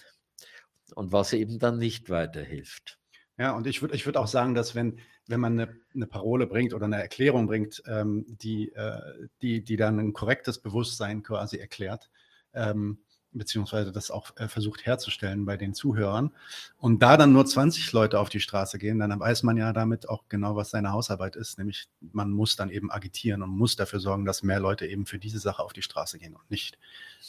Und 0.94 1.14
was 1.14 1.32
eben 1.32 1.58
dann 1.58 1.78
nicht 1.78 2.10
weiterhilft. 2.10 3.00
Ja, 3.38 3.56
und 3.56 3.66
ich 3.66 3.82
würde 3.82 3.96
ich 3.96 4.06
würd 4.06 4.18
auch 4.18 4.28
sagen, 4.28 4.54
dass 4.54 4.76
wenn, 4.76 5.00
wenn 5.28 5.40
man 5.40 5.58
eine, 5.60 5.76
eine 5.96 6.06
Parole 6.06 6.48
bringt 6.48 6.74
oder 6.74 6.86
eine 6.86 7.02
Erklärung 7.02 7.48
bringt, 7.48 7.82
ähm, 7.88 8.26
die, 8.28 8.74
äh, 8.74 9.00
die, 9.42 9.64
die 9.64 9.78
dann 9.78 10.00
ein 10.00 10.14
korrektes 10.14 10.60
Bewusstsein 10.60 11.24
quasi 11.24 11.58
erklärt, 11.58 12.10
ähm, 12.54 13.00
beziehungsweise 13.34 13.92
das 13.92 14.12
auch 14.12 14.36
äh, 14.38 14.48
versucht 14.48 14.86
herzustellen 14.86 15.46
bei 15.46 15.58
den 15.58 15.74
Zuhörern. 15.74 16.32
Und 16.78 17.02
da 17.02 17.18
dann 17.18 17.34
nur 17.34 17.46
20 17.46 17.92
Leute 17.92 18.20
auf 18.20 18.30
die 18.30 18.40
Straße 18.40 18.78
gehen, 18.78 19.00
dann 19.00 19.20
weiß 19.20 19.44
man 19.44 19.58
ja 19.58 19.74
damit 19.74 20.10
auch 20.10 20.24
genau, 20.30 20.56
was 20.56 20.72
seine 20.72 20.92
Hausarbeit 20.92 21.36
ist. 21.36 21.58
Nämlich 21.58 21.88
man 22.12 22.32
muss 22.32 22.56
dann 22.56 22.70
eben 22.70 22.92
agitieren 22.92 23.42
und 23.42 23.50
muss 23.50 23.76
dafür 23.76 24.00
sorgen, 24.00 24.26
dass 24.26 24.44
mehr 24.44 24.60
Leute 24.60 24.86
eben 24.86 25.06
für 25.06 25.20
diese 25.20 25.40
Sache 25.40 25.64
auf 25.64 25.74
die 25.74 25.82
Straße 25.82 26.20
gehen 26.20 26.36
und 26.36 26.50
nicht 26.50 26.78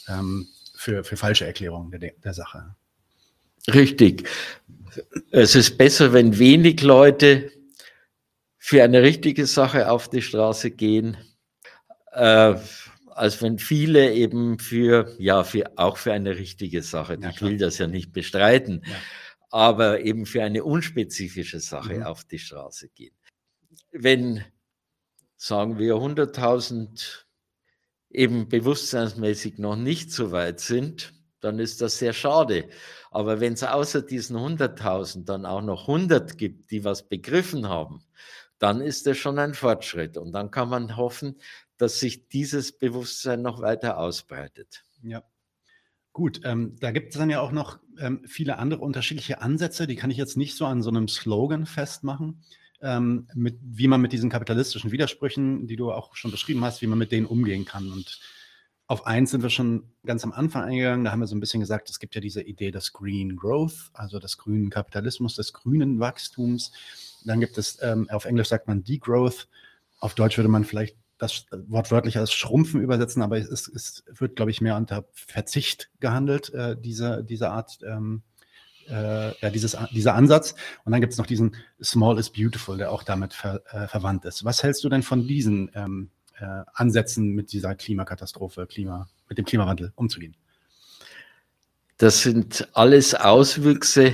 ähm, 0.07 0.47
für, 0.75 1.03
für 1.03 1.17
falsche 1.17 1.45
Erklärungen 1.45 1.91
der, 1.91 2.11
der 2.11 2.33
Sache. 2.33 2.75
Richtig. 3.67 4.27
Es 5.31 5.55
ist 5.55 5.77
besser, 5.77 6.13
wenn 6.13 6.37
wenig 6.37 6.81
Leute 6.81 7.51
für 8.57 8.83
eine 8.83 9.01
richtige 9.01 9.45
Sache 9.45 9.89
auf 9.89 10.09
die 10.09 10.21
Straße 10.21 10.71
gehen. 10.71 11.17
Äh, 12.11 12.55
als 13.15 13.41
wenn 13.41 13.59
viele 13.59 14.13
eben 14.13 14.59
für, 14.59 15.15
ja, 15.19 15.43
für, 15.43 15.77
auch 15.77 15.97
für 15.97 16.13
eine 16.13 16.37
richtige 16.37 16.81
Sache, 16.81 17.17
ja, 17.21 17.29
ich 17.29 17.41
will 17.41 17.57
das 17.57 17.77
ja 17.77 17.87
nicht 17.87 18.11
bestreiten, 18.11 18.83
ja. 18.85 18.95
aber 19.49 20.01
eben 20.01 20.25
für 20.25 20.43
eine 20.43 20.63
unspezifische 20.63 21.59
Sache 21.59 21.95
mhm. 21.95 22.03
auf 22.03 22.23
die 22.25 22.39
Straße 22.39 22.89
gehen. 22.89 23.15
Wenn, 23.91 24.43
sagen 25.35 25.77
wir, 25.77 25.95
100.000 25.95 27.23
eben 28.09 28.47
bewusstseinsmäßig 28.47 29.57
noch 29.57 29.75
nicht 29.75 30.11
so 30.11 30.31
weit 30.31 30.59
sind, 30.59 31.13
dann 31.39 31.59
ist 31.59 31.81
das 31.81 31.97
sehr 31.97 32.13
schade. 32.13 32.69
Aber 33.11 33.39
wenn 33.39 33.53
es 33.53 33.63
außer 33.63 34.01
diesen 34.01 34.37
100.000 34.37 35.25
dann 35.25 35.45
auch 35.45 35.61
noch 35.61 35.87
100 35.87 36.37
gibt, 36.37 36.71
die 36.71 36.85
was 36.85 37.09
begriffen 37.09 37.67
haben, 37.67 38.03
dann 38.59 38.79
ist 38.79 39.07
das 39.07 39.17
schon 39.17 39.39
ein 39.39 39.53
Fortschritt. 39.53 40.17
Und 40.17 40.31
dann 40.31 40.49
kann 40.49 40.69
man 40.69 40.95
hoffen, 40.95 41.37
dass 41.77 41.99
sich 41.99 42.27
dieses 42.27 42.77
Bewusstsein 42.77 43.41
noch 43.41 43.61
weiter 43.61 43.97
ausbreitet. 43.97 44.83
Ja. 45.01 45.23
Gut, 46.13 46.41
ähm, 46.43 46.75
da 46.79 46.91
gibt 46.91 47.13
es 47.13 47.17
dann 47.17 47.29
ja 47.29 47.41
auch 47.41 47.51
noch 47.51 47.79
ähm, 47.99 48.21
viele 48.27 48.59
andere 48.59 48.81
unterschiedliche 48.81 49.41
Ansätze, 49.41 49.87
die 49.87 49.95
kann 49.95 50.11
ich 50.11 50.17
jetzt 50.17 50.37
nicht 50.37 50.55
so 50.55 50.65
an 50.65 50.83
so 50.83 50.89
einem 50.89 51.07
Slogan 51.07 51.65
festmachen, 51.65 52.43
ähm, 52.81 53.27
mit, 53.33 53.57
wie 53.61 53.87
man 53.87 54.01
mit 54.01 54.13
diesen 54.13 54.29
kapitalistischen 54.29 54.91
Widersprüchen, 54.91 55.67
die 55.67 55.75
du 55.75 55.91
auch 55.91 56.15
schon 56.15 56.31
beschrieben 56.31 56.63
hast, 56.63 56.81
wie 56.81 56.87
man 56.87 56.99
mit 56.99 57.11
denen 57.11 57.25
umgehen 57.25 57.65
kann. 57.65 57.91
Und 57.91 58.19
auf 58.87 59.07
eins 59.07 59.31
sind 59.31 59.41
wir 59.41 59.49
schon 59.49 59.91
ganz 60.05 60.23
am 60.23 60.33
Anfang 60.33 60.63
eingegangen. 60.63 61.05
Da 61.05 61.11
haben 61.11 61.21
wir 61.21 61.27
so 61.27 61.35
ein 61.35 61.39
bisschen 61.39 61.61
gesagt, 61.61 61.89
es 61.89 61.99
gibt 61.99 62.13
ja 62.13 62.21
diese 62.21 62.41
Idee 62.41 62.69
des 62.69 62.93
Green 62.93 63.35
Growth, 63.35 63.89
also 63.93 64.19
des 64.19 64.37
grünen 64.37 64.69
Kapitalismus, 64.69 65.35
des 65.35 65.53
grünen 65.53 65.99
Wachstums. 65.99 66.71
Dann 67.25 67.39
gibt 67.39 67.57
es, 67.57 67.81
ähm, 67.81 68.09
auf 68.09 68.25
Englisch 68.25 68.49
sagt 68.49 68.67
man 68.67 68.83
Degrowth. 68.83 69.47
Auf 69.99 70.13
Deutsch 70.15 70.37
würde 70.37 70.49
man 70.49 70.65
vielleicht 70.65 70.97
das 71.17 71.45
wortwörtlich 71.67 72.17
als 72.17 72.33
Schrumpfen 72.33 72.81
übersetzen, 72.81 73.21
aber 73.21 73.37
es, 73.37 73.67
es 73.67 74.03
wird, 74.07 74.35
glaube 74.35 74.51
ich, 74.51 74.61
mehr 74.61 74.75
unter 74.75 75.05
Verzicht 75.13 75.89
gehandelt, 75.99 76.53
äh, 76.53 76.75
diese, 76.79 77.23
diese 77.23 77.49
Art, 77.49 77.79
ähm, 77.87 78.23
äh, 78.89 79.37
ja, 79.39 79.49
dieses, 79.49 79.77
dieser 79.91 80.15
Ansatz. 80.15 80.55
Und 80.83 80.91
dann 80.91 81.01
gibt 81.01 81.13
es 81.13 81.19
noch 81.19 81.25
diesen 81.25 81.55
Small 81.81 82.19
is 82.19 82.29
Beautiful, 82.29 82.77
der 82.77 82.91
auch 82.91 83.03
damit 83.03 83.33
ver, 83.33 83.61
äh, 83.71 83.87
verwandt 83.87 84.25
ist. 84.25 84.43
Was 84.43 84.63
hältst 84.63 84.83
du 84.83 84.89
denn 84.89 85.03
von 85.03 85.27
diesen 85.27 85.71
ähm, 85.75 86.09
äh, 86.39 86.63
Ansätzen, 86.73 87.29
mit 87.29 87.53
dieser 87.53 87.75
Klimakatastrophe, 87.75 88.67
Klima, 88.67 89.07
mit 89.29 89.37
dem 89.37 89.45
Klimawandel 89.45 89.93
umzugehen? 89.95 90.35
Das 91.97 92.21
sind 92.23 92.67
alles 92.73 93.15
Auswüchse 93.15 94.13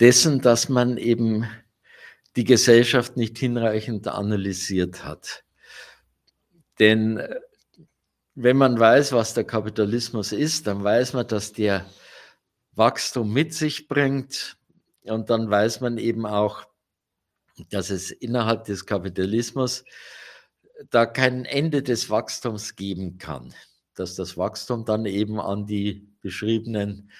dessen, 0.00 0.40
dass 0.40 0.68
man 0.68 0.96
eben 0.96 1.46
die 2.36 2.44
Gesellschaft 2.44 3.16
nicht 3.16 3.38
hinreichend 3.38 4.08
analysiert 4.08 5.04
hat. 5.04 5.44
Denn 6.82 7.18
äh, 7.18 7.38
wenn 8.34 8.56
man 8.56 8.76
weiß, 8.76 9.12
was 9.12 9.34
der 9.34 9.44
Kapitalismus 9.44 10.32
ist, 10.32 10.66
dann 10.66 10.82
weiß 10.82 11.12
man, 11.12 11.28
dass 11.28 11.52
der 11.52 11.86
Wachstum 12.72 13.32
mit 13.32 13.54
sich 13.54 13.86
bringt. 13.86 14.56
Und 15.04 15.30
dann 15.30 15.48
weiß 15.48 15.80
man 15.80 15.96
eben 15.96 16.26
auch, 16.26 16.64
dass 17.70 17.90
es 17.90 18.10
innerhalb 18.10 18.64
des 18.64 18.84
Kapitalismus 18.84 19.84
da 20.90 21.06
kein 21.06 21.44
Ende 21.44 21.84
des 21.84 22.10
Wachstums 22.10 22.74
geben 22.74 23.16
kann. 23.16 23.54
Dass 23.94 24.16
das 24.16 24.36
Wachstum 24.36 24.84
dann 24.84 25.06
eben 25.06 25.40
an 25.40 25.66
die 25.66 26.08
beschriebenen 26.20 27.12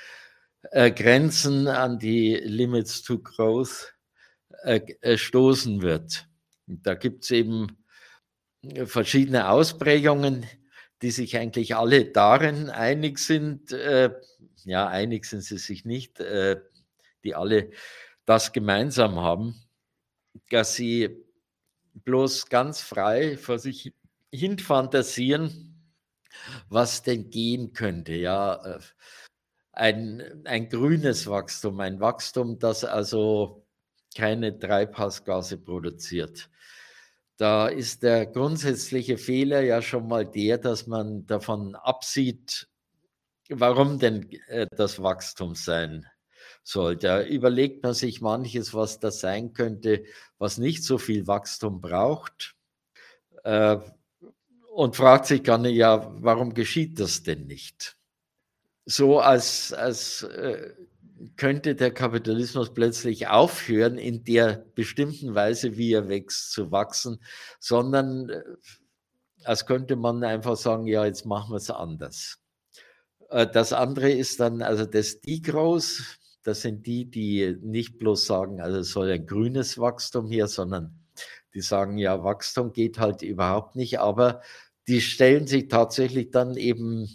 äh, 0.72 0.90
Grenzen, 0.90 1.68
an 1.68 2.00
die 2.00 2.34
Limits 2.34 3.02
to 3.02 3.20
Growth 3.20 3.94
äh, 4.64 4.80
äh 5.02 5.16
stoßen 5.16 5.82
wird. 5.82 6.26
Und 6.66 6.84
da 6.84 6.94
gibt 6.94 7.22
es 7.22 7.30
eben 7.30 7.82
verschiedene 8.84 9.48
Ausprägungen, 9.48 10.46
die 11.02 11.10
sich 11.10 11.36
eigentlich 11.36 11.74
alle 11.74 12.04
darin 12.04 12.70
einig 12.70 13.18
sind, 13.18 13.72
äh, 13.72 14.10
ja, 14.64 14.86
einig 14.86 15.24
sind 15.24 15.42
sie 15.42 15.58
sich 15.58 15.84
nicht, 15.84 16.20
äh, 16.20 16.60
die 17.24 17.34
alle 17.34 17.70
das 18.24 18.52
gemeinsam 18.52 19.18
haben, 19.18 19.60
dass 20.50 20.76
sie 20.76 21.24
bloß 21.94 22.48
ganz 22.48 22.80
frei 22.80 23.36
vor 23.36 23.58
sich 23.58 23.92
hin 24.32 24.58
fantasieren, 24.58 25.74
was 26.68 27.02
denn 27.02 27.30
gehen 27.30 27.72
könnte. 27.72 28.14
Ja, 28.14 28.76
äh, 28.76 28.80
ein, 29.72 30.42
ein 30.44 30.68
grünes 30.68 31.26
Wachstum, 31.26 31.80
ein 31.80 31.98
Wachstum, 31.98 32.58
das 32.58 32.84
also 32.84 33.66
keine 34.14 34.56
Treibhausgase 34.56 35.58
produziert 35.58 36.50
da 37.37 37.68
ist 37.68 38.03
der 38.03 38.26
grundsätzliche 38.26 39.18
Fehler 39.18 39.62
ja 39.62 39.83
schon 39.83 40.09
mal 40.09 40.24
der, 40.24 40.59
dass 40.59 40.87
man 40.87 41.26
davon 41.26 41.74
absieht, 41.74 42.68
warum 43.49 43.99
denn 43.99 44.30
äh, 44.49 44.66
das 44.76 45.03
Wachstum 45.03 45.55
sein 45.55 46.07
soll. 46.62 46.97
Da 46.97 47.22
überlegt 47.22 47.83
man 47.83 47.95
sich 47.95 48.20
manches, 48.20 48.74
was 48.74 49.01
das 49.01 49.20
sein 49.20 49.53
könnte, 49.53 50.05
was 50.39 50.59
nicht 50.59 50.85
so 50.85 50.99
viel 50.99 51.26
Wachstum 51.26 51.80
braucht. 51.80 52.55
Äh, 53.45 53.78
und 54.72 54.97
fragt 54.97 55.26
sich 55.26 55.43
dann 55.43 55.64
ja, 55.66 56.11
warum 56.22 56.55
geschieht 56.55 56.99
das 56.99 57.22
denn 57.22 57.47
nicht? 57.47 57.97
So 58.87 59.20
als, 59.20 59.72
als 59.72 60.22
äh, 60.22 60.72
könnte 61.37 61.75
der 61.75 61.93
Kapitalismus 61.93 62.73
plötzlich 62.73 63.29
aufhören, 63.29 63.99
in 63.99 64.25
der 64.25 64.64
bestimmten 64.75 65.35
Weise, 65.35 65.77
wie 65.77 65.93
er 65.93 66.09
wächst, 66.09 66.53
zu 66.53 66.70
wachsen, 66.70 67.18
sondern 67.61 68.29
äh, 68.29 68.43
als 69.45 69.66
könnte 69.66 69.97
man 69.97 70.23
einfach 70.25 70.57
sagen, 70.57 70.87
ja, 70.87 71.05
jetzt 71.05 71.27
machen 71.27 71.53
wir 71.53 71.57
es 71.57 71.70
anders. 71.70 72.39
Äh, 73.31 73.47
das 73.47 73.73
andere 73.73 74.11
ist 74.11 74.41
dann, 74.41 74.62
also 74.62 74.85
das 74.85 75.20
Degrowth, 75.20 76.18
das 76.43 76.62
sind 76.62 76.87
die, 76.87 77.11
die 77.11 77.57
nicht 77.61 77.99
bloß 77.99 78.27
sagen, 78.27 78.61
also 78.61 78.79
es 78.79 78.91
soll 78.91 79.11
ein 79.11 79.27
grünes 79.27 79.79
Wachstum 79.79 80.27
hier, 80.27 80.49
sondern 80.49 80.99
die 81.55 81.61
sagen, 81.61 81.99
ja, 81.99 82.25
Wachstum 82.25 82.73
geht 82.73 82.99
halt 82.99 83.23
überhaupt 83.23 83.77
nicht, 83.77 84.01
aber 84.01 84.41
die 84.89 85.01
stellen 85.01 85.47
sich 85.47 85.68
tatsächlich 85.68 86.31
dann 86.31 86.57
eben 86.57 87.09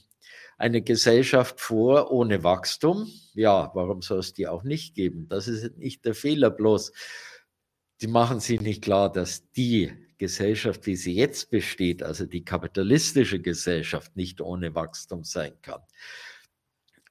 eine 0.57 0.81
Gesellschaft 0.81 1.61
vor 1.61 2.11
ohne 2.11 2.43
Wachstum. 2.43 3.07
Ja, 3.33 3.71
warum 3.73 4.01
soll 4.01 4.19
es 4.19 4.33
die 4.33 4.47
auch 4.47 4.63
nicht 4.63 4.95
geben? 4.95 5.27
Das 5.29 5.47
ist 5.47 5.77
nicht 5.77 6.05
der 6.05 6.15
Fehler, 6.15 6.49
bloß 6.49 6.91
die 8.01 8.07
machen 8.07 8.39
sich 8.39 8.61
nicht 8.61 8.83
klar, 8.83 9.11
dass 9.11 9.51
die 9.51 9.91
Gesellschaft, 10.17 10.85
wie 10.85 10.95
sie 10.95 11.15
jetzt 11.15 11.49
besteht, 11.49 12.03
also 12.03 12.25
die 12.25 12.43
kapitalistische 12.43 13.39
Gesellschaft, 13.39 14.15
nicht 14.15 14.41
ohne 14.41 14.75
Wachstum 14.75 15.23
sein 15.23 15.53
kann. 15.61 15.81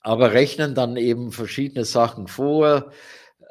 Aber 0.00 0.32
rechnen 0.32 0.74
dann 0.74 0.96
eben 0.96 1.32
verschiedene 1.32 1.84
Sachen 1.84 2.28
vor. 2.28 2.92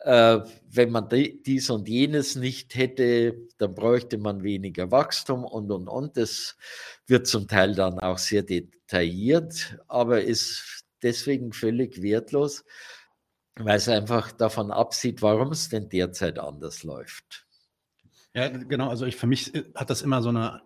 Äh, 0.06 0.44
wenn 0.70 0.92
man 0.92 1.10
dies 1.10 1.72
und 1.72 1.90
jenes 1.90 2.36
nicht 2.36 2.76
hätte, 2.76 3.36
dann 3.58 3.74
bräuchte 3.74 4.20
man 4.20 4.44
weniger 4.44 4.92
Wachstum 4.92 5.44
und, 5.44 5.72
und, 5.72 5.88
und. 5.88 6.16
Das 6.16 6.56
wird 7.08 7.26
zum 7.26 7.48
Teil 7.48 7.74
dann 7.74 8.00
auch 8.00 8.20
sehr 8.20 8.44
detailliert, 8.44 9.80
aber 9.88 10.22
ist 10.22 10.86
deswegen 11.02 11.54
völlig 11.54 12.04
wertlos, 12.04 12.64
weil 13.56 13.78
es 13.78 13.90
einfach 13.90 14.32
davon 14.32 14.70
absieht, 14.70 15.24
warum 15.24 15.52
es 15.52 15.70
denn 15.70 15.90
derzeit 15.90 16.38
anders 16.38 16.84
läuft. 16.84 17.48
Ja, 18.36 18.50
genau. 18.50 18.90
Also 18.90 19.08
ich, 19.08 19.16
für 19.16 19.28
mich 19.28 19.56
äh, 19.56 19.64
hat 19.74 19.90
das 19.90 20.04
immer 20.04 20.22
so 20.22 20.30
eine 20.30 20.62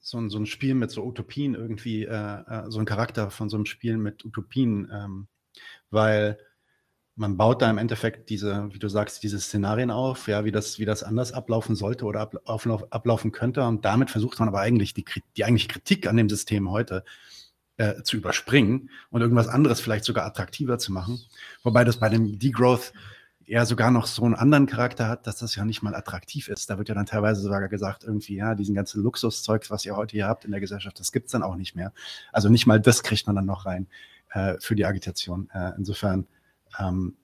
so 0.00 0.18
ein, 0.18 0.28
so 0.28 0.38
ein 0.38 0.46
Spiel 0.46 0.74
mit 0.74 0.90
so 0.90 1.04
Utopien 1.04 1.54
irgendwie, 1.54 2.04
äh, 2.04 2.10
äh, 2.10 2.64
so 2.68 2.80
ein 2.80 2.84
Charakter 2.84 3.30
von 3.30 3.48
so 3.48 3.56
einem 3.56 3.66
Spiel 3.66 3.96
mit 3.96 4.24
Utopien, 4.24 4.90
ähm, 4.92 5.28
weil 5.90 6.38
man 7.16 7.38
baut 7.38 7.62
da 7.62 7.70
im 7.70 7.78
Endeffekt 7.78 8.28
diese, 8.28 8.72
wie 8.72 8.78
du 8.78 8.88
sagst, 8.88 9.22
diese 9.22 9.40
Szenarien 9.40 9.90
auf, 9.90 10.28
ja, 10.28 10.44
wie 10.44 10.52
das, 10.52 10.78
wie 10.78 10.84
das 10.84 11.02
anders 11.02 11.32
ablaufen 11.32 11.74
sollte 11.74 12.04
oder 12.04 12.30
ablauf, 12.44 12.92
ablaufen 12.92 13.32
könnte. 13.32 13.64
Und 13.64 13.84
damit 13.86 14.10
versucht 14.10 14.38
man 14.38 14.48
aber 14.48 14.60
eigentlich 14.60 14.92
die, 14.92 15.04
die 15.36 15.44
eigentliche 15.44 15.68
Kritik 15.68 16.06
an 16.06 16.18
dem 16.18 16.28
System 16.28 16.70
heute 16.70 17.04
äh, 17.78 18.02
zu 18.02 18.18
überspringen 18.18 18.90
und 19.10 19.22
irgendwas 19.22 19.48
anderes 19.48 19.80
vielleicht 19.80 20.04
sogar 20.04 20.26
attraktiver 20.26 20.78
zu 20.78 20.92
machen. 20.92 21.18
Wobei 21.62 21.84
das 21.84 21.96
bei 21.96 22.10
dem 22.10 22.38
Degrowth 22.38 22.92
eher 23.46 23.64
sogar 23.64 23.90
noch 23.90 24.06
so 24.06 24.24
einen 24.24 24.34
anderen 24.34 24.66
Charakter 24.66 25.08
hat, 25.08 25.26
dass 25.26 25.38
das 25.38 25.54
ja 25.54 25.64
nicht 25.64 25.82
mal 25.82 25.94
attraktiv 25.94 26.48
ist. 26.48 26.68
Da 26.68 26.76
wird 26.76 26.90
ja 26.90 26.94
dann 26.94 27.06
teilweise 27.06 27.40
sogar 27.40 27.66
gesagt, 27.68 28.04
irgendwie, 28.04 28.36
ja, 28.36 28.54
diesen 28.54 28.74
ganzen 28.74 29.02
Luxuszeugs, 29.02 29.70
was 29.70 29.86
ihr 29.86 29.96
heute 29.96 30.12
hier 30.12 30.26
habt 30.26 30.44
in 30.44 30.50
der 30.50 30.60
Gesellschaft, 30.60 31.00
das 31.00 31.12
gibt's 31.12 31.32
dann 31.32 31.42
auch 31.42 31.56
nicht 31.56 31.76
mehr. 31.76 31.92
Also 32.32 32.50
nicht 32.50 32.66
mal 32.66 32.80
das 32.80 33.02
kriegt 33.02 33.26
man 33.26 33.36
dann 33.36 33.46
noch 33.46 33.64
rein 33.64 33.86
äh, 34.30 34.56
für 34.60 34.74
die 34.74 34.84
Agitation. 34.84 35.48
Äh, 35.54 35.72
insofern 35.78 36.26
ähm, 36.78 37.16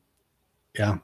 ja, 0.75 1.03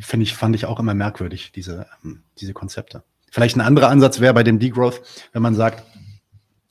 finde 0.00 0.24
ich, 0.24 0.34
fand 0.34 0.54
ich 0.54 0.66
auch 0.66 0.78
immer 0.78 0.94
merkwürdig, 0.94 1.52
diese, 1.52 1.86
ähm, 2.04 2.22
diese 2.38 2.52
Konzepte. 2.52 3.02
Vielleicht 3.30 3.56
ein 3.56 3.60
anderer 3.60 3.88
Ansatz 3.88 4.20
wäre 4.20 4.34
bei 4.34 4.42
dem 4.42 4.58
Degrowth, 4.58 5.02
wenn 5.32 5.42
man 5.42 5.54
sagt, 5.54 5.84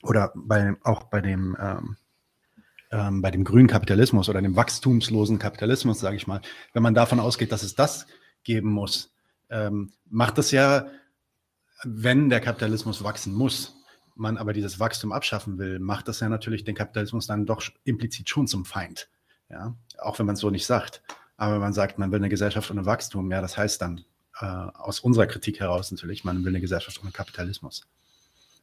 oder 0.02 0.32
bei, 0.34 0.74
auch 0.82 1.04
bei 1.04 1.20
dem, 1.20 1.56
ähm, 1.60 1.96
ähm, 2.90 3.22
bei 3.22 3.30
dem 3.30 3.44
grünen 3.44 3.68
Kapitalismus 3.68 4.28
oder 4.28 4.40
dem 4.42 4.56
wachstumslosen 4.56 5.38
Kapitalismus, 5.38 6.00
sage 6.00 6.16
ich 6.16 6.26
mal, 6.26 6.40
wenn 6.72 6.82
man 6.82 6.94
davon 6.94 7.20
ausgeht, 7.20 7.52
dass 7.52 7.62
es 7.62 7.74
das 7.74 8.06
geben 8.42 8.70
muss, 8.70 9.14
ähm, 9.48 9.92
macht 10.08 10.38
es 10.38 10.50
ja, 10.50 10.86
wenn 11.84 12.28
der 12.28 12.40
Kapitalismus 12.40 13.02
wachsen 13.04 13.34
muss, 13.34 13.74
man 14.14 14.36
aber 14.36 14.52
dieses 14.52 14.78
Wachstum 14.80 15.12
abschaffen 15.12 15.58
will, 15.58 15.78
macht 15.78 16.08
das 16.08 16.20
ja 16.20 16.28
natürlich 16.28 16.64
den 16.64 16.74
Kapitalismus 16.74 17.26
dann 17.26 17.46
doch 17.46 17.62
implizit 17.84 18.28
schon 18.28 18.46
zum 18.46 18.64
Feind. 18.64 19.08
Ja, 19.50 19.74
auch 19.98 20.18
wenn 20.18 20.26
man 20.26 20.34
es 20.34 20.40
so 20.40 20.50
nicht 20.50 20.66
sagt. 20.66 21.02
Aber 21.36 21.58
man 21.58 21.72
sagt, 21.72 21.98
man 21.98 22.10
will 22.12 22.18
eine 22.18 22.28
Gesellschaft 22.28 22.70
ohne 22.70 22.86
Wachstum, 22.86 23.30
ja, 23.30 23.40
das 23.40 23.56
heißt 23.56 23.80
dann 23.82 24.04
äh, 24.40 24.44
aus 24.44 25.00
unserer 25.00 25.26
Kritik 25.26 25.60
heraus 25.60 25.90
natürlich, 25.90 26.24
man 26.24 26.44
will 26.44 26.52
eine 26.52 26.60
Gesellschaft 26.60 27.00
ohne 27.02 27.12
Kapitalismus. 27.12 27.86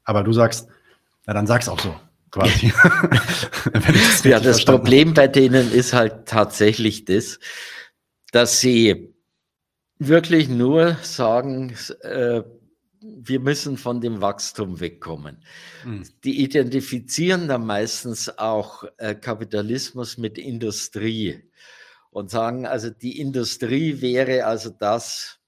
Aber 0.03 0.23
du 0.23 0.31
sagst, 0.31 0.69
na 1.25 1.33
dann 1.33 1.47
sag's 1.47 1.67
auch 1.67 1.79
so. 1.79 1.95
Quasi. 2.29 2.73
das 3.73 4.23
ja, 4.23 4.39
das 4.39 4.65
Problem 4.65 5.13
bei 5.13 5.27
denen 5.27 5.71
ist 5.71 5.93
halt 5.93 6.25
tatsächlich 6.25 7.05
das, 7.05 7.39
dass 8.31 8.59
sie 8.59 9.13
wirklich 9.97 10.49
nur 10.49 10.97
sagen, 11.03 11.73
äh, 12.01 12.43
wir 13.01 13.39
müssen 13.39 13.77
von 13.77 14.01
dem 14.01 14.21
Wachstum 14.21 14.79
wegkommen. 14.79 15.43
Mhm. 15.85 16.03
Die 16.23 16.43
identifizieren 16.43 17.47
dann 17.47 17.65
meistens 17.65 18.37
auch 18.37 18.83
äh, 18.97 19.15
Kapitalismus 19.15 20.17
mit 20.17 20.37
Industrie 20.37 21.43
und 22.09 22.29
sagen, 22.29 22.65
also 22.65 22.89
die 22.89 23.19
Industrie 23.19 24.01
wäre 24.01 24.45
also 24.45 24.69
das, 24.69 25.39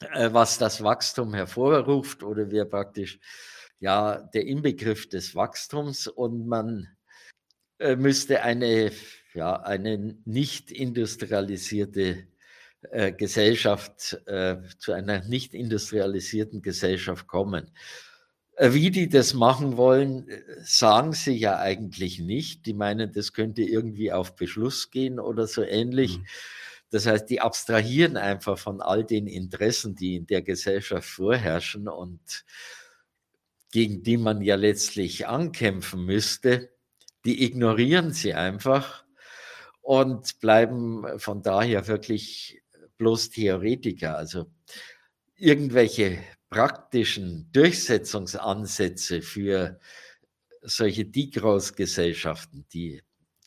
äh, 0.00 0.32
was 0.32 0.58
das 0.58 0.82
Wachstum 0.82 1.34
hervorruft 1.34 2.22
oder 2.22 2.50
wäre 2.50 2.66
praktisch 2.66 3.18
ja 3.80 4.18
der 4.34 4.46
Inbegriff 4.46 5.08
des 5.08 5.34
Wachstums 5.34 6.06
und 6.06 6.46
man 6.46 6.88
äh, 7.78 7.96
müsste 7.96 8.42
eine, 8.42 8.92
ja, 9.34 9.60
eine 9.60 10.16
nicht 10.24 10.70
industrialisierte 10.70 12.26
äh, 12.90 13.12
Gesellschaft, 13.12 14.20
äh, 14.26 14.56
zu 14.78 14.92
einer 14.92 15.22
nicht 15.24 15.54
industrialisierten 15.54 16.62
Gesellschaft 16.62 17.26
kommen. 17.26 17.70
Äh, 18.56 18.72
wie 18.72 18.90
die 18.90 19.08
das 19.08 19.34
machen 19.34 19.76
wollen, 19.76 20.28
sagen 20.62 21.12
sie 21.12 21.36
ja 21.36 21.58
eigentlich 21.58 22.20
nicht. 22.20 22.66
Die 22.66 22.74
meinen, 22.74 23.12
das 23.12 23.32
könnte 23.32 23.62
irgendwie 23.62 24.12
auf 24.12 24.34
Beschluss 24.34 24.90
gehen 24.90 25.20
oder 25.20 25.46
so 25.46 25.62
ähnlich. 25.62 26.18
Mhm. 26.18 26.26
Das 26.90 27.06
heißt, 27.06 27.30
die 27.30 27.40
abstrahieren 27.40 28.16
einfach 28.16 28.58
von 28.58 28.80
all 28.80 29.04
den 29.04 29.26
Interessen, 29.26 29.94
die 29.94 30.16
in 30.16 30.26
der 30.26 30.42
Gesellschaft 30.42 31.08
vorherrschen 31.08 31.88
und 31.88 32.44
gegen 33.72 34.02
die 34.02 34.16
man 34.16 34.42
ja 34.42 34.56
letztlich 34.56 35.28
ankämpfen 35.28 36.04
müsste. 36.04 36.70
Die 37.24 37.44
ignorieren 37.44 38.12
sie 38.12 38.34
einfach 38.34 39.04
und 39.82 40.40
bleiben 40.40 41.04
von 41.18 41.42
daher 41.42 41.86
wirklich 41.86 42.59
bloß 43.00 43.30
Theoretiker. 43.30 44.16
Also 44.16 44.52
irgendwelche 45.34 46.18
praktischen 46.50 47.50
Durchsetzungsansätze 47.52 49.22
für 49.22 49.80
solche 50.62 51.06
Degrowth-Gesellschaften, 51.06 52.66
die, 52.72 53.02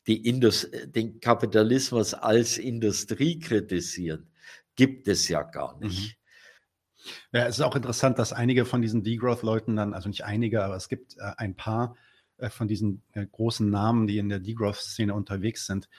die 0.08 0.28
Indus 0.28 0.68
den 0.86 1.20
Kapitalismus 1.20 2.14
als 2.14 2.58
Industrie 2.58 3.40
kritisieren, 3.40 4.28
gibt 4.76 5.08
es 5.08 5.28
ja 5.30 5.44
gar 5.44 5.80
nicht. 5.80 6.18
Mhm. 6.18 7.38
Ja, 7.38 7.48
es 7.48 7.60
ist 7.60 7.62
auch 7.62 7.76
interessant, 7.76 8.18
dass 8.18 8.34
einige 8.34 8.66
von 8.66 8.82
diesen 8.82 9.04
Degrowth-Leuten 9.04 9.76
dann, 9.76 9.94
also 9.94 10.08
nicht 10.08 10.24
einige, 10.24 10.64
aber 10.64 10.76
es 10.76 10.88
gibt 10.90 11.18
äh, 11.18 11.34
ein 11.38 11.56
paar 11.56 11.96
äh, 12.38 12.50
von 12.50 12.68
diesen 12.68 13.04
äh, 13.12 13.26
großen 13.26 13.70
Namen, 13.70 14.08
die 14.08 14.18
in 14.18 14.30
der 14.30 14.40
Degrowth-Szene 14.40 15.14
unterwegs 15.14 15.68
sind, 15.68 15.90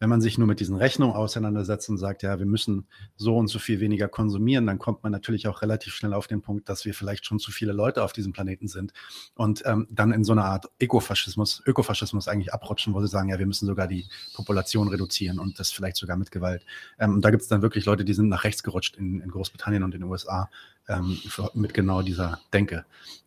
wenn 0.00 0.08
man 0.08 0.22
sich 0.22 0.38
nur 0.38 0.48
mit 0.48 0.60
diesen 0.60 0.76
Rechnungen 0.76 1.14
auseinandersetzt 1.14 1.88
und 1.90 1.98
sagt, 1.98 2.22
ja, 2.22 2.38
wir 2.38 2.46
müssen 2.46 2.86
so 3.16 3.36
und 3.36 3.48
so 3.48 3.58
viel 3.58 3.80
weniger 3.80 4.08
konsumieren, 4.08 4.66
dann 4.66 4.78
kommt 4.78 5.02
man 5.02 5.12
natürlich 5.12 5.46
auch 5.46 5.60
relativ 5.60 5.92
schnell 5.94 6.14
auf 6.14 6.26
den 6.26 6.40
Punkt, 6.40 6.68
dass 6.70 6.86
wir 6.86 6.94
vielleicht 6.94 7.26
schon 7.26 7.38
zu 7.38 7.52
viele 7.52 7.72
Leute 7.72 8.02
auf 8.02 8.14
diesem 8.14 8.32
Planeten 8.32 8.66
sind 8.66 8.92
und 9.34 9.62
ähm, 9.66 9.86
dann 9.90 10.12
in 10.12 10.24
so 10.24 10.32
eine 10.32 10.44
Art 10.44 10.70
Ökofaschismus, 10.80 11.62
Ökofaschismus 11.66 12.28
eigentlich 12.28 12.54
abrutschen, 12.54 12.94
wo 12.94 13.00
sie 13.02 13.08
sagen, 13.08 13.28
ja, 13.28 13.38
wir 13.38 13.46
müssen 13.46 13.66
sogar 13.66 13.86
die 13.86 14.06
Population 14.34 14.88
reduzieren 14.88 15.38
und 15.38 15.60
das 15.60 15.70
vielleicht 15.70 15.96
sogar 15.96 16.16
mit 16.16 16.30
Gewalt. 16.30 16.64
Ähm, 16.98 17.14
und 17.14 17.24
da 17.24 17.30
gibt 17.30 17.42
es 17.42 17.48
dann 17.48 17.60
wirklich 17.60 17.84
Leute, 17.84 18.04
die 18.04 18.14
sind 18.14 18.30
nach 18.30 18.44
rechts 18.44 18.62
gerutscht 18.62 18.96
in, 18.96 19.20
in 19.20 19.30
Großbritannien 19.30 19.82
und 19.82 19.94
in 19.94 20.00
den 20.00 20.10
USA 20.10 20.48
ähm, 20.88 21.18
mit 21.52 21.74
genau 21.74 22.00
dieser 22.00 22.40
Denke. 22.54 22.86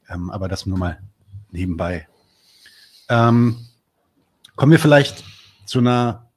Ähm, 0.10 0.32
aber 0.32 0.48
das 0.48 0.66
nur 0.66 0.80
mal 0.80 1.00
nebenbei. 1.52 2.08
Ähm, 3.10 3.58
kommen 4.56 4.72
wir 4.72 4.80
vielleicht 4.80 5.24
zu 5.66 5.78
einer 5.78 6.33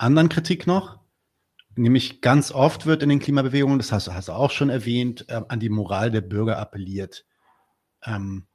anderen 0.00 0.28
Kritik 0.28 0.66
noch, 0.66 0.98
nämlich 1.76 2.20
ganz 2.20 2.52
oft 2.52 2.86
wird 2.86 3.02
in 3.02 3.08
den 3.08 3.20
Klimabewegungen, 3.20 3.78
das 3.78 3.92
hast, 3.92 4.08
hast 4.08 4.28
du 4.28 4.32
auch 4.32 4.50
schon 4.50 4.70
erwähnt, 4.70 5.26
äh, 5.28 5.42
an 5.48 5.60
die 5.60 5.68
Moral 5.68 6.10
der 6.10 6.22
Bürger 6.22 6.58
appelliert. 6.58 7.24
Ähm, 8.04 8.46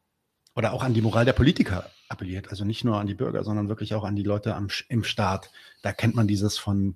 oder 0.55 0.73
auch 0.73 0.83
an 0.83 0.93
die 0.93 1.01
Moral 1.01 1.25
der 1.25 1.33
Politiker 1.33 1.89
appelliert. 2.07 2.49
Also 2.49 2.63
nicht 2.63 2.85
nur 2.85 2.97
an 2.97 3.07
die 3.07 3.13
Bürger, 3.13 3.43
sondern 3.43 3.69
wirklich 3.69 3.93
auch 3.93 4.05
an 4.05 4.15
die 4.15 4.23
Leute 4.23 4.55
am, 4.55 4.69
im 4.87 5.03
Staat. 5.03 5.51
Da 5.81 5.91
kennt 5.91 6.15
man 6.15 6.27
dieses 6.27 6.57
von 6.57 6.95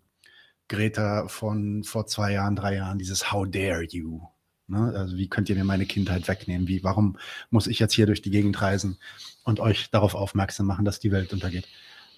Greta 0.70 1.28
von 1.28 1.84
vor 1.84 2.08
zwei 2.08 2.32
Jahren, 2.34 2.56
drei 2.56 2.76
Jahren, 2.76 3.00
dieses 3.00 3.32
How 3.32 3.46
dare 3.50 3.86
you? 3.90 4.22
Ne? 4.68 4.94
Also 4.96 5.18
wie 5.18 5.28
könnt 5.28 5.50
ihr 5.50 5.56
mir 5.56 5.64
meine 5.64 5.86
Kindheit 5.86 6.28
wegnehmen? 6.28 6.68
Wie, 6.68 6.84
warum 6.84 7.18
muss 7.50 7.68
ich 7.68 7.80
jetzt 7.80 7.94
hier 7.94 8.06
durch 8.06 8.22
die 8.22 8.32
Gegend 8.32 8.62
reisen 8.62 8.98
und 9.44 9.60
euch 9.60 9.90
darauf 9.92 10.16
aufmerksam 10.16 10.68
machen, 10.68 10.86
dass 10.86 11.00
die 11.00 11.12
Welt 11.12 11.34
untergeht? 11.34 11.68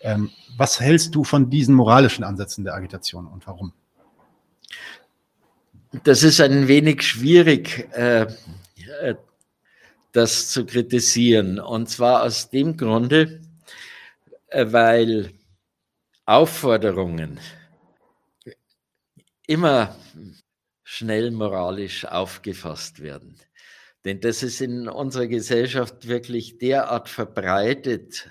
Ähm, 0.03 0.31
was 0.57 0.79
hältst 0.79 1.15
du 1.15 1.23
von 1.23 1.49
diesen 1.49 1.75
moralischen 1.75 2.23
Ansätzen 2.23 2.63
der 2.63 2.73
Agitation 2.73 3.27
und 3.27 3.45
warum? 3.47 3.73
Das 6.03 6.23
ist 6.23 6.39
ein 6.39 6.67
wenig 6.67 7.03
schwierig, 7.03 7.89
äh, 7.93 8.27
äh, 9.01 9.15
das 10.11 10.49
zu 10.49 10.65
kritisieren. 10.65 11.59
Und 11.59 11.89
zwar 11.89 12.23
aus 12.23 12.49
dem 12.49 12.77
Grunde, 12.77 13.41
äh, 14.47 14.65
weil 14.71 15.33
Aufforderungen 16.25 17.39
immer 19.47 19.95
schnell 20.83 21.31
moralisch 21.31 22.05
aufgefasst 22.05 23.01
werden. 23.01 23.37
Denn 24.05 24.19
das 24.21 24.43
ist 24.43 24.61
in 24.61 24.87
unserer 24.87 25.27
Gesellschaft 25.27 26.07
wirklich 26.07 26.57
derart 26.57 27.09
verbreitet, 27.09 28.29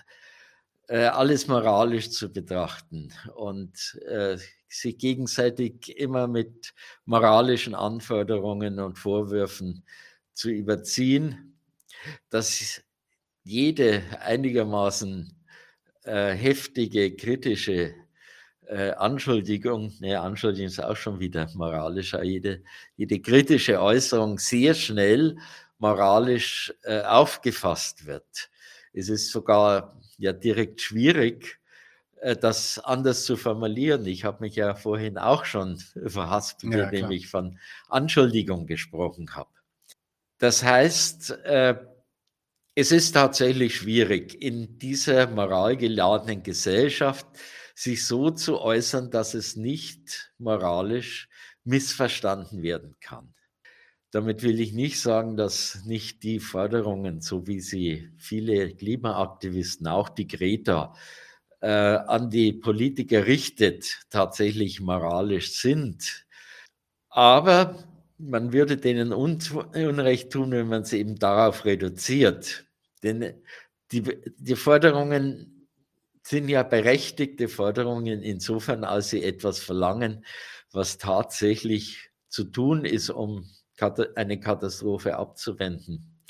äh, 0.91 1.05
alles 1.05 1.47
moralisch 1.47 2.11
zu 2.11 2.33
betrachten 2.33 3.13
und 3.37 3.97
äh, 4.09 4.37
sich 4.69 4.99
gegenseitig 4.99 5.97
immer 5.97 6.27
mit 6.27 6.75
moralischen 7.05 7.77
Anforderungen 7.77 8.81
und 8.81 8.99
Vorwürfen 8.99 9.85
zu 10.33 10.51
überziehen, 10.51 11.57
dass 12.29 12.83
jede 13.45 14.03
einigermaßen 14.21 15.33
äh, 16.03 16.33
heftige, 16.33 17.15
kritische 17.15 17.95
äh, 18.67 18.91
Anschuldigung, 18.91 19.93
ne, 20.01 20.17
Anschuldigung 20.21 20.67
ist 20.67 20.83
auch 20.83 20.97
schon 20.97 21.21
wieder 21.21 21.49
moralischer, 21.55 22.25
jede, 22.25 22.65
jede 22.97 23.21
kritische 23.21 23.81
Äußerung 23.81 24.41
sehr 24.41 24.75
schnell 24.75 25.37
moralisch 25.79 26.75
äh, 26.83 27.03
aufgefasst 27.03 28.07
wird. 28.07 28.51
Es 28.93 29.09
ist 29.09 29.31
sogar 29.31 30.00
ja 30.21 30.33
direkt 30.33 30.81
schwierig, 30.81 31.59
äh, 32.21 32.37
das 32.37 32.79
anders 32.79 33.25
zu 33.25 33.37
formulieren. 33.37 34.07
Ich 34.07 34.25
habe 34.25 34.45
mich 34.45 34.57
ja 34.57 34.75
vorhin 34.75 35.19
auch 35.19 35.45
schon 35.45 35.79
verhaspelt, 36.07 36.75
ja, 36.75 36.85
indem 36.85 37.11
ich 37.11 37.29
von 37.29 37.59
Anschuldigung 37.89 38.67
gesprochen 38.67 39.35
habe. 39.35 39.51
Das 40.39 40.63
heißt, 40.63 41.31
äh, 41.45 41.77
es 42.75 42.93
ist 42.93 43.13
tatsächlich 43.13 43.77
schwierig, 43.77 44.41
in 44.41 44.79
dieser 44.79 45.27
moralgeladenen 45.27 46.43
Gesellschaft 46.43 47.27
sich 47.75 48.07
so 48.07 48.31
zu 48.31 48.61
äußern, 48.61 49.11
dass 49.11 49.35
es 49.35 49.57
nicht 49.57 50.33
moralisch 50.39 51.29
missverstanden 51.65 52.63
werden 52.63 52.97
kann. 53.01 53.35
Damit 54.13 54.43
will 54.43 54.59
ich 54.61 54.73
nicht 54.73 55.01
sagen, 55.01 55.37
dass 55.37 55.85
nicht 55.85 56.23
die 56.25 56.41
Forderungen, 56.41 57.21
so 57.21 57.47
wie 57.47 57.61
sie 57.61 58.11
viele 58.19 58.75
Klimaaktivisten, 58.75 59.87
auch 59.87 60.09
die 60.09 60.27
Greta, 60.27 60.95
äh, 61.61 61.69
an 61.69 62.31
die 62.31 62.53
Politiker 62.53 63.27
richtet, 63.27 64.01
tatsächlich 64.11 64.81
moralisch 64.81 65.61
sind. 65.61 66.27
Aber 67.09 67.85
man 68.19 68.53
würde 68.53 68.77
denen 68.77 69.13
Unrecht 69.13 70.31
tun, 70.33 70.53
wenn 70.53 70.69
man 70.69 70.85
sie 70.85 70.99
eben 70.99 71.17
darauf 71.19 71.65
reduziert. 71.65 72.67
Denn 73.03 73.35
die, 73.93 74.03
die 74.39 74.57
Forderungen 74.57 75.69
sind 76.23 76.49
ja 76.49 76.63
berechtigte 76.63 77.49
Forderungen 77.49 78.23
insofern, 78.23 78.85
als 78.85 79.11
sie 79.11 79.23
etwas 79.23 79.61
verlangen, 79.61 80.25
was 80.73 80.99
tatsächlich 80.99 82.11
zu 82.29 82.45
tun 82.45 82.85
ist, 82.85 83.11
um 83.11 83.49
eine 84.17 84.41
Katastrophe 84.41 85.17
abzuwenden. 85.17 86.21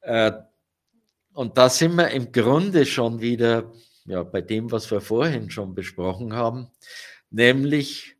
Äh, 0.00 0.32
und 1.34 1.56
da 1.56 1.68
sind 1.68 1.94
wir 1.94 2.08
im 2.10 2.32
Grunde 2.32 2.84
schon 2.86 3.20
wieder 3.20 3.72
ja, 4.06 4.22
bei 4.22 4.40
dem, 4.40 4.72
was 4.72 4.90
wir 4.90 5.00
vorhin 5.00 5.50
schon 5.50 5.74
besprochen 5.74 6.32
haben, 6.32 6.70
nämlich 7.30 8.16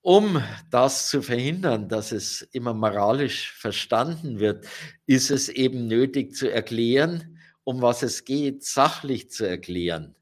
um 0.00 0.42
das 0.70 1.08
zu 1.08 1.22
verhindern, 1.22 1.88
dass 1.88 2.10
es 2.10 2.42
immer 2.52 2.74
moralisch 2.74 3.52
verstanden 3.52 4.40
wird, 4.40 4.66
ist 5.06 5.30
es 5.30 5.48
eben 5.48 5.86
nötig 5.86 6.34
zu 6.34 6.50
erklären, 6.50 7.38
um 7.62 7.80
was 7.82 8.02
es 8.02 8.24
geht, 8.24 8.64
sachlich 8.64 9.30
zu 9.30 9.46
erklären. 9.46 10.16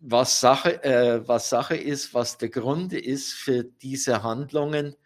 was 0.00 0.40
Sache, 0.40 0.82
äh, 0.82 1.26
was 1.28 1.50
Sache 1.50 1.76
ist, 1.76 2.14
was 2.14 2.38
der 2.38 2.48
Grund 2.48 2.92
ist 2.92 3.32
für 3.34 3.64
diese 3.64 4.22
Handlungen 4.22 4.96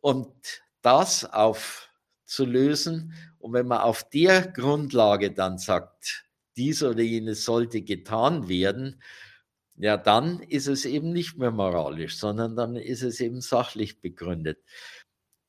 und 0.00 0.62
das 0.82 1.24
aufzulösen. 1.24 3.14
Und 3.38 3.52
wenn 3.52 3.66
man 3.66 3.80
auf 3.80 4.08
der 4.08 4.46
Grundlage 4.48 5.32
dann 5.32 5.58
sagt, 5.58 6.26
dies 6.56 6.82
oder 6.82 7.02
jenes 7.02 7.44
sollte 7.44 7.82
getan 7.82 8.48
werden, 8.48 9.00
ja, 9.76 9.96
dann 9.96 10.40
ist 10.40 10.66
es 10.66 10.84
eben 10.84 11.12
nicht 11.12 11.38
mehr 11.38 11.52
moralisch, 11.52 12.18
sondern 12.18 12.56
dann 12.56 12.74
ist 12.74 13.02
es 13.02 13.20
eben 13.20 13.40
sachlich 13.40 14.00
begründet. 14.00 14.58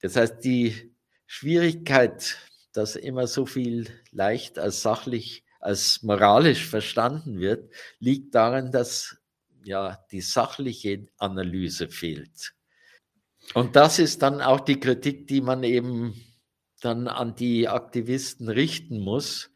Das 0.01 0.15
heißt, 0.15 0.43
die 0.43 0.93
Schwierigkeit, 1.25 2.37
dass 2.71 2.95
immer 2.95 3.25
so 3.25 3.47
viel 3.47 3.89
leicht 4.11 4.59
als 4.59 4.83
sachlich, 4.83 5.43
als 5.59 6.03
moralisch 6.03 6.65
verstanden 6.67 7.39
wird, 7.39 7.73
liegt 7.99 8.35
darin, 8.35 8.71
dass 8.71 9.17
ja 9.63 9.97
die 10.11 10.21
sachliche 10.21 11.07
Analyse 11.17 11.89
fehlt. 11.89 12.53
Und 13.53 13.75
das 13.75 13.99
ist 13.99 14.21
dann 14.21 14.41
auch 14.41 14.59
die 14.59 14.79
Kritik, 14.79 15.27
die 15.27 15.41
man 15.41 15.63
eben 15.63 16.13
dann 16.81 17.07
an 17.07 17.35
die 17.35 17.67
Aktivisten 17.67 18.49
richten 18.49 18.99
muss. 18.99 19.51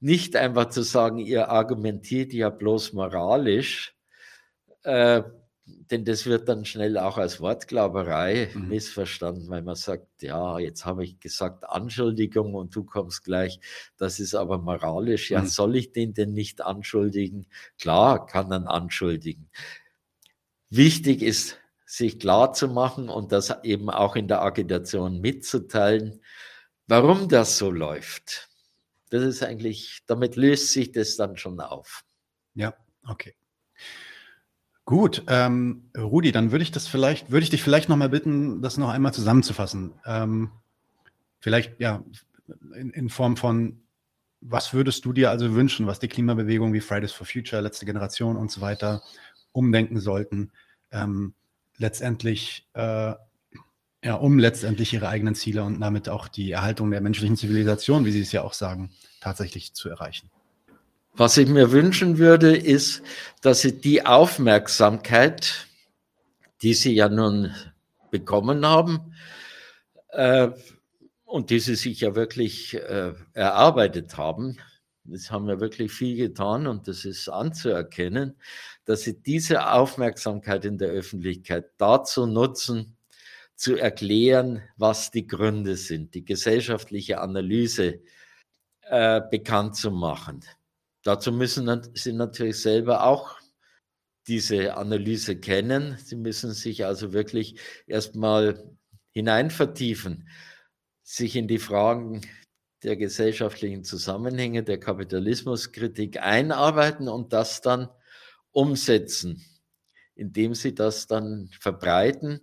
Nicht 0.00 0.36
einfach 0.36 0.68
zu 0.68 0.82
sagen, 0.82 1.18
ihr 1.18 1.48
argumentiert 1.48 2.32
ja 2.32 2.50
bloß 2.50 2.92
moralisch, 2.92 3.94
äh, 4.82 5.22
denn 5.66 6.04
das 6.04 6.26
wird 6.26 6.48
dann 6.48 6.64
schnell 6.64 6.96
auch 6.96 7.18
als 7.18 7.40
Wortglauberei 7.40 8.50
mhm. 8.54 8.68
missverstanden, 8.68 9.48
weil 9.48 9.62
man 9.62 9.74
sagt, 9.74 10.22
ja, 10.22 10.58
jetzt 10.58 10.84
habe 10.84 11.04
ich 11.04 11.18
gesagt 11.18 11.64
Anschuldigung 11.68 12.54
und 12.54 12.74
du 12.74 12.84
kommst 12.84 13.24
gleich, 13.24 13.58
das 13.96 14.20
ist 14.20 14.34
aber 14.34 14.58
moralisch. 14.58 15.30
Ja, 15.30 15.42
mhm. 15.42 15.46
soll 15.46 15.76
ich 15.76 15.92
den 15.92 16.14
denn 16.14 16.32
nicht 16.34 16.60
anschuldigen? 16.60 17.46
Klar, 17.80 18.26
kann 18.26 18.48
man 18.48 18.66
anschuldigen. 18.66 19.50
Wichtig 20.70 21.22
ist, 21.22 21.58
sich 21.86 22.18
klar 22.18 22.52
zu 22.52 22.68
machen 22.68 23.08
und 23.08 23.32
das 23.32 23.54
eben 23.62 23.88
auch 23.88 24.16
in 24.16 24.26
der 24.28 24.42
Agitation 24.42 25.20
mitzuteilen, 25.20 26.20
warum 26.88 27.28
das 27.28 27.56
so 27.56 27.70
läuft. 27.70 28.50
Das 29.10 29.22
ist 29.22 29.42
eigentlich, 29.42 30.02
damit 30.06 30.34
löst 30.34 30.72
sich 30.72 30.90
das 30.90 31.16
dann 31.16 31.36
schon 31.36 31.60
auf. 31.60 32.04
Ja, 32.54 32.74
okay. 33.06 33.34
Gut, 34.84 35.24
ähm, 35.28 35.90
Rudi, 35.96 36.32
dann 36.32 36.52
würde 36.52 36.62
ich 36.62 36.72
das 36.72 36.86
vielleicht, 36.86 37.30
würde 37.30 37.44
ich 37.44 37.50
dich 37.50 37.62
vielleicht 37.62 37.88
noch 37.88 37.96
mal 37.96 38.08
bitten, 38.08 38.62
das 38.62 38.78
noch 38.78 38.88
einmal 38.88 39.14
zusammenzufassen. 39.14 39.94
Ähm, 40.04 40.50
vielleicht 41.40 41.80
ja 41.80 42.04
in, 42.74 42.90
in, 42.90 43.08
Form 43.08 43.36
von, 43.36 43.82
was 44.40 44.74
würdest 44.74 45.04
du 45.04 45.12
dir 45.12 45.30
also 45.30 45.54
wünschen, 45.54 45.86
was 45.86 45.98
die 45.98 46.08
Klimabewegung 46.08 46.72
wie 46.72 46.80
Fridays 46.80 47.12
for 47.12 47.26
Future, 47.26 47.62
letzte 47.62 47.86
Generation 47.86 48.36
und 48.36 48.50
so 48.50 48.60
weiter 48.60 49.02
umdenken 49.50 49.98
sollten, 49.98 50.52
ähm, 50.92 51.34
letztendlich, 51.78 52.68
äh, 52.74 53.14
ja, 54.04 54.14
um 54.14 54.38
letztendlich 54.38 54.92
ihre 54.92 55.08
eigenen 55.08 55.34
Ziele 55.34 55.64
und 55.64 55.80
damit 55.80 56.08
auch 56.08 56.28
die 56.28 56.52
Erhaltung 56.52 56.90
der 56.90 57.00
menschlichen 57.00 57.36
Zivilisation, 57.36 58.04
wie 58.04 58.12
sie 58.12 58.22
es 58.22 58.32
ja 58.32 58.42
auch 58.42 58.52
sagen, 58.52 58.90
tatsächlich 59.20 59.74
zu 59.74 59.88
erreichen. 59.88 60.30
Was 61.14 61.36
ich 61.38 61.48
mir 61.48 61.72
wünschen 61.72 62.18
würde, 62.18 62.54
ist, 62.54 63.02
dass 63.40 63.62
sie 63.62 63.80
die 63.80 64.04
Aufmerksamkeit, 64.04 65.66
die 66.62 66.74
sie 66.74 66.94
ja 66.94 67.08
nun 67.08 67.54
bekommen 68.10 68.66
haben 68.66 69.14
äh, 70.10 70.48
und 71.24 71.50
die 71.50 71.60
sie 71.60 71.74
sich 71.74 72.00
ja 72.00 72.14
wirklich 72.14 72.74
äh, 72.74 73.14
erarbeitet 73.32 74.18
haben, 74.18 74.58
das 75.08 75.30
haben 75.30 75.46
wir 75.46 75.60
wirklich 75.60 75.92
viel 75.92 76.16
getan 76.16 76.66
und 76.66 76.88
das 76.88 77.04
ist 77.04 77.28
anzuerkennen, 77.28 78.36
dass 78.84 79.02
sie 79.02 79.20
diese 79.22 79.70
Aufmerksamkeit 79.72 80.64
in 80.64 80.78
der 80.78 80.88
Öffentlichkeit 80.88 81.70
dazu 81.78 82.26
nutzen, 82.26 82.96
zu 83.56 83.76
erklären, 83.76 84.62
was 84.76 85.10
die 85.10 85.26
Gründe 85.26 85.76
sind, 85.76 86.14
die 86.14 86.24
gesellschaftliche 86.24 87.20
Analyse 87.20 88.00
äh, 88.82 89.22
bekannt 89.30 89.76
zu 89.76 89.90
machen. 89.90 90.44
Dazu 91.02 91.32
müssen 91.32 91.82
Sie 91.94 92.12
natürlich 92.12 92.60
selber 92.60 93.04
auch 93.04 93.38
diese 94.26 94.76
Analyse 94.76 95.36
kennen. 95.38 95.96
Sie 95.98 96.16
müssen 96.16 96.52
sich 96.52 96.84
also 96.84 97.12
wirklich 97.12 97.58
erstmal 97.86 98.76
hinein 99.12 99.50
vertiefen, 99.50 100.28
sich 101.02 101.36
in 101.36 101.48
die 101.48 101.58
Fragen 101.58 102.22
der 102.82 102.96
gesellschaftlichen 102.96 103.84
Zusammenhänge, 103.84 104.62
der 104.62 104.78
Kapitalismuskritik 104.78 106.20
einarbeiten 106.20 107.08
und 107.08 107.32
das 107.32 107.60
dann 107.60 107.88
umsetzen, 108.52 109.44
indem 110.14 110.54
sie 110.54 110.74
das 110.74 111.06
dann 111.06 111.50
verbreiten. 111.60 112.40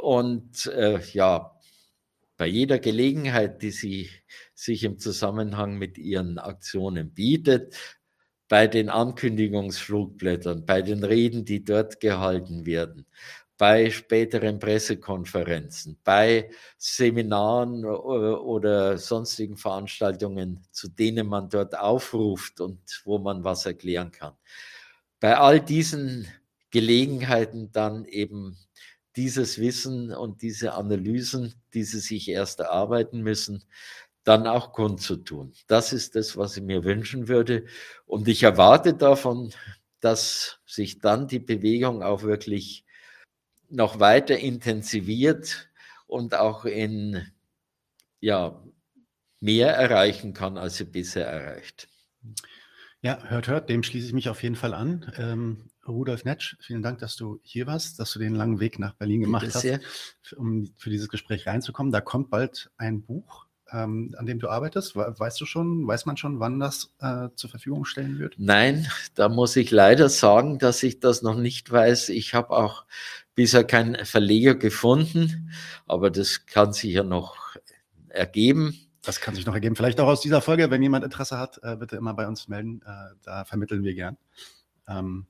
Und 0.00 0.66
äh, 0.66 1.00
ja, 1.12 1.58
bei 2.36 2.46
jeder 2.46 2.78
Gelegenheit, 2.78 3.60
die 3.62 3.70
sie 3.70 4.10
sich 4.54 4.84
im 4.84 4.98
Zusammenhang 4.98 5.76
mit 5.76 5.98
ihren 5.98 6.38
Aktionen 6.38 7.12
bietet, 7.12 7.76
bei 8.48 8.66
den 8.66 8.88
Ankündigungsflugblättern, 8.88 10.66
bei 10.66 10.82
den 10.82 11.04
Reden, 11.04 11.44
die 11.44 11.64
dort 11.64 12.00
gehalten 12.00 12.66
werden, 12.66 13.06
bei 13.60 13.90
späteren 13.90 14.58
Pressekonferenzen, 14.58 15.98
bei 16.02 16.48
Seminaren 16.78 17.84
oder 17.84 18.96
sonstigen 18.96 19.58
Veranstaltungen, 19.58 20.62
zu 20.70 20.88
denen 20.88 21.26
man 21.26 21.50
dort 21.50 21.76
aufruft 21.76 22.62
und 22.62 22.80
wo 23.04 23.18
man 23.18 23.44
was 23.44 23.66
erklären 23.66 24.12
kann. 24.12 24.32
Bei 25.20 25.36
all 25.36 25.60
diesen 25.60 26.26
Gelegenheiten 26.70 27.70
dann 27.70 28.06
eben 28.06 28.56
dieses 29.14 29.58
Wissen 29.58 30.10
und 30.10 30.40
diese 30.40 30.72
Analysen, 30.72 31.52
die 31.74 31.84
sie 31.84 32.00
sich 32.00 32.30
erst 32.30 32.60
erarbeiten 32.60 33.20
müssen, 33.20 33.62
dann 34.24 34.46
auch 34.46 34.72
kundzutun. 34.72 35.52
Das 35.66 35.92
ist 35.92 36.16
das, 36.16 36.38
was 36.38 36.56
ich 36.56 36.62
mir 36.62 36.82
wünschen 36.82 37.28
würde. 37.28 37.66
Und 38.06 38.26
ich 38.26 38.42
erwarte 38.42 38.94
davon, 38.94 39.52
dass 40.00 40.60
sich 40.64 41.00
dann 41.00 41.28
die 41.28 41.40
Bewegung 41.40 42.02
auch 42.02 42.22
wirklich 42.22 42.86
noch 43.70 44.00
weiter 44.00 44.38
intensiviert 44.38 45.70
und 46.06 46.34
auch 46.34 46.64
in 46.64 47.26
ja, 48.20 48.62
mehr 49.40 49.74
erreichen 49.74 50.34
kann, 50.34 50.58
als 50.58 50.76
sie 50.76 50.84
bisher 50.84 51.26
erreicht. 51.26 51.88
Ja, 53.02 53.22
hört, 53.24 53.48
hört, 53.48 53.70
dem 53.70 53.82
schließe 53.82 54.08
ich 54.08 54.12
mich 54.12 54.28
auf 54.28 54.42
jeden 54.42 54.56
Fall 54.56 54.74
an. 54.74 55.10
Ähm, 55.16 55.70
Rudolf 55.88 56.24
Netsch, 56.24 56.56
vielen 56.60 56.82
Dank, 56.82 56.98
dass 56.98 57.16
du 57.16 57.40
hier 57.42 57.66
warst, 57.66 57.98
dass 57.98 58.12
du 58.12 58.18
den 58.18 58.34
langen 58.34 58.60
Weg 58.60 58.78
nach 58.78 58.94
Berlin 58.94 59.22
gemacht 59.22 59.48
hast, 59.54 59.80
um 60.36 60.70
für 60.76 60.90
dieses 60.90 61.08
Gespräch 61.08 61.46
reinzukommen. 61.46 61.92
Da 61.92 62.02
kommt 62.02 62.28
bald 62.28 62.70
ein 62.76 63.02
Buch, 63.02 63.46
ähm, 63.72 64.14
an 64.18 64.26
dem 64.26 64.38
du 64.38 64.48
arbeitest. 64.48 64.96
Weißt 64.96 65.40
du 65.40 65.46
schon, 65.46 65.86
weiß 65.86 66.06
man 66.06 66.16
schon, 66.16 66.40
wann 66.40 66.58
das 66.58 66.94
äh, 67.00 67.28
zur 67.34 67.50
Verfügung 67.50 67.84
stellen 67.84 68.18
wird? 68.18 68.34
Nein, 68.38 68.86
da 69.14 69.28
muss 69.28 69.56
ich 69.56 69.70
leider 69.70 70.08
sagen, 70.08 70.58
dass 70.58 70.82
ich 70.82 71.00
das 71.00 71.22
noch 71.22 71.36
nicht 71.36 71.70
weiß. 71.70 72.10
Ich 72.10 72.34
habe 72.34 72.50
auch 72.50 72.84
bisher 73.34 73.64
keinen 73.64 74.04
Verleger 74.04 74.54
gefunden, 74.54 75.52
aber 75.86 76.10
das 76.10 76.46
kann 76.46 76.72
sich 76.72 76.92
ja 76.92 77.02
noch 77.02 77.36
ergeben. 78.08 78.78
Das 79.02 79.20
kann 79.20 79.34
sich 79.34 79.46
noch 79.46 79.54
ergeben. 79.54 79.76
Vielleicht 79.76 80.00
auch 80.00 80.08
aus 80.08 80.20
dieser 80.20 80.42
Folge, 80.42 80.70
wenn 80.70 80.82
jemand 80.82 81.04
Interesse 81.04 81.38
hat, 81.38 81.60
äh, 81.62 81.76
bitte 81.76 81.96
immer 81.96 82.14
bei 82.14 82.28
uns 82.28 82.48
melden. 82.48 82.82
Äh, 82.84 83.14
da 83.22 83.44
vermitteln 83.44 83.82
wir 83.82 83.94
gern. 83.94 84.16
Ähm, 84.86 85.26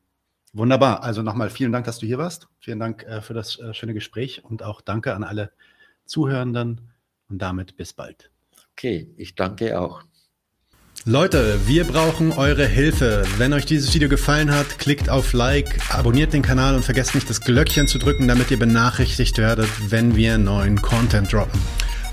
Wunderbar. 0.53 1.05
Also 1.05 1.23
nochmal 1.23 1.49
vielen 1.49 1.71
Dank, 1.71 1.87
dass 1.87 1.99
du 1.99 2.07
hier 2.07 2.19
warst. 2.19 2.49
Vielen 2.59 2.81
Dank 2.81 3.05
äh, 3.05 3.21
für 3.21 3.35
das 3.35 3.59
äh, 3.61 3.73
schöne 3.73 3.95
Gespräch 3.95 4.45
und 4.45 4.65
auch 4.65 4.81
danke 4.81 5.15
an 5.15 5.23
alle 5.23 5.53
Zuhörenden 6.07 6.91
und 7.31 7.39
damit 7.39 7.77
bis 7.77 7.93
bald. 7.93 8.31
Okay, 8.73 9.09
ich 9.17 9.35
danke 9.35 9.81
auch. 9.81 10.03
Leute, 11.07 11.59
wir 11.67 11.85
brauchen 11.85 12.33
eure 12.33 12.67
Hilfe. 12.67 13.25
Wenn 13.39 13.55
euch 13.55 13.65
dieses 13.65 13.95
Video 13.95 14.11
gefallen 14.11 14.51
hat, 14.55 14.79
klickt 14.79 15.09
auf 15.09 15.33
Like, 15.33 15.81
abonniert 15.91 16.35
den 16.35 16.43
Kanal 16.43 16.77
und 16.77 16.85
vergesst 16.85 17.15
nicht 17.15 17.31
das 17.31 17.41
Glöckchen 17.41 17.87
zu 17.87 17.99
drücken, 17.99 18.29
damit 18.29 18.51
ihr 18.51 18.59
benachrichtigt 18.59 19.39
werdet, 19.39 19.69
wenn 19.91 20.15
wir 20.15 20.37
neuen 20.37 20.83
Content 20.83 21.33
droppen. 21.33 21.59